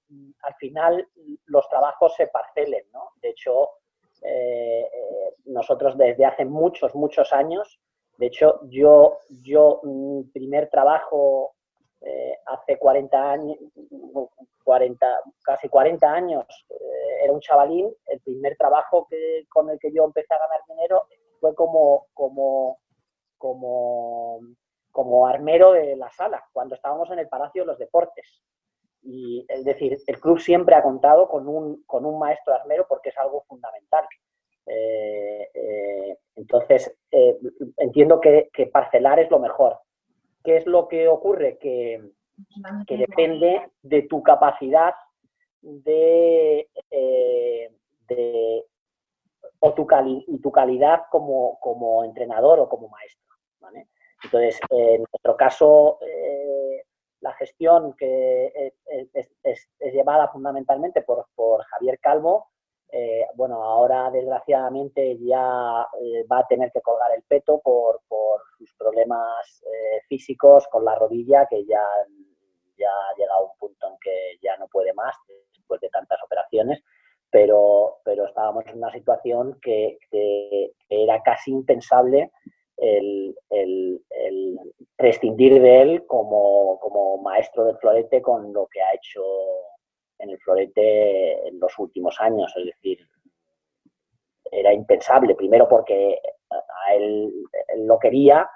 al 0.42 0.54
final 0.54 1.08
los 1.46 1.68
trabajos 1.68 2.14
se 2.14 2.28
parcelen, 2.28 2.84
¿no? 2.92 3.10
De 3.20 3.30
hecho, 3.30 3.70
eh, 4.22 4.88
nosotros 5.46 5.98
desde 5.98 6.24
hace 6.24 6.44
muchos, 6.44 6.94
muchos 6.94 7.32
años, 7.32 7.80
de 8.18 8.26
hecho, 8.26 8.60
yo, 8.68 9.18
yo 9.42 9.80
mi 9.82 10.22
primer 10.32 10.70
trabajo 10.70 11.56
eh, 12.04 12.36
hace 12.46 12.78
40 12.78 13.30
años, 13.30 13.56
40, 14.64 15.06
casi 15.44 15.68
40 15.68 16.12
años, 16.12 16.46
eh, 16.68 17.24
era 17.24 17.32
un 17.32 17.40
chavalín, 17.40 17.94
el 18.06 18.20
primer 18.20 18.56
trabajo 18.56 19.06
que, 19.08 19.44
con 19.48 19.70
el 19.70 19.78
que 19.78 19.92
yo 19.92 20.04
empecé 20.04 20.34
a 20.34 20.38
ganar 20.38 20.60
dinero 20.68 21.04
fue 21.38 21.54
como, 21.54 22.06
como, 22.12 22.78
como, 23.38 24.40
como 24.90 25.26
armero 25.28 25.72
de 25.72 25.94
la 25.96 26.10
sala, 26.10 26.44
cuando 26.52 26.74
estábamos 26.74 27.08
en 27.12 27.20
el 27.20 27.28
Palacio 27.28 27.62
de 27.62 27.66
los 27.66 27.78
Deportes. 27.78 28.42
Y 29.02 29.44
es 29.48 29.64
decir, 29.64 29.98
el 30.06 30.20
club 30.20 30.40
siempre 30.40 30.74
ha 30.74 30.82
contado 30.82 31.28
con 31.28 31.48
un, 31.48 31.84
con 31.84 32.04
un 32.04 32.18
maestro 32.18 32.54
armero 32.54 32.86
porque 32.88 33.10
es 33.10 33.18
algo 33.18 33.44
fundamental. 33.48 34.04
Eh, 34.66 36.16
entonces, 36.36 36.96
entiendo 37.76 38.20
que, 38.20 38.50
parcelar 38.72 39.20
es 39.20 39.30
lo 39.30 39.38
mejor. 39.38 39.78
¿Qué 40.42 40.56
es 40.56 40.66
lo 40.66 40.88
que 40.88 41.08
ocurre? 41.08 41.58
Que, 41.58 42.02
depende 42.88 43.70
de 43.82 44.02
tu 44.02 44.22
capacidad 44.22 44.94
de, 45.60 46.68
o 49.60 49.74
tu 49.74 49.86
y 50.26 50.38
tu 50.40 50.50
calidad 50.50 51.02
como, 51.10 51.58
como, 51.60 52.04
entrenador 52.04 52.60
o 52.60 52.68
como 52.68 52.88
maestro. 52.88 53.22
Entonces, 54.24 54.60
en 54.70 55.04
nuestro 55.12 55.36
caso, 55.36 55.98
la 57.20 57.32
gestión 57.34 57.94
que 57.94 58.72
es, 59.44 59.68
llevada 59.80 60.28
fundamentalmente 60.28 61.02
por, 61.02 61.26
por 61.34 61.64
Javier 61.64 61.98
Calvo, 62.00 62.51
eh, 62.94 63.26
bueno, 63.34 63.62
ahora 63.62 64.10
desgraciadamente 64.10 65.16
ya 65.18 65.88
eh, 65.98 66.26
va 66.30 66.40
a 66.40 66.46
tener 66.46 66.70
que 66.72 66.82
colgar 66.82 67.10
el 67.16 67.22
peto 67.22 67.58
por, 67.64 68.00
sus 68.58 68.70
problemas 68.74 69.64
eh, 69.64 70.02
físicos 70.08 70.68
con 70.68 70.84
la 70.84 70.94
rodilla, 70.94 71.46
que 71.48 71.64
ya, 71.64 71.82
ya 72.76 72.90
ha 72.90 73.16
llegado 73.16 73.40
a 73.40 73.50
un 73.50 73.58
punto 73.58 73.88
en 73.88 73.94
que 73.98 74.38
ya 74.42 74.58
no 74.58 74.68
puede 74.68 74.92
más 74.92 75.16
después 75.56 75.80
de 75.80 75.88
tantas 75.88 76.22
operaciones, 76.22 76.84
pero, 77.30 77.96
pero 78.04 78.26
estábamos 78.26 78.66
en 78.66 78.76
una 78.76 78.92
situación 78.92 79.58
que, 79.62 79.98
era 80.90 81.22
casi 81.22 81.50
impensable 81.50 82.30
el, 82.76 83.34
prescindir 84.96 85.60
de 85.60 85.82
él 85.82 86.06
como, 86.06 86.78
como 86.78 87.16
maestro 87.22 87.64
del 87.64 87.78
florete 87.78 88.20
con 88.20 88.52
lo 88.52 88.66
que 88.66 88.82
ha 88.82 88.94
hecho 88.94 89.22
en 90.22 90.30
el 90.30 90.38
florete 90.38 91.48
en 91.48 91.58
los 91.58 91.78
últimos 91.78 92.18
años. 92.20 92.52
Es 92.56 92.66
decir, 92.66 93.06
era 94.50 94.72
impensable, 94.72 95.34
primero 95.34 95.68
porque 95.68 96.18
a 96.50 96.94
él, 96.94 97.32
lo 97.78 97.98
quería 97.98 98.48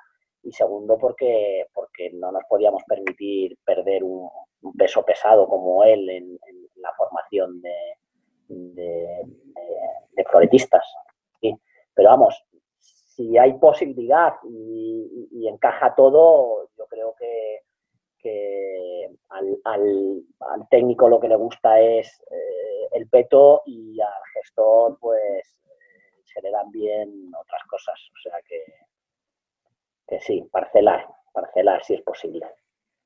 y 0.43 0.53
segundo 0.53 0.97
porque, 0.99 1.67
porque 1.75 2.11
no 2.13 2.31
nos 2.31 2.45
podíamos 2.49 2.83
permitir 2.85 3.59
perder 3.65 4.05
un, 4.05 4.31
peso 4.77 5.05
pesado 5.05 5.47
como 5.47 5.85
él 5.85 6.09
en, 6.09 6.39
la 6.77 6.93
formación 6.97 7.61
de, 7.63 7.75
de, 8.49 10.25
floretistas. 10.25 10.85
Pero 11.41 12.11
vamos, 12.11 12.45
si 12.79 13.39
hay 13.39 13.55
posibilidad 13.55 14.35
y 14.45 15.49
encaja 15.49 15.95
todo, 15.95 16.69
yo 16.77 16.87
creo 16.87 17.15
que, 17.19 17.63
al, 19.31 20.69
técnico 20.71 21.09
lo 21.09 21.21
que 21.21 21.29
le 21.29 21.37
gusta 21.37 21.81
es 21.81 22.21
eh, 22.31 22.89
el 22.93 23.09
peto 23.09 23.63
y 23.67 24.01
al 24.01 24.23
gestor 24.35 24.99
pues 25.01 25.61
eh, 25.65 26.23
se 26.25 26.41
le 26.43 26.51
dan 26.51 26.71
bien 26.71 27.33
otras 27.39 27.63
cosas. 27.69 28.01
O 28.15 28.21
sea 28.23 28.39
que, 28.47 28.63
que 30.07 30.21
sí, 30.21 30.49
parcelar, 30.51 31.07
parcelar 31.33 31.85
si 31.85 31.95
es 31.95 32.03
posible. 32.03 32.47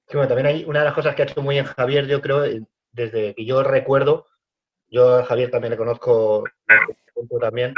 también 0.06 0.46
hay 0.46 0.64
una 0.64 0.80
de 0.80 0.86
las 0.86 0.94
cosas 0.94 1.14
que 1.14 1.22
ha 1.22 1.24
hecho 1.26 1.42
muy 1.42 1.56
bien 1.56 1.64
Javier, 1.64 2.06
yo 2.06 2.20
creo, 2.20 2.44
eh, 2.44 2.62
desde 2.92 3.34
que 3.34 3.44
yo 3.44 3.62
recuerdo, 3.62 4.26
yo 4.88 5.16
a 5.16 5.24
Javier 5.24 5.50
también 5.50 5.70
le 5.70 5.76
conozco 5.76 6.44
también, 7.40 7.74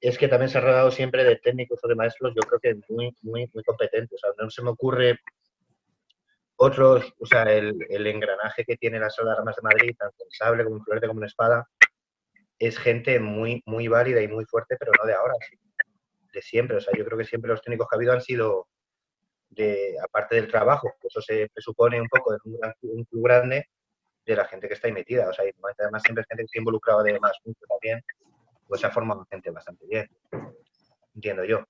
es 0.00 0.18
que 0.18 0.28
también 0.28 0.50
se 0.50 0.58
ha 0.58 0.60
rodeado 0.60 0.90
siempre 0.90 1.24
de 1.24 1.36
técnicos 1.36 1.80
o 1.82 1.88
de 1.88 1.94
maestros, 1.94 2.34
yo 2.34 2.42
creo 2.42 2.60
que 2.60 2.92
muy, 2.92 3.16
muy, 3.22 3.50
muy 3.54 3.64
competentes. 3.64 4.12
O 4.12 4.18
sea, 4.18 4.44
no 4.44 4.50
se 4.50 4.62
me 4.62 4.70
ocurre 4.70 5.18
otros, 6.56 7.12
o 7.18 7.26
sea, 7.26 7.42
el, 7.44 8.06
engranaje 8.06 8.64
que 8.64 8.76
tiene 8.76 8.98
la 8.98 9.10
sala 9.10 9.32
de 9.32 9.38
armas 9.38 9.56
de 9.56 9.62
Madrid, 9.62 9.96
tanto 9.98 10.24
el 10.24 10.30
sable 10.30 10.64
como 10.64 10.76
el 10.76 10.82
florete 10.82 11.08
como 11.08 11.20
la 11.20 11.26
espada, 11.26 11.68
es 12.58 12.78
gente 12.78 13.18
muy, 13.18 13.62
muy 13.66 13.88
válida 13.88 14.22
y 14.22 14.28
muy 14.28 14.44
fuerte, 14.44 14.76
pero 14.78 14.92
no 14.98 15.06
de 15.06 15.14
ahora, 15.14 15.34
de 16.32 16.42
siempre. 16.42 16.76
O 16.76 16.80
sea, 16.80 16.94
yo 16.96 17.04
creo 17.04 17.18
que 17.18 17.24
siempre 17.24 17.50
los 17.50 17.62
técnicos 17.62 17.88
que 17.88 17.96
ha 17.96 17.98
habido 17.98 18.12
han 18.12 18.22
sido 18.22 18.68
de, 19.50 19.96
aparte 20.02 20.36
del 20.36 20.48
trabajo, 20.48 20.92
que 21.00 21.08
eso 21.08 21.20
se 21.20 21.48
presupone 21.52 22.00
un 22.00 22.08
poco 22.08 22.32
de 22.32 22.38
un, 22.82 23.04
club 23.04 23.24
grande, 23.24 23.68
de 24.24 24.36
la 24.36 24.46
gente 24.46 24.68
que 24.68 24.74
está 24.74 24.88
ahí 24.88 24.94
metida. 24.94 25.28
O 25.28 25.32
sea, 25.32 25.44
además 25.78 26.02
siempre 26.02 26.24
gente 26.28 26.44
que 26.44 26.48
se 26.48 26.58
ha 26.58 26.62
involucrado 26.62 27.02
de 27.02 27.18
más 27.18 27.36
mucho 27.44 27.64
también, 27.68 28.02
pues 28.66 28.80
se 28.80 28.86
ha 28.86 28.90
formado 28.90 29.26
gente 29.30 29.50
bastante 29.50 29.86
bien. 29.86 30.08
Entiendo 31.14 31.44
yo. 31.44 31.64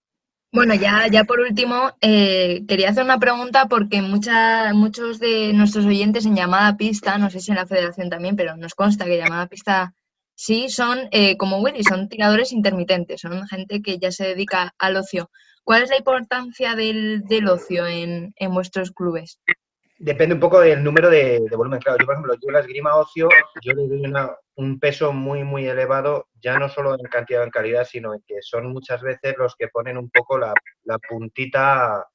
Bueno, 0.54 0.76
ya, 0.76 1.08
ya 1.08 1.24
por 1.24 1.40
último, 1.40 1.90
eh, 2.00 2.64
quería 2.68 2.90
hacer 2.90 3.02
una 3.02 3.18
pregunta 3.18 3.66
porque 3.66 4.00
muchos 4.00 5.18
de 5.18 5.52
nuestros 5.52 5.84
oyentes 5.84 6.26
en 6.26 6.36
llamada 6.36 6.76
pista, 6.76 7.18
no 7.18 7.28
sé 7.28 7.40
si 7.40 7.50
en 7.50 7.56
la 7.56 7.66
federación 7.66 8.08
también, 8.08 8.36
pero 8.36 8.56
nos 8.56 8.76
consta 8.76 9.04
que 9.04 9.18
llamada 9.18 9.48
pista 9.48 9.94
sí, 10.36 10.68
son 10.68 11.08
eh, 11.10 11.36
como 11.38 11.58
Willy, 11.58 11.82
son 11.82 12.08
tiradores 12.08 12.52
intermitentes, 12.52 13.22
son 13.22 13.44
gente 13.48 13.82
que 13.82 13.98
ya 13.98 14.12
se 14.12 14.28
dedica 14.28 14.72
al 14.78 14.96
ocio. 14.96 15.28
¿Cuál 15.64 15.82
es 15.82 15.90
la 15.90 15.98
importancia 15.98 16.76
del, 16.76 17.24
ocio 17.48 17.88
en, 17.88 18.32
en 18.36 18.54
vuestros 18.54 18.92
clubes? 18.92 19.40
Depende 20.04 20.34
un 20.34 20.40
poco 20.40 20.60
del 20.60 20.84
número 20.84 21.08
de, 21.08 21.40
volumen. 21.56 21.80
Claro, 21.80 21.96
yo, 21.98 22.04
por 22.04 22.14
ejemplo, 22.14 22.34
yo 22.34 22.50
la 22.50 22.60
esgrima 22.60 22.94
ocio, 22.94 23.26
yo 23.62 23.72
le 23.72 23.88
doy 23.88 24.12
un 24.56 24.78
peso 24.78 25.14
muy, 25.14 25.44
muy 25.44 25.66
elevado, 25.66 26.28
ya 26.34 26.58
no 26.58 26.68
solo 26.68 26.92
en 26.92 27.06
cantidad 27.06 27.40
o 27.40 27.44
en 27.44 27.50
calidad, 27.50 27.86
sino 27.86 28.12
en 28.12 28.20
que 28.26 28.42
son 28.42 28.66
muchas 28.66 29.00
veces 29.00 29.34
los 29.38 29.56
que 29.56 29.68
ponen 29.68 29.96
un 29.96 30.10
poco 30.10 30.36
la, 30.36 30.52
puntita 31.08 32.06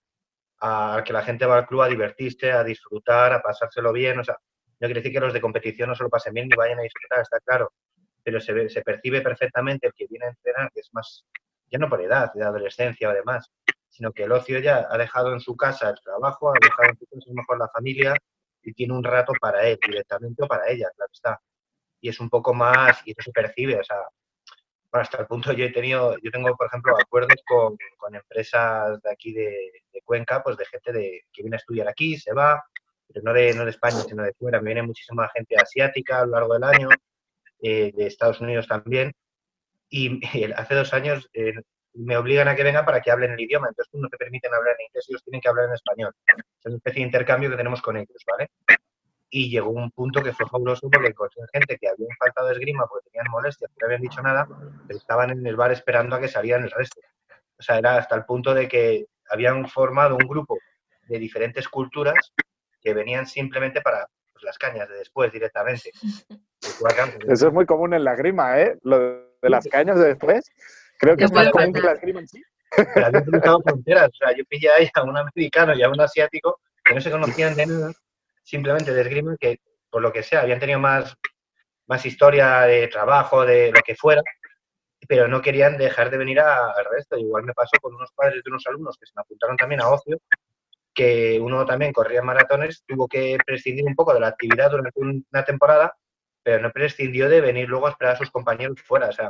a, 0.61 1.03
que 1.03 1.13
la 1.13 1.23
gente 1.23 1.47
va 1.47 1.57
al 1.57 1.65
club 1.65 1.81
a 1.81 1.87
divertirse, 1.87 2.51
a 2.51 2.63
disfrutar, 2.63 3.33
a 3.33 3.41
pasárselo 3.41 3.91
bien. 3.91 4.19
O 4.19 4.23
sea, 4.23 4.35
no 4.35 4.85
quiere 4.85 4.99
decir 4.99 5.11
que 5.11 5.19
los 5.19 5.33
de 5.33 5.41
competición 5.41 5.89
no 5.89 5.95
se 5.95 6.03
lo 6.03 6.11
pasen 6.11 6.35
bien 6.35 6.47
ni 6.47 6.55
vayan 6.55 6.77
a 6.77 6.83
disfrutar, 6.83 7.21
está 7.21 7.39
claro. 7.39 7.73
Pero 8.21 8.39
se, 8.39 8.69
se 8.69 8.83
percibe 8.83 9.21
perfectamente 9.21 9.87
el 9.87 9.93
que 9.93 10.05
viene 10.07 10.27
a 10.27 10.29
entrenar, 10.29 10.69
que 10.71 10.81
es 10.81 10.89
más, 10.93 11.25
ya 11.71 11.79
no 11.79 11.89
por 11.89 12.03
edad, 12.03 12.31
de 12.35 12.43
adolescencia 12.43 13.09
o 13.09 13.13
demás, 13.13 13.49
sino 13.99 14.13
que 14.13 14.23
el 14.23 14.31
ocio 14.31 14.59
ya 14.59 14.87
ha 14.89 14.97
dejado 14.97 15.33
en 15.33 15.41
su 15.41 15.57
casa 15.57 15.89
el 15.89 15.99
trabajo, 16.01 16.51
ha 16.51 16.53
dejado 16.61 16.89
en 16.89 16.97
su 16.97 17.05
casa 17.05 17.33
mejor 17.33 17.59
la 17.59 17.67
familia 17.67 18.15
y 18.63 18.73
tiene 18.73 18.93
un 18.93 19.03
rato 19.03 19.33
para 19.41 19.67
él 19.67 19.77
directamente 19.85 20.47
para 20.47 20.69
ella, 20.69 20.89
claro 20.95 21.11
está. 21.13 21.41
Y 21.99 22.07
es 22.07 22.17
un 22.21 22.29
poco 22.29 22.53
más, 22.53 23.01
y 23.05 23.11
eso 23.11 23.23
se 23.23 23.31
percibe, 23.33 23.77
o 23.77 23.83
sea, 23.83 23.97
hasta 24.93 25.19
el 25.19 25.27
punto 25.27 25.51
yo 25.51 25.65
he 25.65 25.71
tenido, 25.73 26.15
yo 26.23 26.31
tengo, 26.31 26.55
por 26.55 26.67
ejemplo, 26.67 26.95
acuerdos 26.97 27.41
con, 27.45 27.75
con 27.97 28.15
empresas 28.15 29.01
de 29.01 29.11
aquí 29.11 29.33
de, 29.33 29.71
Cuenca, 30.05 30.41
pues 30.41 30.55
de 30.55 30.65
gente 30.65 30.93
de, 30.93 31.25
que 31.33 31.43
viene 31.43 31.57
a 31.57 31.59
estudiar 31.59 31.89
aquí, 31.89 32.17
se 32.17 32.33
va, 32.33 32.63
pero 33.05 33.21
no 33.21 33.33
de, 33.33 33.53
no 33.53 33.65
de 33.65 33.71
España, 33.71 33.99
sino 34.07 34.23
de 34.23 34.33
fuera. 34.33 34.61
Me 34.61 34.67
viene 34.67 34.81
muchísima 34.81 35.29
gente 35.29 35.55
asiática 35.55 36.21
a 36.21 36.25
lo 36.25 36.31
largo 36.31 36.53
del 36.53 36.63
año, 36.63 36.89
eh, 37.61 37.91
de 37.93 38.07
Estados 38.07 38.39
Unidos 38.39 38.65
también. 38.65 39.11
Y 39.89 40.21
hace 40.55 40.73
dos 40.73 40.93
años 40.93 41.29
eh, 41.33 41.53
me 41.93 42.17
obligan 42.17 42.47
a 42.47 42.55
que 42.55 42.63
venga 42.63 42.85
para 42.85 43.01
que 43.01 43.11
hablen 43.11 43.31
el 43.31 43.39
idioma. 43.39 43.67
Entonces 43.69 43.93
no 43.93 44.07
te 44.09 44.17
permiten 44.17 44.53
hablar 44.53 44.75
en 44.79 44.87
inglés, 44.87 45.05
ellos 45.09 45.23
tienen 45.23 45.41
que 45.41 45.49
hablar 45.49 45.65
en 45.65 45.73
español. 45.73 46.13
Es 46.27 46.65
una 46.65 46.75
especie 46.75 47.01
de 47.01 47.05
intercambio 47.05 47.49
que 47.49 47.57
tenemos 47.57 47.81
con 47.81 47.97
ellos, 47.97 48.23
¿vale? 48.27 48.49
Y 49.31 49.49
llegó 49.49 49.69
un 49.69 49.91
punto 49.91 50.23
que 50.23 50.33
fue 50.33 50.47
fabuloso 50.47 50.89
porque 50.89 51.09
encontré 51.09 51.43
gente 51.53 51.77
que 51.77 51.87
habían 51.87 52.09
faltado 52.17 52.49
esgrima 52.51 52.87
porque 52.87 53.09
tenían 53.11 53.31
molestias, 53.31 53.71
no 53.79 53.85
habían 53.85 54.01
dicho 54.01 54.21
nada, 54.21 54.47
pero 54.87 54.97
estaban 54.97 55.29
en 55.29 55.45
el 55.45 55.55
bar 55.55 55.71
esperando 55.71 56.15
a 56.15 56.19
que 56.19 56.27
salieran 56.27 56.63
el 56.63 56.71
resto. 56.71 56.99
O 57.57 57.61
sea, 57.61 57.77
era 57.77 57.97
hasta 57.97 58.15
el 58.15 58.25
punto 58.25 58.53
de 58.53 58.67
que 58.67 59.05
habían 59.29 59.67
formado 59.67 60.15
un 60.15 60.27
grupo 60.27 60.57
de 61.07 61.19
diferentes 61.19 61.67
culturas 61.67 62.33
que 62.81 62.93
venían 62.93 63.27
simplemente 63.27 63.81
para 63.81 64.07
pues, 64.31 64.43
las 64.43 64.57
cañas 64.57 64.89
de 64.89 64.95
después 64.95 65.31
directamente. 65.31 65.91
Eso 67.27 67.47
es 67.47 67.53
muy 67.53 67.65
común 67.65 67.93
en 67.93 68.03
la 68.03 68.15
grima, 68.15 68.59
¿eh? 68.59 68.77
Lo 68.83 68.99
de 68.99 69.49
las 69.49 69.67
cañas 69.67 69.97
de 69.97 70.07
después. 70.07 70.51
Creo 70.99 71.15
que 71.15 71.23
es 71.23 71.31
más 71.31 71.49
común 71.49 71.73
que 71.73 71.81
la 71.81 71.93
esgrima 71.93 72.19
en 72.19 72.27
sí. 72.27 72.43
Pero 72.93 73.05
habían 73.05 73.23
cruzado 73.23 73.61
fronteras. 73.61 74.09
O 74.09 74.15
sea, 74.15 74.35
yo 74.35 74.43
pillé 74.45 74.69
ahí 74.69 74.89
a 74.93 75.03
un 75.03 75.17
americano 75.17 75.73
y 75.73 75.81
a 75.81 75.89
un 75.89 75.99
asiático 75.99 76.59
que 76.83 76.93
no 76.93 77.01
se 77.01 77.09
conocían 77.09 77.55
de 77.55 77.65
nada, 77.65 77.91
simplemente 78.43 78.93
de 78.93 79.01
esgrima, 79.01 79.35
que 79.39 79.59
por 79.89 80.01
lo 80.01 80.11
que 80.11 80.23
sea, 80.23 80.41
habían 80.41 80.59
tenido 80.59 80.79
más, 80.79 81.15
más 81.87 82.05
historia 82.05 82.61
de 82.61 82.87
trabajo, 82.87 83.45
de 83.45 83.71
lo 83.71 83.81
que 83.81 83.95
fuera, 83.95 84.21
pero 85.07 85.27
no 85.27 85.41
querían 85.41 85.77
dejar 85.77 86.11
de 86.11 86.17
venir 86.17 86.39
al 86.39 86.85
resto. 86.91 87.17
Igual 87.17 87.43
me 87.43 87.53
pasó 87.53 87.77
con 87.81 87.95
unos 87.95 88.11
padres 88.11 88.43
de 88.43 88.49
unos 88.49 88.65
alumnos 88.67 88.97
que 88.97 89.07
se 89.07 89.13
me 89.15 89.21
apuntaron 89.21 89.57
también 89.57 89.81
a 89.81 89.89
ocio, 89.89 90.17
que 90.93 91.39
uno 91.39 91.65
también 91.65 91.93
corría 91.93 92.21
maratones, 92.21 92.83
tuvo 92.85 93.07
que 93.07 93.37
prescindir 93.45 93.85
un 93.85 93.95
poco 93.95 94.13
de 94.13 94.19
la 94.19 94.27
actividad 94.27 94.69
durante 94.69 94.99
una 94.99 95.45
temporada, 95.45 95.95
pero 96.43 96.61
no 96.61 96.71
prescindió 96.71 97.29
de 97.29 97.41
venir 97.41 97.69
luego 97.69 97.87
a 97.87 97.91
esperar 97.91 98.15
a 98.15 98.17
sus 98.17 98.29
compañeros 98.31 98.81
fuera. 98.81 99.07
O 99.07 99.13
sea, 99.13 99.29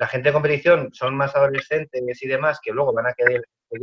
la 0.00 0.06
gente 0.06 0.30
de 0.30 0.32
competición 0.32 0.88
son 0.92 1.14
más 1.14 1.36
adolescentes 1.36 2.22
y 2.22 2.26
demás 2.26 2.58
que 2.62 2.72
luego 2.72 2.92
van 2.92 3.06
a 3.06 3.12
seguir 3.12 3.42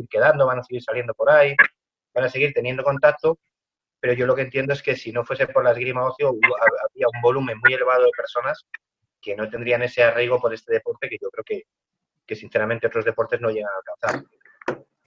quedando, 0.10 0.48
van 0.48 0.60
a 0.60 0.64
seguir 0.64 0.82
saliendo 0.82 1.14
por 1.14 1.30
ahí, 1.30 1.56
van 2.14 2.26
a 2.26 2.30
seguir 2.30 2.54
teniendo 2.54 2.84
contacto 2.84 3.38
pero 4.00 4.14
yo 4.14 4.26
lo 4.26 4.36
que 4.36 4.44
entiendo 4.44 4.74
es 4.74 4.84
que 4.84 4.96
si 4.96 5.12
no 5.12 5.24
fuese 5.24 5.48
por 5.48 5.64
la 5.64 5.72
esgrima 5.72 6.06
ocio, 6.06 6.30
habría 6.30 7.08
un 7.14 7.22
volumen 7.22 7.58
muy 7.64 7.74
elevado 7.74 8.04
de 8.04 8.12
personas 8.16 8.66
que 9.22 9.36
no 9.36 9.50
tendrían 9.50 9.82
ese 9.82 10.04
arraigo 10.04 10.40
por 10.40 10.54
este 10.54 10.74
deporte 10.74 11.10
que 11.10 11.18
yo 11.20 11.30
creo 11.30 11.44
que, 11.44 11.64
que 12.26 12.36
sinceramente 12.36 12.88
otros 12.88 13.06
deportes 13.06 13.42
no 13.42 13.50
llegan 13.50 13.72
a 13.72 13.78
alcanzar. 13.78 14.30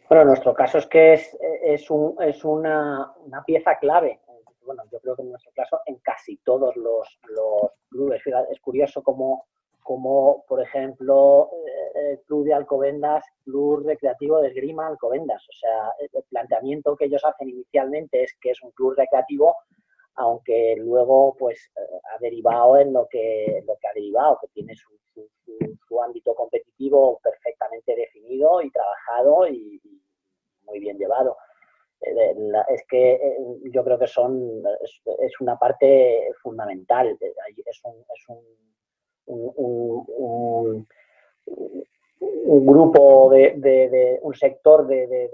Bueno, 0.09 0.25
nuestro 0.25 0.55
caso 0.55 0.79
es 0.79 0.87
que 0.87 1.15
es, 1.15 1.39
es, 1.63 1.89
un, 1.89 2.17
es 2.21 2.45
una, 2.45 3.13
una, 3.19 3.45
pieza 3.45 3.79
clave. 3.79 4.21
Bueno, 4.63 4.83
yo 4.91 4.99
creo 5.01 5.15
que 5.15 5.23
en 5.23 5.31
nuestro 5.31 5.53
caso 5.55 5.81
en 5.87 5.99
casi 5.99 6.39
todos 6.39 6.75
los, 6.77 7.21
los 7.29 7.71
clubes. 7.89 8.21
Es 8.51 8.61
curioso 8.61 9.05
como, 9.05 9.47
como 9.91 10.45
por 10.47 10.62
ejemplo, 10.62 11.51
el 11.97 12.14
eh, 12.14 12.20
Club 12.24 12.45
de 12.45 12.55
Alcobendas, 12.55 13.24
Club 13.43 13.84
Recreativo 13.84 14.41
de 14.41 14.47
Esgrima 14.47 14.86
Alcobendas. 14.86 15.45
O 15.49 15.53
sea, 15.53 15.93
el 15.99 16.22
planteamiento 16.28 16.95
que 16.95 17.07
ellos 17.07 17.24
hacen 17.24 17.49
inicialmente 17.49 18.22
es 18.22 18.32
que 18.41 18.51
es 18.51 18.62
un 18.62 18.70
club 18.70 18.95
recreativo, 18.97 19.57
aunque 20.14 20.76
luego 20.78 21.34
pues 21.36 21.72
eh, 21.76 21.80
ha 22.14 22.20
derivado 22.20 22.78
en 22.78 22.93
lo 22.93 23.09
que, 23.11 23.64
lo 23.66 23.76
que 23.78 23.88
ha 23.88 23.93
derivado, 23.93 24.38
que 24.41 24.47
tiene 24.55 24.76
su, 24.76 24.97
su, 25.12 26.01
ámbito 26.01 26.36
competitivo 26.36 27.18
perfectamente 27.20 27.97
definido 27.97 28.62
y 28.62 28.70
trabajado 28.70 29.49
y, 29.49 29.82
muy 30.66 30.78
bien 30.78 30.99
llevado. 30.99 31.36
Eh, 32.01 32.36
es 32.68 32.84
que 32.88 33.18
yo 33.72 33.82
creo 33.82 33.99
que 33.99 34.07
son 34.07 34.62
es, 35.18 35.41
una 35.41 35.59
parte 35.59 36.30
fundamental. 36.41 37.18
Es 37.20 37.80
un, 37.84 38.05
es 38.14 38.28
un, 38.28 38.70
un, 39.31 40.87
grupo 42.66 43.31
de, 43.31 44.18
un 44.22 44.35
sector 44.35 44.87
de, 44.87 45.31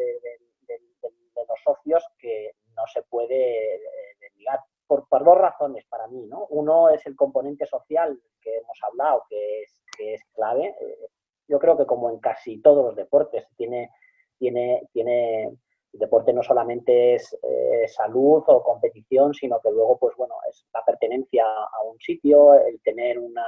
los 1.48 1.60
socios 1.62 2.04
que 2.18 2.52
no 2.74 2.82
se 2.92 3.02
puede 3.02 3.80
desligar 4.20 4.60
por, 4.86 5.08
por, 5.08 5.24
dos 5.24 5.38
razones 5.38 5.84
para 5.88 6.06
mí. 6.08 6.26
¿no? 6.26 6.46
Uno 6.50 6.90
es 6.90 7.04
el 7.06 7.16
componente 7.16 7.66
social 7.66 8.20
que 8.40 8.56
hemos 8.56 8.78
hablado, 8.82 9.24
que 9.28 9.62
es, 9.62 9.82
que 9.96 10.14
es 10.14 10.22
clave. 10.34 10.74
Eh, 10.80 11.08
yo 11.48 11.58
creo 11.58 11.76
que 11.76 11.86
como 11.86 12.10
en 12.10 12.18
casi 12.18 12.60
todos 12.60 12.84
los 12.84 12.96
deportes, 12.96 13.46
tiene, 13.56 13.90
tiene, 14.38 14.88
tiene, 14.92 15.56
el 15.92 16.00
deporte 16.00 16.32
no 16.32 16.42
solamente 16.42 17.14
es 17.14 17.36
eh, 17.42 17.88
salud 17.88 18.42
o 18.46 18.62
competición, 18.62 19.32
sino 19.32 19.60
que 19.60 19.70
luego, 19.70 19.98
pues 19.98 20.14
bueno, 20.16 20.34
es 20.50 20.66
la 20.74 20.84
pertenencia 20.84 21.44
a 21.44 21.82
un 21.82 21.98
sitio, 22.00 22.54
el 22.54 22.80
tener 22.82 23.18
una 23.18 23.44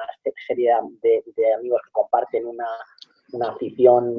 serie 0.47 0.73
de, 1.03 1.55
amigos 1.55 1.83
que 1.85 1.93
comparten 1.93 2.47
una, 2.47 2.69
una 3.33 3.51
afición 3.51 4.15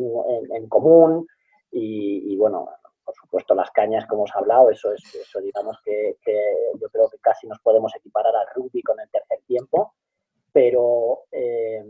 en, 0.51 0.67
común 0.67 1.26
y, 1.72 2.36
bueno, 2.38 2.70
por 3.03 3.15
supuesto 3.15 3.55
las 3.55 3.72
cañas 3.72 4.05
como 4.05 4.22
hemos 4.22 4.36
hablado, 4.36 4.70
eso 4.70 4.93
es, 4.93 5.03
eso 5.15 5.39
digamos 5.39 5.78
que, 5.84 6.17
yo 6.80 6.89
creo 6.89 7.09
que 7.09 7.17
casi 7.20 7.47
nos 7.47 7.59
podemos 7.59 7.95
equiparar 7.95 8.36
al 8.36 8.47
rugby 8.55 8.82
con 8.84 8.99
el 8.99 9.09
tercer 9.09 9.39
tiempo, 9.47 9.93
pero 10.51 11.24
eh, 11.32 11.84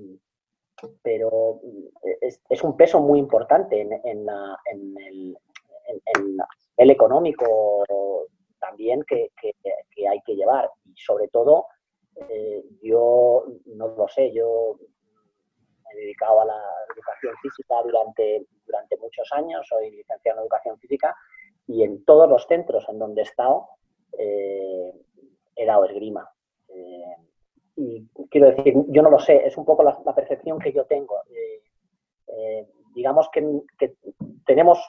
pero 1.02 1.60
es, 2.22 2.64
un 2.64 2.78
peso 2.78 3.02
muy 3.02 3.20
importante 3.20 3.82
en, 3.82 3.92
el, 3.94 5.38
el, 6.78 6.90
económico 6.90 7.84
también 8.60 9.04
que, 9.08 9.32
hay 10.10 10.22
que 10.26 10.36
llevar. 10.36 10.70
Y 10.86 10.94
sobre 10.96 11.28
todo, 11.28 11.68
eh, 12.30 12.64
yo 12.82 13.46
no 13.66 13.88
lo 13.90 14.08
sé, 14.08 14.32
yo 14.32 14.78
me 14.80 15.94
he 15.94 16.04
dedicado 16.04 16.42
a 16.42 16.46
la 16.46 16.62
educación 16.94 17.34
física 17.42 17.76
durante, 17.84 18.46
durante 18.66 18.98
muchos 18.98 19.28
años, 19.34 19.68
soy 19.68 19.92
licenciado 19.92 20.40
en 20.40 20.44
educación 20.44 20.78
física 20.80 21.16
y 21.68 21.84
en 21.84 22.04
todos 22.06 22.30
los 22.30 22.46
centros 22.48 22.88
en 22.90 23.00
donde 23.00 23.22
he 23.22 23.26
estado 23.26 23.70
eh, 24.18 24.94
he 25.56 25.66
dado 25.66 25.86
esgrima. 25.86 26.30
Eh, 26.70 27.16
y 27.76 28.08
quiero 28.30 28.52
decir, 28.52 28.74
yo 28.88 29.02
no 29.02 29.10
lo 29.10 29.20
sé, 29.20 29.46
es 29.46 29.58
un 29.58 29.66
poco 29.66 29.84
la, 29.84 29.98
percepción 30.16 30.60
que 30.60 30.74
yo 30.74 30.86
tengo. 30.86 31.16
Eh, 32.28 32.68
digamos 32.94 33.30
que, 33.32 33.64
tenemos 34.46 34.80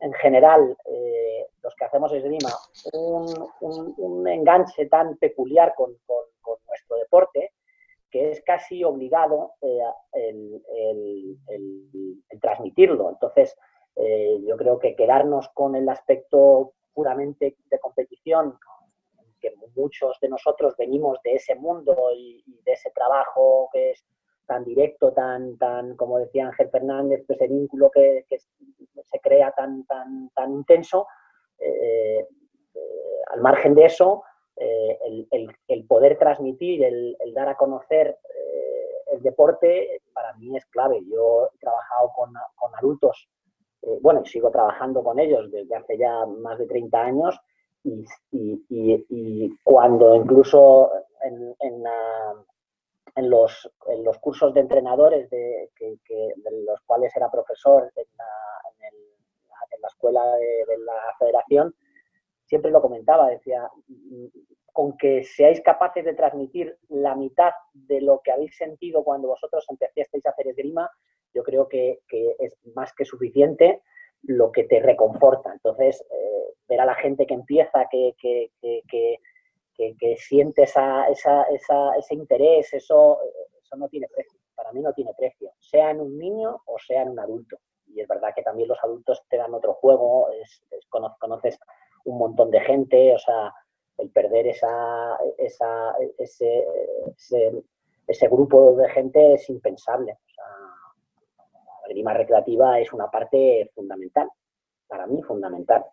en 0.00 0.12
general, 0.14 0.76
eh, 0.84 1.46
los 1.62 1.74
que 1.74 1.84
hacemos 1.84 2.12
esgrima, 2.12 2.50
un, 2.92 3.52
un, 3.98 4.28
enganche 4.28 4.86
tan 4.86 5.16
peculiar 5.16 5.74
con, 5.74 5.96
nuestro 6.68 6.96
deporte 6.96 7.52
que 8.10 8.30
es 8.30 8.42
casi 8.42 8.84
obligado 8.84 9.54
el, 10.12 10.62
el, 11.48 12.40
transmitirlo. 12.40 13.10
Entonces, 13.10 13.56
yo 13.96 14.56
creo 14.56 14.78
que 14.78 14.94
quedarnos 14.94 15.48
con 15.48 15.74
el 15.74 15.88
aspecto 15.88 16.74
puramente 16.94 17.56
de 17.68 17.78
competición, 17.78 18.58
muchos 19.74 20.18
de 20.20 20.28
nosotros 20.28 20.74
venimos 20.76 21.18
de 21.22 21.34
ese 21.34 21.54
mundo 21.54 21.94
y, 22.16 22.42
de 22.64 22.72
ese 22.72 22.90
trabajo 22.90 23.68
que 23.72 23.90
es 23.90 24.04
tan 24.46 24.64
directo, 24.64 25.12
tan, 25.12 25.56
tan, 25.58 25.96
como 25.96 26.18
decía 26.18 26.46
Ángel 26.46 26.70
Fernández, 26.70 27.24
pues 27.26 27.40
ese 27.40 27.52
vínculo 27.52 27.90
que, 27.90 28.24
se 28.28 29.20
crea 29.20 29.52
tan, 29.52 29.84
tan, 29.86 30.30
tan 30.34 30.52
intenso, 30.52 31.06
eh, 31.58 32.26
eh, 32.74 33.20
al 33.32 33.40
margen 33.40 33.74
de 33.74 33.86
eso, 33.86 34.22
eh, 34.56 34.98
el, 35.68 35.86
poder 35.86 36.18
transmitir, 36.18 36.84
el, 36.84 37.16
dar 37.34 37.48
a 37.48 37.56
conocer 37.56 38.18
el 39.12 39.22
deporte, 39.22 40.02
para 40.12 40.34
mí 40.34 40.56
es 40.56 40.66
clave. 40.66 41.00
Yo 41.06 41.48
he 41.54 41.58
trabajado 41.58 42.12
con, 42.14 42.32
con 42.56 42.74
adultos, 42.74 43.28
bueno, 44.00 44.24
sigo 44.24 44.50
trabajando 44.50 45.02
con 45.04 45.18
ellos 45.18 45.50
desde 45.50 45.76
hace 45.76 45.96
ya 45.96 46.26
más 46.26 46.58
de 46.58 46.66
30 46.66 47.00
años 47.00 47.40
y, 48.68 49.56
cuando 49.62 50.14
incluso 50.16 50.90
en, 51.22 51.54
en, 51.60 51.84
los, 53.16 53.70
en, 53.88 54.04
los, 54.04 54.18
cursos 54.18 54.52
de 54.52 54.60
entrenadores 54.60 55.30
de, 55.30 55.70
que, 55.74 55.96
de 56.06 56.64
los 56.64 56.80
cuales 56.82 57.14
era 57.16 57.30
profesor 57.30 57.90
en 57.96 58.04
la, 58.16 58.24
la 59.80 59.88
escuela 59.88 60.24
de, 60.36 60.78
la 60.84 61.16
federación, 61.18 61.74
siempre 62.44 62.70
lo 62.70 62.80
comentaba, 62.80 63.28
decía, 63.28 63.68
con 64.72 64.96
que 64.96 65.24
seáis 65.24 65.60
capaces 65.62 66.04
de 66.04 66.14
transmitir 66.14 66.76
la 66.88 67.14
mitad 67.14 67.52
de 67.72 68.00
lo 68.00 68.20
que 68.22 68.32
habéis 68.32 68.56
sentido 68.56 69.04
cuando 69.04 69.28
vosotros 69.28 69.64
empezasteis 69.68 70.26
a 70.26 70.30
hacer 70.30 70.48
esgrima, 70.48 70.90
yo 71.34 71.42
creo 71.42 71.68
que, 71.68 72.00
que 72.08 72.36
es 72.38 72.56
más 72.74 72.92
que 72.94 73.04
suficiente 73.04 73.82
lo 74.22 74.52
que 74.52 74.64
te 74.64 74.80
reconforta. 74.80 75.52
Entonces, 75.52 76.04
eh, 76.10 76.54
ver 76.68 76.80
a 76.80 76.86
la 76.86 76.94
gente 76.94 77.26
que 77.26 77.34
empieza, 77.34 77.86
que, 77.90 78.14
que, 78.18 78.50
que, 78.60 79.18
que 79.76 80.16
siente 80.16 80.62
esa, 80.62 81.06
esa, 81.08 81.44
ese 81.50 82.14
interés, 82.14 82.72
eso, 82.72 83.18
eso 83.60 83.76
no 83.76 83.88
tiene 83.88 84.08
precio. 84.08 84.38
Para 84.54 84.72
mí 84.72 84.80
no 84.80 84.92
tiene 84.92 85.12
precio, 85.16 85.52
sea 85.60 85.90
en 85.90 86.00
un 86.00 86.18
niño 86.18 86.62
o 86.66 86.78
sea 86.78 87.02
en 87.02 87.10
un 87.10 87.20
adulto. 87.20 87.58
Y 87.86 88.00
es 88.00 88.08
verdad 88.08 88.32
que 88.34 88.42
también 88.42 88.68
los 88.68 88.82
adultos 88.82 89.22
te 89.28 89.36
dan 89.36 89.54
otro 89.54 89.74
juego, 89.74 90.30
es, 90.32 90.62
conoces 90.88 91.58
un 92.04 92.18
montón 92.18 92.50
de 92.50 92.60
gente, 92.60 93.14
o 93.14 93.18
sea, 93.18 93.52
el 93.98 94.10
perder 94.10 94.46
esa, 94.48 95.18
esa, 95.38 95.94
ese, 96.18 96.64
ese, 97.16 97.62
ese 98.06 98.28
grupo 98.28 98.74
de 98.74 98.88
gente 98.90 99.34
es 99.34 99.48
impensable. 99.48 100.12
O 100.12 100.30
sea, 100.34 100.44
la 101.82 101.88
grima 101.88 102.12
recreativa 102.12 102.78
es 102.80 102.92
una 102.92 103.10
parte 103.10 103.70
fundamental, 103.74 104.28
para 104.86 105.06
mí 105.06 105.22
fundamental. 105.22 105.84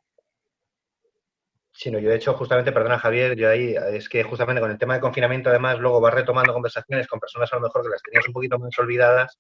Sí, 1.76 1.90
no, 1.92 2.00
yo 2.00 2.10
de 2.10 2.16
hecho, 2.18 2.34
justamente, 2.36 2.72
perdona 2.72 3.00
Javier, 3.00 3.36
yo 3.36 3.50
ahí, 3.50 3.76
es 3.92 4.08
que 4.08 4.24
justamente 4.24 4.62
con 4.62 4.70
el 4.72 4.78
tema 4.78 4.94
de 4.94 5.00
confinamiento, 5.02 5.50
además, 5.50 5.80
luego 5.80 6.00
vas 6.00 6.14
retomando 6.14 6.54
conversaciones 6.54 7.08
con 7.08 7.20
personas 7.20 7.52
a 7.52 7.56
lo 7.56 7.64
mejor 7.64 7.82
que 7.82 7.90
las 7.90 8.02
tenías 8.02 8.28
un 8.28 8.34
poquito 8.34 8.60
más 8.60 8.78
olvidadas. 8.78 9.40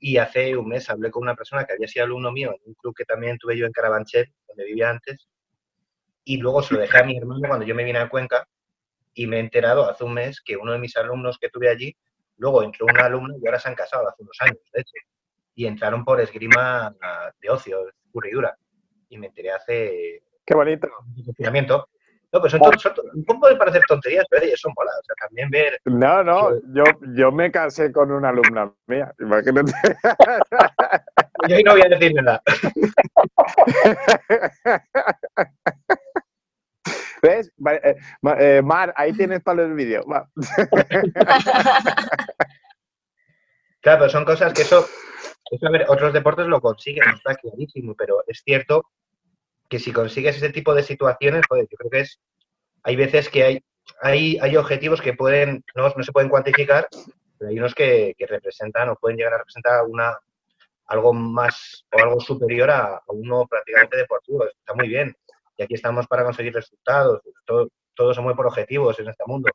Y 0.00 0.16
hace 0.16 0.56
un 0.56 0.68
mes 0.68 0.88
hablé 0.90 1.10
con 1.10 1.22
una 1.22 1.34
persona 1.34 1.64
que 1.64 1.74
había 1.74 1.88
sido 1.88 2.04
alumno 2.06 2.32
mío 2.32 2.50
en 2.50 2.60
un 2.66 2.74
club 2.74 2.94
que 2.96 3.04
también 3.04 3.36
tuve 3.38 3.56
yo 3.56 3.66
en 3.66 3.72
Carabanchel, 3.72 4.32
donde 4.46 4.64
vivía 4.64 4.90
antes. 4.90 5.28
Y 6.24 6.38
luego 6.38 6.62
se 6.62 6.74
lo 6.74 6.80
dejé 6.80 6.98
a 6.98 7.04
mi 7.04 7.16
hermano 7.18 7.46
cuando 7.46 7.66
yo 7.66 7.74
me 7.74 7.84
vine 7.84 7.98
a 7.98 8.08
Cuenca. 8.08 8.46
Y 9.14 9.26
me 9.26 9.36
he 9.36 9.40
enterado 9.40 9.88
hace 9.90 10.04
un 10.04 10.14
mes 10.14 10.40
que 10.40 10.56
uno 10.56 10.72
de 10.72 10.78
mis 10.78 10.96
alumnos 10.96 11.38
que 11.38 11.50
tuve 11.50 11.68
allí, 11.68 11.96
luego 12.36 12.62
entró 12.62 12.86
un 12.86 12.98
alumno 12.98 13.34
y 13.42 13.46
ahora 13.46 13.58
se 13.58 13.68
han 13.68 13.74
casado 13.74 14.08
hace 14.08 14.22
unos 14.22 14.36
años, 14.40 14.58
de 14.72 14.80
hecho 14.80 14.92
y 15.58 15.66
entraron 15.66 16.04
por 16.04 16.20
esgrima 16.20 16.94
de 17.40 17.50
ocio, 17.50 17.80
pura 18.12 18.28
y 18.28 18.32
dura. 18.32 18.56
Y 19.08 19.18
me 19.18 19.26
enteré 19.26 19.50
hace... 19.50 20.22
¡Qué 20.48 20.54
bonito! 20.54 20.88
Confinamiento. 21.26 21.88
No, 22.32 22.40
pues 22.40 22.52
son, 22.52 22.62
son, 22.78 22.94
un 23.12 23.24
poco 23.24 23.50
de 23.50 23.56
parecer 23.56 23.82
tonterías, 23.86 24.24
pero 24.30 24.46
ellos 24.46 24.58
son 24.58 24.72
bolas. 24.74 24.94
O 24.98 25.02
sea, 25.04 25.14
también 25.26 25.50
ver... 25.50 25.78
No, 25.84 26.24
no, 26.24 26.58
yo, 26.72 26.84
yo 27.14 27.30
me 27.30 27.52
casé 27.52 27.92
con 27.92 28.10
una 28.10 28.30
alumna 28.30 28.72
mía, 28.86 29.14
imagínate. 29.20 29.72
Yo 31.48 31.56
ahí 31.56 31.62
no 31.62 31.72
voy 31.72 31.82
a 31.82 31.88
decir 31.90 32.14
nada. 32.14 32.42
¿Ves? 37.22 37.52
Eh, 37.70 37.96
eh, 38.38 38.62
Mar, 38.64 38.94
ahí 38.96 39.12
tienes 39.12 39.42
para 39.42 39.64
el 39.64 39.74
vídeo. 39.74 40.02
Claro, 43.80 44.00
pero 44.00 44.08
son 44.08 44.24
cosas 44.24 44.54
que 44.54 44.62
eso 44.62 44.86
otros 45.88 46.12
deportes 46.12 46.46
lo 46.46 46.60
consiguen, 46.60 47.08
está 47.10 47.34
clarísimo, 47.34 47.94
pero 47.94 48.24
es 48.26 48.42
cierto 48.44 48.86
que 49.68 49.78
si 49.78 49.92
consigues 49.92 50.36
ese 50.36 50.50
tipo 50.50 50.74
de 50.74 50.82
situaciones, 50.82 51.44
joder, 51.48 51.66
yo 51.70 51.76
creo 51.76 51.90
que 51.90 52.00
es 52.00 52.20
hay 52.82 52.96
veces 52.96 53.28
que 53.28 53.42
hay, 53.42 53.64
hay, 54.00 54.38
hay 54.40 54.56
objetivos 54.56 55.00
que 55.00 55.14
pueden, 55.14 55.64
no, 55.74 55.92
no 55.94 56.02
se 56.02 56.12
pueden 56.12 56.30
cuantificar, 56.30 56.88
pero 57.36 57.50
hay 57.50 57.58
unos 57.58 57.74
que, 57.74 58.14
representan 58.18 58.88
o 58.88 58.96
pueden 58.96 59.16
llegar 59.16 59.34
a 59.34 59.38
representar 59.38 59.84
una, 59.84 60.18
algo 60.86 61.12
más 61.12 61.86
o 61.92 62.02
algo 62.02 62.20
superior 62.20 62.70
a, 62.70 63.02
uno 63.08 63.46
prácticamente 63.46 63.96
deportivo. 63.96 64.46
Está 64.46 64.74
muy 64.74 64.88
bien. 64.88 65.14
Y 65.56 65.62
aquí 65.62 65.74
estamos 65.74 66.06
para 66.06 66.24
conseguir 66.24 66.54
resultados. 66.54 67.20
Todo, 67.44 67.68
todo 67.94 68.14
se 68.14 68.22
por 68.22 68.46
objetivos 68.46 68.98
en 69.00 69.08
este 69.08 69.24
mundo. 69.26 69.50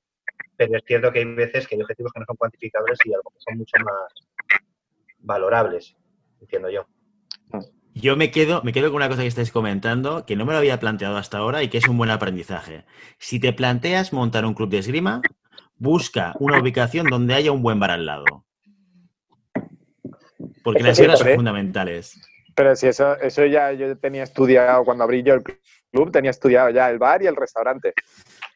Pero 0.55 0.77
es 0.77 0.83
cierto 0.85 1.11
que 1.11 1.19
hay 1.19 1.25
veces 1.25 1.67
que 1.67 1.75
hay 1.75 1.81
objetivos 1.81 2.11
que 2.13 2.19
no 2.19 2.25
son 2.25 2.37
cuantificables 2.37 2.99
y 3.05 3.13
algo 3.13 3.31
que 3.31 3.39
son 3.39 3.57
mucho 3.57 3.77
más 3.83 4.13
valorables, 5.19 5.95
entiendo 6.39 6.69
yo. 6.69 6.85
Yo 7.95 8.15
me 8.17 8.31
quedo, 8.31 8.63
me 8.63 8.73
quedo 8.73 8.87
con 8.87 8.97
una 8.97 9.07
cosa 9.07 9.21
que 9.21 9.27
estáis 9.27 9.51
comentando, 9.51 10.25
que 10.25 10.35
no 10.35 10.45
me 10.45 10.53
lo 10.53 10.57
había 10.57 10.79
planteado 10.79 11.17
hasta 11.17 11.37
ahora 11.37 11.61
y 11.61 11.69
que 11.69 11.77
es 11.77 11.87
un 11.87 11.97
buen 11.97 12.09
aprendizaje. 12.09 12.85
Si 13.19 13.39
te 13.39 13.53
planteas 13.53 14.13
montar 14.13 14.45
un 14.45 14.55
club 14.55 14.69
de 14.69 14.79
esgrima, 14.79 15.21
busca 15.77 16.33
una 16.39 16.59
ubicación 16.59 17.07
donde 17.07 17.35
haya 17.35 17.51
un 17.51 17.61
buen 17.61 17.79
bar 17.79 17.91
al 17.91 18.05
lado. 18.05 18.45
Porque 20.63 20.81
las 20.81 20.99
horas 20.99 21.19
son 21.19 21.27
hombre. 21.27 21.35
fundamentales. 21.35 22.19
Pero 22.55 22.75
si 22.75 22.87
eso, 22.87 23.17
eso 23.19 23.45
ya 23.45 23.71
yo 23.73 23.97
tenía 23.97 24.23
estudiado 24.23 24.83
cuando 24.85 25.03
abrí 25.03 25.23
yo 25.23 25.35
el 25.35 25.43
club, 25.43 26.11
tenía 26.11 26.31
estudiado 26.31 26.69
ya 26.69 26.89
el 26.89 26.97
bar 26.97 27.21
y 27.21 27.27
el 27.27 27.35
restaurante. 27.35 27.93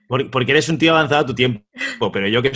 Por- 0.07 0.29
Porque 0.31 0.51
eres 0.51 0.69
un 0.69 0.77
tío 0.77 0.91
avanzado 0.93 1.21
a 1.21 1.25
tu 1.25 1.35
tiempo, 1.35 1.63
pero 2.13 2.27
yo 2.27 2.41
que 2.41 2.51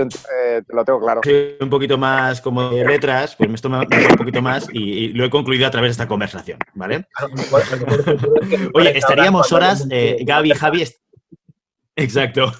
un- 0.00 0.08
eh, 0.08 0.62
lo 0.68 0.84
tengo 0.84 1.00
claro. 1.00 1.20
soy 1.22 1.56
un 1.60 1.68
poquito 1.70 1.98
más 1.98 2.40
como 2.40 2.70
de 2.70 2.84
letras, 2.84 3.36
pues 3.36 3.48
me 3.68 3.76
ha 3.76 3.80
un 4.10 4.16
poquito 4.16 4.40
más 4.40 4.68
y, 4.72 4.78
y 4.82 5.08
lo 5.08 5.24
he 5.24 5.30
concluido 5.30 5.66
a 5.66 5.70
través 5.70 5.88
de 5.90 5.92
esta 5.92 6.08
conversación, 6.08 6.58
¿vale? 6.74 7.06
Oye, 8.74 8.96
estaríamos 8.96 9.52
horas, 9.52 9.86
eh, 9.90 10.18
Gaby, 10.24 10.50
Javi. 10.52 10.84
Exacto. 11.96 12.52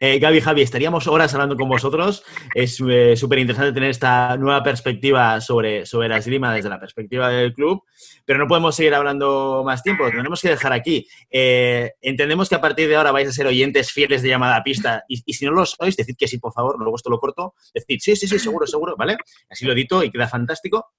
Eh, 0.00 0.18
Gaby, 0.18 0.40
Javi, 0.40 0.62
estaríamos 0.62 1.06
horas 1.06 1.32
hablando 1.34 1.56
con 1.56 1.68
vosotros. 1.68 2.24
Es 2.54 2.80
eh, 2.86 3.16
súper 3.16 3.38
interesante 3.38 3.72
tener 3.72 3.90
esta 3.90 4.36
nueva 4.36 4.62
perspectiva 4.62 5.40
sobre, 5.40 5.86
sobre 5.86 6.08
la 6.08 6.18
esgrima 6.18 6.54
desde 6.54 6.68
la 6.68 6.80
perspectiva 6.80 7.28
del 7.28 7.52
club, 7.52 7.82
pero 8.24 8.38
no 8.38 8.46
podemos 8.46 8.74
seguir 8.76 8.94
hablando 8.94 9.62
más 9.64 9.82
tiempo, 9.82 10.06
tenemos 10.10 10.40
que 10.40 10.50
dejar 10.50 10.72
aquí. 10.72 11.06
Eh, 11.30 11.92
entendemos 12.00 12.48
que 12.48 12.54
a 12.54 12.60
partir 12.60 12.88
de 12.88 12.96
ahora 12.96 13.12
vais 13.12 13.28
a 13.28 13.32
ser 13.32 13.46
oyentes 13.46 13.92
fieles 13.92 14.22
de 14.22 14.28
llamada 14.28 14.56
a 14.56 14.62
pista 14.62 15.04
y, 15.08 15.22
y 15.24 15.34
si 15.34 15.44
no 15.44 15.52
lo 15.52 15.66
sois, 15.66 15.96
decid 15.96 16.16
que 16.18 16.28
sí, 16.28 16.38
por 16.38 16.52
favor, 16.52 16.78
luego 16.78 16.96
esto 16.96 17.10
lo 17.10 17.18
corto. 17.18 17.54
Decid, 17.72 18.00
sí, 18.00 18.16
sí, 18.16 18.28
sí, 18.28 18.38
seguro, 18.38 18.66
seguro, 18.66 18.96
¿vale? 18.96 19.16
Así 19.48 19.64
lo 19.64 19.72
edito 19.72 20.02
y 20.02 20.10
queda 20.10 20.28
fantástico. 20.28 20.92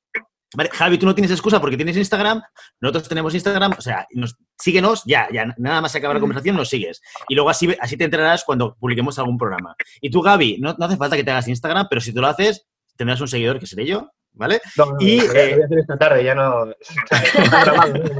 Vale, 0.53 0.69
Javi, 0.71 0.97
tú 0.97 1.05
no 1.05 1.13
tienes 1.15 1.31
excusa 1.31 1.59
porque 1.59 1.75
tienes 1.75 1.97
Instagram, 1.97 2.41
nosotros 2.79 3.09
tenemos 3.09 3.33
Instagram, 3.33 3.73
o 3.77 3.81
sea, 3.81 4.07
nos- 4.11 4.35
síguenos, 4.57 5.03
ya, 5.05 5.27
ya, 5.33 5.53
nada 5.57 5.81
más 5.81 5.93
acabar 5.95 6.15
la 6.15 6.19
conversación, 6.21 6.55
nos 6.55 6.69
sigues. 6.69 7.01
Y 7.27 7.35
luego 7.35 7.49
así, 7.49 7.75
así 7.81 7.97
te 7.97 8.05
enterarás 8.05 8.43
cuando 8.45 8.75
publiquemos 8.75 9.17
algún 9.19 9.37
programa. 9.37 9.75
Y 9.99 10.09
tú, 10.09 10.21
Gaby, 10.21 10.57
no, 10.59 10.75
no 10.77 10.85
hace 10.85 10.97
falta 10.97 11.15
que 11.17 11.23
te 11.23 11.31
hagas 11.31 11.47
Instagram, 11.47 11.87
pero 11.89 11.99
si 11.99 12.13
tú 12.13 12.21
lo 12.21 12.27
haces, 12.27 12.67
tendrás 12.95 13.19
un 13.19 13.27
seguidor 13.27 13.59
que 13.59 13.65
seré 13.67 13.85
yo, 13.85 14.09
¿vale? 14.33 14.61
No, 14.77 14.85
no, 14.85 14.97
Y, 14.99 15.17
voy 15.19 15.27
a- 15.35 15.43
eh, 15.43 15.49
lo 15.49 15.55
voy 15.55 15.61
a 15.63 15.65
hacer 15.65 15.79
esta 15.79 15.97
tarde, 15.97 16.23
ya 16.23 16.35
no. 16.35 16.65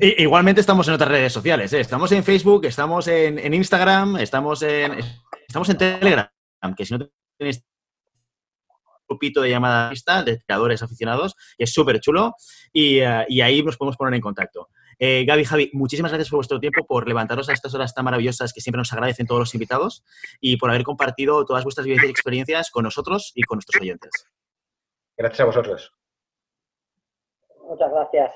igualmente 0.00 0.60
estamos 0.60 0.88
en 0.88 0.94
otras 0.94 1.10
redes 1.10 1.32
sociales, 1.32 1.72
¿eh? 1.72 1.80
estamos 1.80 2.10
en 2.12 2.24
Facebook, 2.24 2.64
estamos 2.66 3.08
en, 3.08 3.38
en 3.38 3.54
Instagram, 3.54 4.16
estamos 4.16 4.62
en, 4.62 4.94
estamos 5.46 5.68
en 5.68 5.76
Telegram, 5.78 6.28
que 6.76 6.84
si 6.86 6.94
no 6.96 7.06
tenéis 7.38 7.62
grupito 9.08 9.40
de 9.40 9.50
llamada 9.50 9.88
a 9.88 9.90
pista 9.90 10.22
de 10.22 10.40
creadores 10.40 10.82
aficionados, 10.82 11.34
que 11.56 11.64
es 11.64 11.72
súper 11.72 12.00
chulo, 12.00 12.34
y, 12.72 12.98
eh, 13.00 13.24
y 13.28 13.40
ahí 13.40 13.62
nos 13.62 13.76
podemos 13.76 13.96
poner 13.96 14.14
en 14.14 14.20
contacto. 14.20 14.68
Eh, 14.98 15.24
Gaby, 15.26 15.44
Javi, 15.44 15.70
muchísimas 15.72 16.12
gracias 16.12 16.30
por 16.30 16.38
vuestro 16.38 16.60
tiempo, 16.60 16.86
por 16.86 17.08
levantaros 17.08 17.48
a 17.48 17.52
estas 17.52 17.74
horas 17.74 17.94
tan 17.94 18.04
maravillosas 18.04 18.52
que 18.52 18.60
siempre 18.60 18.78
nos 18.78 18.92
agradecen 18.92 19.26
todos 19.26 19.40
los 19.40 19.54
invitados 19.54 20.04
y 20.40 20.56
por 20.56 20.70
haber 20.70 20.84
compartido 20.84 21.44
todas 21.44 21.64
vuestras 21.64 21.84
vivencias 21.84 22.08
y 22.08 22.10
experiencias 22.10 22.70
con 22.70 22.84
nosotros 22.84 23.32
y 23.34 23.42
con 23.42 23.56
nuestros 23.56 23.80
oyentes. 23.80 24.10
Gracias 25.16 25.40
a 25.40 25.44
vosotros. 25.44 25.92
Muchas 27.68 27.90
gracias. 27.90 28.32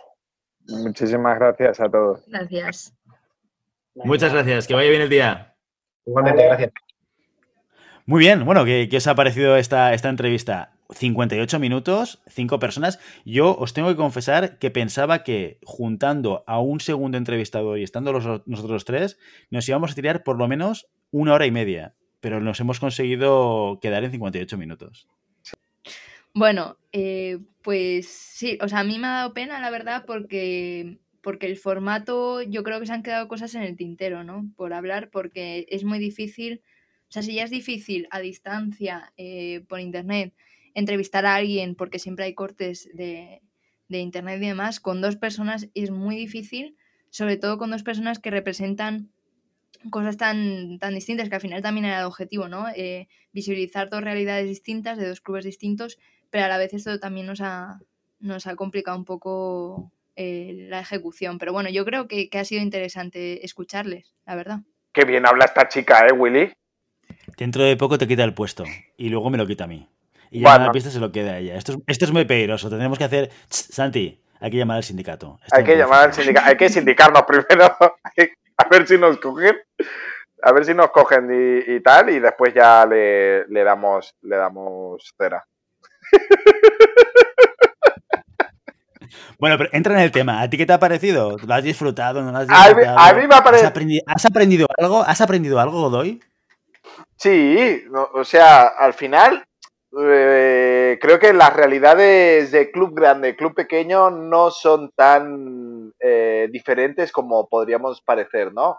Muchísimas 0.69 1.39
gracias 1.39 1.81
a 1.81 1.91
todos. 1.91 2.25
Gracias. 2.27 2.95
Muchas 3.95 4.33
gracias, 4.33 4.67
que 4.67 4.75
vaya 4.75 4.91
bien 4.91 5.03
el 5.03 5.09
día. 5.09 5.57
Igualmente, 6.07 6.45
gracias. 6.45 6.73
Muy 8.09 8.21
bien, 8.21 8.47
bueno, 8.47 8.65
¿qué, 8.65 8.89
os 8.97 9.07
ha 9.07 9.15
parecido 9.15 9.59
esta, 9.59 9.93
esta 9.93 10.09
entrevista? 10.09 10.73
58 10.89 11.59
minutos, 11.59 12.23
5 12.27 12.59
personas. 12.59 12.99
Yo 13.27 13.55
os 13.55 13.75
tengo 13.75 13.91
que 13.91 13.97
confesar 13.97 14.59
que 14.59 14.71
pensaba 14.71 15.23
que 15.23 15.59
juntando 15.63 16.43
a 16.47 16.59
un 16.59 16.81
segundo 16.81 17.19
entrevistador 17.19 17.79
y 17.79 17.83
estando 17.83 18.15
los- 18.15 18.47
nosotros 18.47 18.87
tres, 18.87 19.19
nos 19.51 19.69
íbamos 19.69 19.93
a 19.93 19.95
tirar 19.95 20.23
por 20.23 20.39
lo 20.39 20.49
menos 20.49 20.87
una 21.11 21.35
hora 21.35 21.45
y 21.45 21.51
media. 21.51 21.97
Pero 22.21 22.41
nos 22.41 22.59
hemos 22.61 22.81
conseguido 22.81 23.79
quedar 23.83 24.05
en 24.05 24.11
58 24.13 24.57
minutos. 24.57 25.07
Bueno, 26.33 26.79
eh, 26.93 27.41
pues 27.61 28.09
sí, 28.09 28.57
o 28.63 28.69
sea, 28.69 28.79
a 28.79 28.85
mí 28.85 28.99
me 28.99 29.07
ha 29.07 29.17
dado 29.17 29.35
pena, 29.35 29.61
la 29.61 29.69
verdad, 29.69 30.05
porque, 30.07 30.97
porque 31.21 31.45
el 31.45 31.59
formato, 31.59 32.41
yo 32.41 32.63
creo 32.63 32.81
que 32.81 32.87
se 32.87 32.95
han 32.95 33.03
quedado 33.03 33.29
cosas 33.29 33.55
en 33.55 33.65
el 33.65 33.77
tintero, 33.77 34.25
¿no? 34.25 34.51
Por 34.57 34.73
hablar, 34.73 35.11
porque 35.11 35.67
es 35.69 35.85
muy 35.85 35.99
difícil, 35.99 36.63
o 37.09 37.13
sea, 37.13 37.23
si 37.23 37.35
ya 37.35 37.45
es 37.45 37.51
difícil 37.51 38.07
a 38.11 38.21
distancia, 38.21 39.13
eh, 39.17 39.65
por 39.69 39.81
internet, 39.81 40.35
entrevistar 40.75 41.27
a 41.27 41.37
alguien, 41.37 41.75
porque 41.75 41.99
siempre 41.99 42.27
hay 42.27 42.35
cortes 42.35 42.89
de, 42.95 43.41
internet 43.89 44.43
y 44.43 44.47
demás, 44.47 44.81
con 44.81 45.01
dos 45.01 45.17
personas 45.17 45.69
es 45.75 45.91
muy 45.91 46.17
difícil, 46.17 46.77
sobre 47.11 47.37
todo 47.37 47.57
con 47.57 47.71
dos 47.71 47.83
personas 47.83 48.19
que 48.19 48.31
representan 48.31 49.11
cosas 49.91 50.17
tan, 50.17 50.79
tan 50.79 50.95
distintas, 50.95 51.29
que 51.29 51.37
al 51.37 51.41
final 51.41 51.63
también 51.63 51.87
era 51.87 52.01
el 52.01 52.05
objetivo, 52.05 52.49
¿no? 52.49 52.67
Eh, 52.77 53.09
visibilizar 53.33 53.89
dos 53.89 54.03
realidades 54.03 54.47
distintas 54.47 54.99
de 54.99 55.09
dos 55.09 55.21
clubes 55.21 55.45
distintos 55.45 55.99
pero 56.31 56.45
a 56.45 56.49
la 56.49 56.59
vez 56.59 56.75
esto 56.75 56.99
también 56.99 57.27
nos 57.27 57.41
ha, 57.41 57.81
nos 58.21 58.47
ha 58.47 58.57
complicado 58.57 58.99
un 58.99 59.05
poco 59.05 59.93
eh, 60.17 60.67
la 60.69 60.81
ejecución. 60.81 61.39
Pero 61.39 61.53
bueno, 61.53 61.71
yo 61.71 61.85
creo 61.85 62.09
que, 62.09 62.29
que 62.29 62.39
ha 62.39 62.45
sido 62.45 62.63
interesante 62.63 63.45
escucharles, 63.45 64.15
la 64.27 64.37
verdad. 64.37 64.61
Qué 64.93 65.05
bien 65.05 65.27
habla 65.27 65.47
esta 65.47 65.69
chica, 65.69 66.07
¿eh, 66.07 66.13
Willy? 66.13 66.53
Dentro 67.37 67.63
de 67.63 67.77
poco 67.77 67.99
te 67.99 68.07
quita 68.09 68.25
el 68.25 68.35
puesto 68.35 68.65
y 68.97 69.09
luego 69.09 69.31
me 69.31 69.39
lo 69.39 69.47
quita 69.47 69.65
a 69.65 69.67
mí. 69.67 69.89
Y 70.31 70.43
Bueno. 70.43 70.59
ya 70.59 70.65
la 70.67 70.73
pista 70.73 70.91
se 70.91 71.01
lo 71.01 71.11
queda 71.13 71.33
a 71.33 71.39
ella. 71.39 71.57
Esto 71.57 71.73
es, 71.73 71.79
esto 71.87 72.05
es 72.05 72.13
muy 72.13 72.25
peligroso. 72.25 72.69
Tendremos 72.69 72.99
que 72.99 73.05
hacer. 73.05 73.31
Tss, 73.49 73.69
Santi, 73.75 74.21
hay 74.41 74.51
que 74.51 74.57
llamar 74.59 74.77
al 74.79 74.85
sindicato. 74.85 75.39
Esto 75.43 75.57
Hay 75.57 75.65
que 75.65 75.77
llamar 75.77 76.05
al 76.09 76.13
sindicato, 76.15 76.49
hay 76.49 76.57
que 76.57 76.69
sindicarnos 76.69 77.23
primero, 77.27 77.77
a 78.57 78.69
ver 78.71 78.87
si 78.87 78.99
nos 78.99 79.19
cogen, 79.19 79.57
a 80.43 80.53
ver 80.53 80.65
si 80.65 80.75
nos 80.75 80.91
cogen 80.91 81.29
y, 81.31 81.73
y 81.77 81.81
tal, 81.81 82.11
y 82.11 82.19
después 82.19 82.53
ya 82.55 82.85
le, 82.87 83.47
le 83.49 83.65
damos, 83.65 84.15
le 84.23 84.37
damos 84.37 85.15
cera. 85.17 85.45
Bueno, 89.39 89.57
pero 89.57 89.71
entra 89.73 89.95
en 89.95 90.01
el 90.01 90.11
tema. 90.11 90.41
¿A 90.43 90.51
ti 90.51 90.57
qué 90.59 90.67
te 90.67 90.73
ha 90.73 90.79
parecido? 90.81 91.37
¿Lo 91.39 91.55
has 91.55 91.63
disfrutado? 91.63 92.23
¿No 92.23 92.33
lo 92.33 92.39
has 92.39 92.49
A 92.51 92.53
mí- 92.53 92.75
disfrutado? 92.75 92.99
a 92.99 93.13
mí 93.15 93.27
me 93.27 93.35
ha 93.35 93.43
pare- 93.43 93.59
¿Has, 93.59 93.73
aprendi- 93.73 94.03
has 94.07 94.25
aprendido 94.27 94.67
algo? 94.77 95.03
¿Has 95.03 95.21
aprendido 95.21 95.59
algo, 95.61 95.81
Godoy? 95.83 96.21
Sí, 97.19 97.85
no- 97.91 98.09
o 98.15 98.25
sea, 98.25 98.69
al 98.69 98.95
final 98.95 99.45
eh, 100.01 100.99
creo 101.01 101.19
que 101.19 101.33
las 101.33 101.55
realidades 101.55 102.53
de 102.53 102.71
club 102.71 102.95
grande, 102.95 103.35
club 103.37 103.55
pequeño 103.55 104.11
no 104.11 104.51
son 104.51 104.91
tan 104.95 105.93
eh, 105.99 106.47
diferentes 106.51 107.11
como 107.11 107.49
podríamos 107.49 108.03
parecer, 108.03 108.53
¿no? 108.53 108.79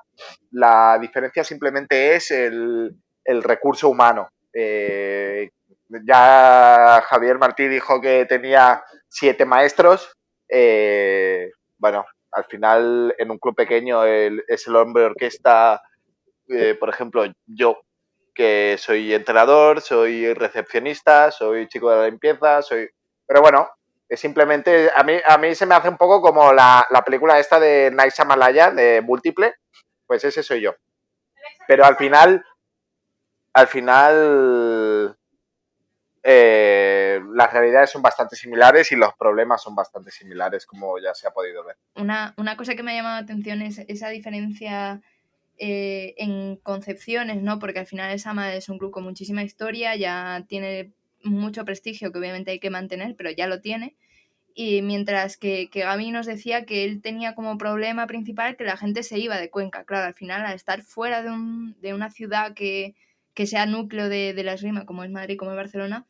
La 0.52 0.98
diferencia 1.02 1.44
simplemente 1.44 2.16
es 2.16 2.30
el, 2.32 2.95
el 3.26 3.44
recurso 3.44 3.90
humano. 3.90 4.30
Eh, 4.53 5.49
ya 6.07 7.02
Javier 7.07 7.40
Martí 7.40 7.68
dijo 7.68 7.99
que 8.02 8.26
tenía 8.26 8.84
siete 9.07 9.45
maestros. 9.45 10.14
eh, 10.52 11.52
bueno, 11.78 12.06
al 12.32 12.45
final 12.45 13.14
en 13.18 13.32
un 13.32 13.38
club 13.40 13.56
pequeño 13.56 14.03
el- 14.06 14.44
es 14.48 14.68
el 14.68 14.76
hombre 14.76 15.06
orquesta, 15.06 15.82
eh, 16.49 16.76
por 16.80 16.90
ejemplo, 16.90 17.24
yo 17.45 17.78
que 18.40 18.78
soy 18.80 19.14
entrenador, 19.14 19.82
soy 19.82 20.34
recepcionista, 20.34 21.30
soy 21.30 21.68
chico 21.68 21.91
de 21.91 21.98
la 21.98 22.06
limpieza, 22.06 22.61
soy... 22.61 22.90
Pero 23.28 23.41
bueno, 23.41 23.70
es 24.07 24.18
simplemente... 24.18 24.90
A 24.95 25.03
mí, 25.03 25.16
a 25.28 25.38
mí 25.38 25.53
se 25.56 25.66
me 25.66 25.76
hace 25.76 25.90
un 25.90 25.98
poco 25.98 26.22
como 26.22 26.53
la, 26.53 26.88
la 26.90 27.03
película 27.03 27.38
esta 27.38 27.60
de 27.60 27.91
Night 27.91 28.14
Shyamalan, 28.14 28.78
de 28.78 29.02
Múltiple, 29.02 29.56
pues 30.07 30.24
ese 30.24 30.41
soy 30.41 30.61
yo. 30.61 30.74
Pero 31.68 31.84
al 31.84 31.98
final... 31.98 32.45
Al 33.52 33.68
final... 33.68 35.18
eh, 36.24 37.20
las 37.34 37.52
realidades 37.52 37.90
son 37.90 38.02
bastante 38.02 38.38
similares 38.38 38.90
y 38.94 38.95
los 38.95 39.14
problemas 39.16 39.61
son 39.61 39.76
bastante 39.76 40.11
similares, 40.11 40.66
como 40.66 40.98
ya 40.98 41.14
se 41.14 41.28
ha 41.28 41.32
podido 41.32 41.66
ver. 41.66 41.76
Una, 41.95 42.34
una 42.38 42.56
cosa 42.56 42.74
que 42.76 42.84
me 42.84 42.94
ha 42.94 42.95
llamado 42.95 43.16
la 43.16 43.24
atención 43.24 43.61
es 43.61 43.80
esa 43.80 44.07
diferencia 44.07 45.02
eh, 45.60 46.15
en 46.18 46.56
concepciones, 46.57 47.41
¿no? 47.41 47.60
Porque 47.60 47.80
al 47.80 47.86
final 47.86 48.11
el 48.11 48.19
Sama 48.19 48.53
es 48.56 48.69
un 48.69 48.77
club 48.80 48.91
con 48.91 49.03
muchísima 49.03 49.44
historia, 49.44 49.95
ya 49.95 50.45
tiene 50.48 50.94
mucho 51.23 51.65
prestigio 51.65 52.11
que 52.11 52.19
obviamente 52.19 52.52
hay 52.52 52.60
que 52.60 52.69
mantener, 52.69 53.15
pero 53.18 53.30
ya 53.31 53.48
lo 53.48 53.60
tiene. 53.61 53.95
y 54.56 54.81
mientras 54.81 55.38
que, 55.38 55.69
que 55.69 55.81
Gaby 55.81 56.11
nos 56.11 56.26
decía 56.26 56.65
que 56.65 56.84
él 56.84 57.02
tenía 57.02 57.34
como 57.36 57.57
problema 57.57 58.07
principal 58.07 58.57
que 58.57 58.65
la 58.65 58.77
gente 58.77 59.03
se 59.03 59.18
iba 59.19 59.38
de 59.38 59.49
Cuenca. 59.49 59.86
Claro, 59.86 60.07
al 60.07 60.15
final, 60.15 60.45
al 60.45 60.53
estar 60.56 60.81
fuera 60.81 61.23
de, 61.23 61.30
un, 61.30 61.76
de 61.81 61.94
una 61.94 62.10
ciudad 62.10 62.53
que, 62.53 62.95
que 63.34 63.48
sea 63.48 63.65
núcleo 63.65 64.10
de, 64.10 64.34
de 64.34 64.44
la 64.44 64.53
esgrima, 64.53 64.86
como 64.86 65.03
es 65.03 65.11
Madrid, 65.11 65.38
como 65.38 65.52
es 65.52 65.57
Barcelona, 65.57 66.07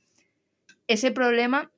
ese 0.87 1.11
problema 1.11 1.71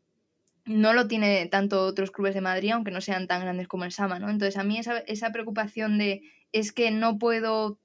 no 0.65 0.93
lo 0.93 1.07
tiene 1.07 1.45
tanto 1.47 1.85
otros 1.85 2.11
clubes 2.11 2.35
de 2.35 2.41
Madrid, 2.41 2.71
aunque 2.71 2.91
no 2.91 3.01
sean 3.01 3.27
tan 3.27 3.41
grandes 3.41 3.67
como 3.67 3.83
el 3.83 3.91
Sama, 3.91 4.19
¿no? 4.19 4.29
Entonces 4.29 4.57
a 4.57 4.63
mí 4.63 4.77
esa, 4.77 4.99
esa 4.99 5.31
preocupación 5.31 5.97
de 5.97 6.21
es 6.51 6.71
que 6.71 6.91
no 6.91 7.17
puedo, 7.17 7.77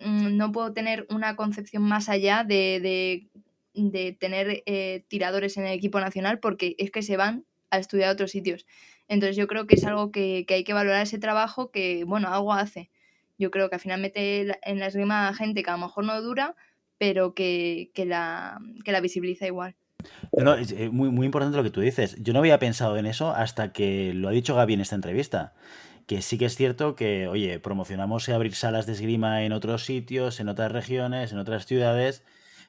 mm, 0.00 0.36
no 0.36 0.52
puedo 0.52 0.72
tener 0.72 1.06
una 1.10 1.36
concepción 1.36 1.82
más 1.82 2.08
allá 2.08 2.44
de, 2.44 2.80
de, 2.80 3.28
de 3.74 4.12
tener 4.12 4.62
eh, 4.66 5.04
tiradores 5.08 5.56
en 5.56 5.66
el 5.66 5.72
equipo 5.72 6.00
nacional 6.00 6.38
porque 6.38 6.74
es 6.78 6.90
que 6.90 7.02
se 7.02 7.16
van 7.16 7.44
a 7.70 7.78
estudiar 7.78 8.10
a 8.10 8.12
otros 8.12 8.30
sitios. 8.30 8.66
Entonces 9.08 9.36
yo 9.36 9.46
creo 9.46 9.66
que 9.66 9.74
es 9.74 9.84
algo 9.84 10.10
que, 10.10 10.44
que 10.46 10.54
hay 10.54 10.64
que 10.64 10.72
valorar 10.72 11.02
ese 11.02 11.18
trabajo 11.18 11.70
que, 11.70 12.04
bueno, 12.04 12.28
algo 12.28 12.52
hace. 12.52 12.90
Yo 13.38 13.50
creo 13.50 13.68
que 13.68 13.76
al 13.76 13.80
final 13.80 14.00
mete 14.00 14.46
en 14.62 14.78
la 14.78 14.86
esgrima 14.86 15.32
gente 15.34 15.62
que 15.62 15.70
a 15.70 15.74
lo 15.74 15.86
mejor 15.86 16.04
no 16.04 16.20
dura, 16.22 16.54
pero 16.98 17.34
que, 17.34 17.90
que, 17.94 18.06
la, 18.06 18.58
que 18.84 18.92
la 18.92 19.00
visibiliza 19.00 19.46
igual. 19.46 19.74
No, 20.32 20.54
es 20.54 20.72
eh, 20.72 20.90
muy, 20.90 21.10
muy 21.10 21.26
importante 21.26 21.56
lo 21.56 21.62
que 21.62 21.70
tú 21.70 21.80
dices. 21.80 22.16
Yo 22.20 22.32
no 22.32 22.38
había 22.38 22.58
pensado 22.58 22.96
en 22.96 23.06
eso 23.06 23.30
hasta 23.30 23.72
que 23.72 24.12
lo 24.14 24.28
ha 24.28 24.32
dicho 24.32 24.54
Gaby 24.54 24.74
en 24.74 24.80
esta 24.80 24.94
entrevista. 24.94 25.54
Que 26.06 26.20
sí 26.20 26.36
que 26.36 26.44
es 26.46 26.56
cierto 26.56 26.96
que, 26.96 27.28
oye, 27.28 27.58
promocionamos 27.60 28.28
abrir 28.28 28.54
salas 28.54 28.86
de 28.86 28.92
esgrima 28.92 29.42
en 29.44 29.52
otros 29.52 29.84
sitios, 29.84 30.38
en 30.40 30.48
otras 30.48 30.70
regiones, 30.70 31.32
en 31.32 31.38
otras 31.38 31.64
ciudades, 31.66 32.22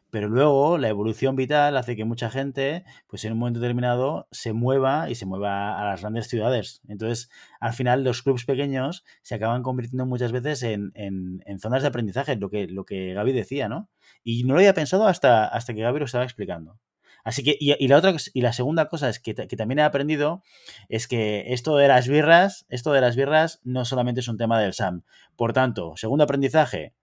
pero 0.10 0.30
luego 0.30 0.78
la 0.78 0.88
evolución 0.88 1.36
vital 1.36 1.76
hace 1.76 1.98
que 1.98 2.06
mucha 2.06 2.30
gente, 2.30 2.86
pues 3.08 3.26
en 3.26 3.34
un 3.34 3.40
momento 3.40 3.60
determinado, 3.60 4.28
se 4.32 4.54
mueva 4.54 5.10
y 5.10 5.16
se 5.16 5.26
mueva 5.26 5.78
a 5.82 5.86
las 5.86 6.02
grandes 6.02 6.28
ciudades. 6.30 6.82
Entonces, 6.88 7.30
al 7.60 7.74
final, 7.74 8.06
los 8.06 8.22
clubes 8.24 8.46
pequeños 8.46 9.04
se 9.22 9.36
acaban 9.36 9.64
convirtiendo 9.64 10.06
muchas 10.06 10.32
veces 10.32 10.64
en, 10.64 10.92
en, 10.96 11.42
en 11.46 11.60
zonas 11.60 11.82
de 11.82 11.90
aprendizaje, 11.90 12.38
lo 12.38 12.50
que, 12.50 12.68
lo 12.68 12.86
que 12.86 13.14
Gaby 13.14 13.34
decía, 13.34 13.68
¿no? 13.68 13.90
Y 14.24 14.46
no 14.46 14.54
lo 14.54 14.60
había 14.60 14.74
pensado 14.74 15.08
hasta, 15.08 15.46
hasta 15.48 15.74
que 15.74 15.82
Gaby 15.82 16.00
lo 16.00 16.06
estaba 16.06 16.24
explicando. 16.24 16.80
Así 17.26 17.44
que, 17.44 17.58
y, 17.60 17.88
la 17.88 17.98
otra 17.98 18.16
y 18.34 18.42
la 18.42 18.54
segunda 18.54 18.88
cosa 18.88 19.10
es 19.10 19.20
que, 19.20 19.34
que, 19.34 19.58
también 19.58 19.80
he 19.80 19.84
aprendido 19.84 20.44
es 20.90 21.08
que 21.08 21.46
esto 21.54 21.76
de 21.76 21.88
las 21.88 22.08
birras, 22.08 22.68
esto 22.70 22.94
de 22.94 23.02
las 23.02 23.16
birras 23.16 23.60
no 23.64 23.84
solamente 23.84 24.22
es 24.22 24.28
un 24.28 24.38
tema 24.38 24.62
del 24.62 24.74
SAM. 24.74 25.02
Por 25.36 25.52
tanto, 25.52 25.94
segundo 25.98 26.24
aprendizaje, 26.24 26.94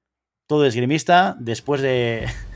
todo 0.47 0.65
esgrimista, 0.65 1.37
después 1.41 1.83
de, 1.83 2.27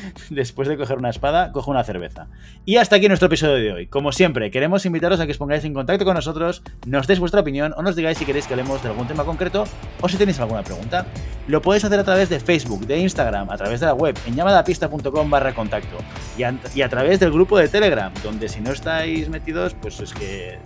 después 0.30 0.68
de 0.68 0.76
coger 0.76 0.98
una 0.98 1.10
espada, 1.10 1.52
coge 1.52 1.70
una 1.70 1.84
cerveza. 1.84 2.28
Y 2.64 2.76
hasta 2.76 2.96
aquí 2.96 3.08
nuestro 3.08 3.26
episodio 3.26 3.54
de 3.54 3.72
hoy. 3.72 3.86
Como 3.86 4.12
siempre, 4.12 4.50
queremos 4.50 4.86
invitaros 4.86 5.20
a 5.20 5.26
que 5.26 5.32
os 5.32 5.38
pongáis 5.38 5.64
en 5.64 5.74
contacto 5.74 6.04
con 6.04 6.14
nosotros, 6.14 6.62
nos 6.86 7.06
deis 7.06 7.18
vuestra 7.18 7.40
opinión 7.40 7.74
o 7.76 7.82
nos 7.82 7.96
digáis 7.96 8.18
si 8.18 8.24
queréis 8.24 8.46
que 8.46 8.54
hablemos 8.54 8.82
de 8.82 8.88
algún 8.88 9.06
tema 9.06 9.24
concreto 9.24 9.64
o 10.00 10.08
si 10.08 10.16
tenéis 10.16 10.40
alguna 10.40 10.62
pregunta. 10.62 11.06
Lo 11.46 11.62
podéis 11.62 11.84
hacer 11.84 11.98
a 11.98 12.04
través 12.04 12.28
de 12.28 12.40
Facebook, 12.40 12.86
de 12.86 12.98
Instagram, 12.98 13.50
a 13.50 13.56
través 13.56 13.80
de 13.80 13.86
la 13.86 13.94
web, 13.94 14.16
en 14.26 14.34
llamadapista.com 14.34 15.30
barra 15.30 15.54
contacto 15.54 15.96
y 16.36 16.42
a, 16.42 16.54
y 16.74 16.82
a 16.82 16.88
través 16.88 17.20
del 17.20 17.32
grupo 17.32 17.58
de 17.58 17.68
Telegram, 17.68 18.12
donde 18.22 18.48
si 18.48 18.60
no 18.60 18.72
estáis 18.72 19.28
metidos, 19.28 19.74
pues 19.74 20.00
es 20.00 20.12
que 20.12 20.58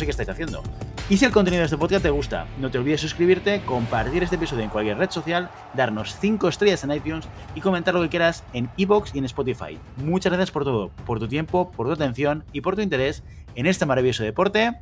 sé 0.00 0.04
qué 0.06 0.10
estáis 0.10 0.28
haciendo. 0.28 0.62
Y 1.08 1.16
si 1.16 1.24
el 1.24 1.32
contenido 1.32 1.60
de 1.60 1.66
este 1.66 1.76
podcast 1.76 2.02
te 2.02 2.10
gusta, 2.10 2.46
no 2.58 2.70
te 2.70 2.78
olvides 2.78 3.00
suscribirte, 3.00 3.60
compartir 3.62 4.22
este 4.22 4.36
episodio 4.36 4.64
en 4.64 4.70
cualquier 4.70 4.98
red 4.98 5.10
social, 5.10 5.50
darnos 5.74 6.16
5 6.20 6.48
estrellas 6.48 6.82
en 6.84 6.92
iTunes 6.92 7.28
y 7.54 7.60
comentar 7.60 7.94
lo 7.94 8.02
que 8.02 8.08
quieras 8.08 8.44
en 8.52 8.70
iVoox 8.76 9.14
y 9.14 9.18
en 9.18 9.24
Spotify. 9.26 9.78
Muchas 9.96 10.32
gracias 10.32 10.50
por 10.50 10.64
todo, 10.64 10.90
por 11.06 11.18
tu 11.18 11.28
tiempo, 11.28 11.70
por 11.70 11.86
tu 11.86 11.92
atención 11.92 12.44
y 12.52 12.60
por 12.60 12.74
tu 12.74 12.82
interés 12.82 13.22
en 13.54 13.66
este 13.66 13.86
maravilloso 13.86 14.22
deporte 14.24 14.80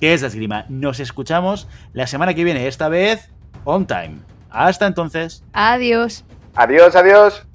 que 0.00 0.14
es 0.14 0.22
la 0.22 0.28
esgrima. 0.28 0.66
Nos 0.68 1.00
escuchamos 1.00 1.68
la 1.92 2.06
semana 2.06 2.34
que 2.34 2.44
viene, 2.44 2.66
esta 2.66 2.88
vez 2.88 3.30
on 3.64 3.86
time. 3.86 4.18
Hasta 4.50 4.86
entonces. 4.86 5.44
Adiós. 5.52 6.24
Adiós, 6.54 6.94
adiós. 6.96 7.46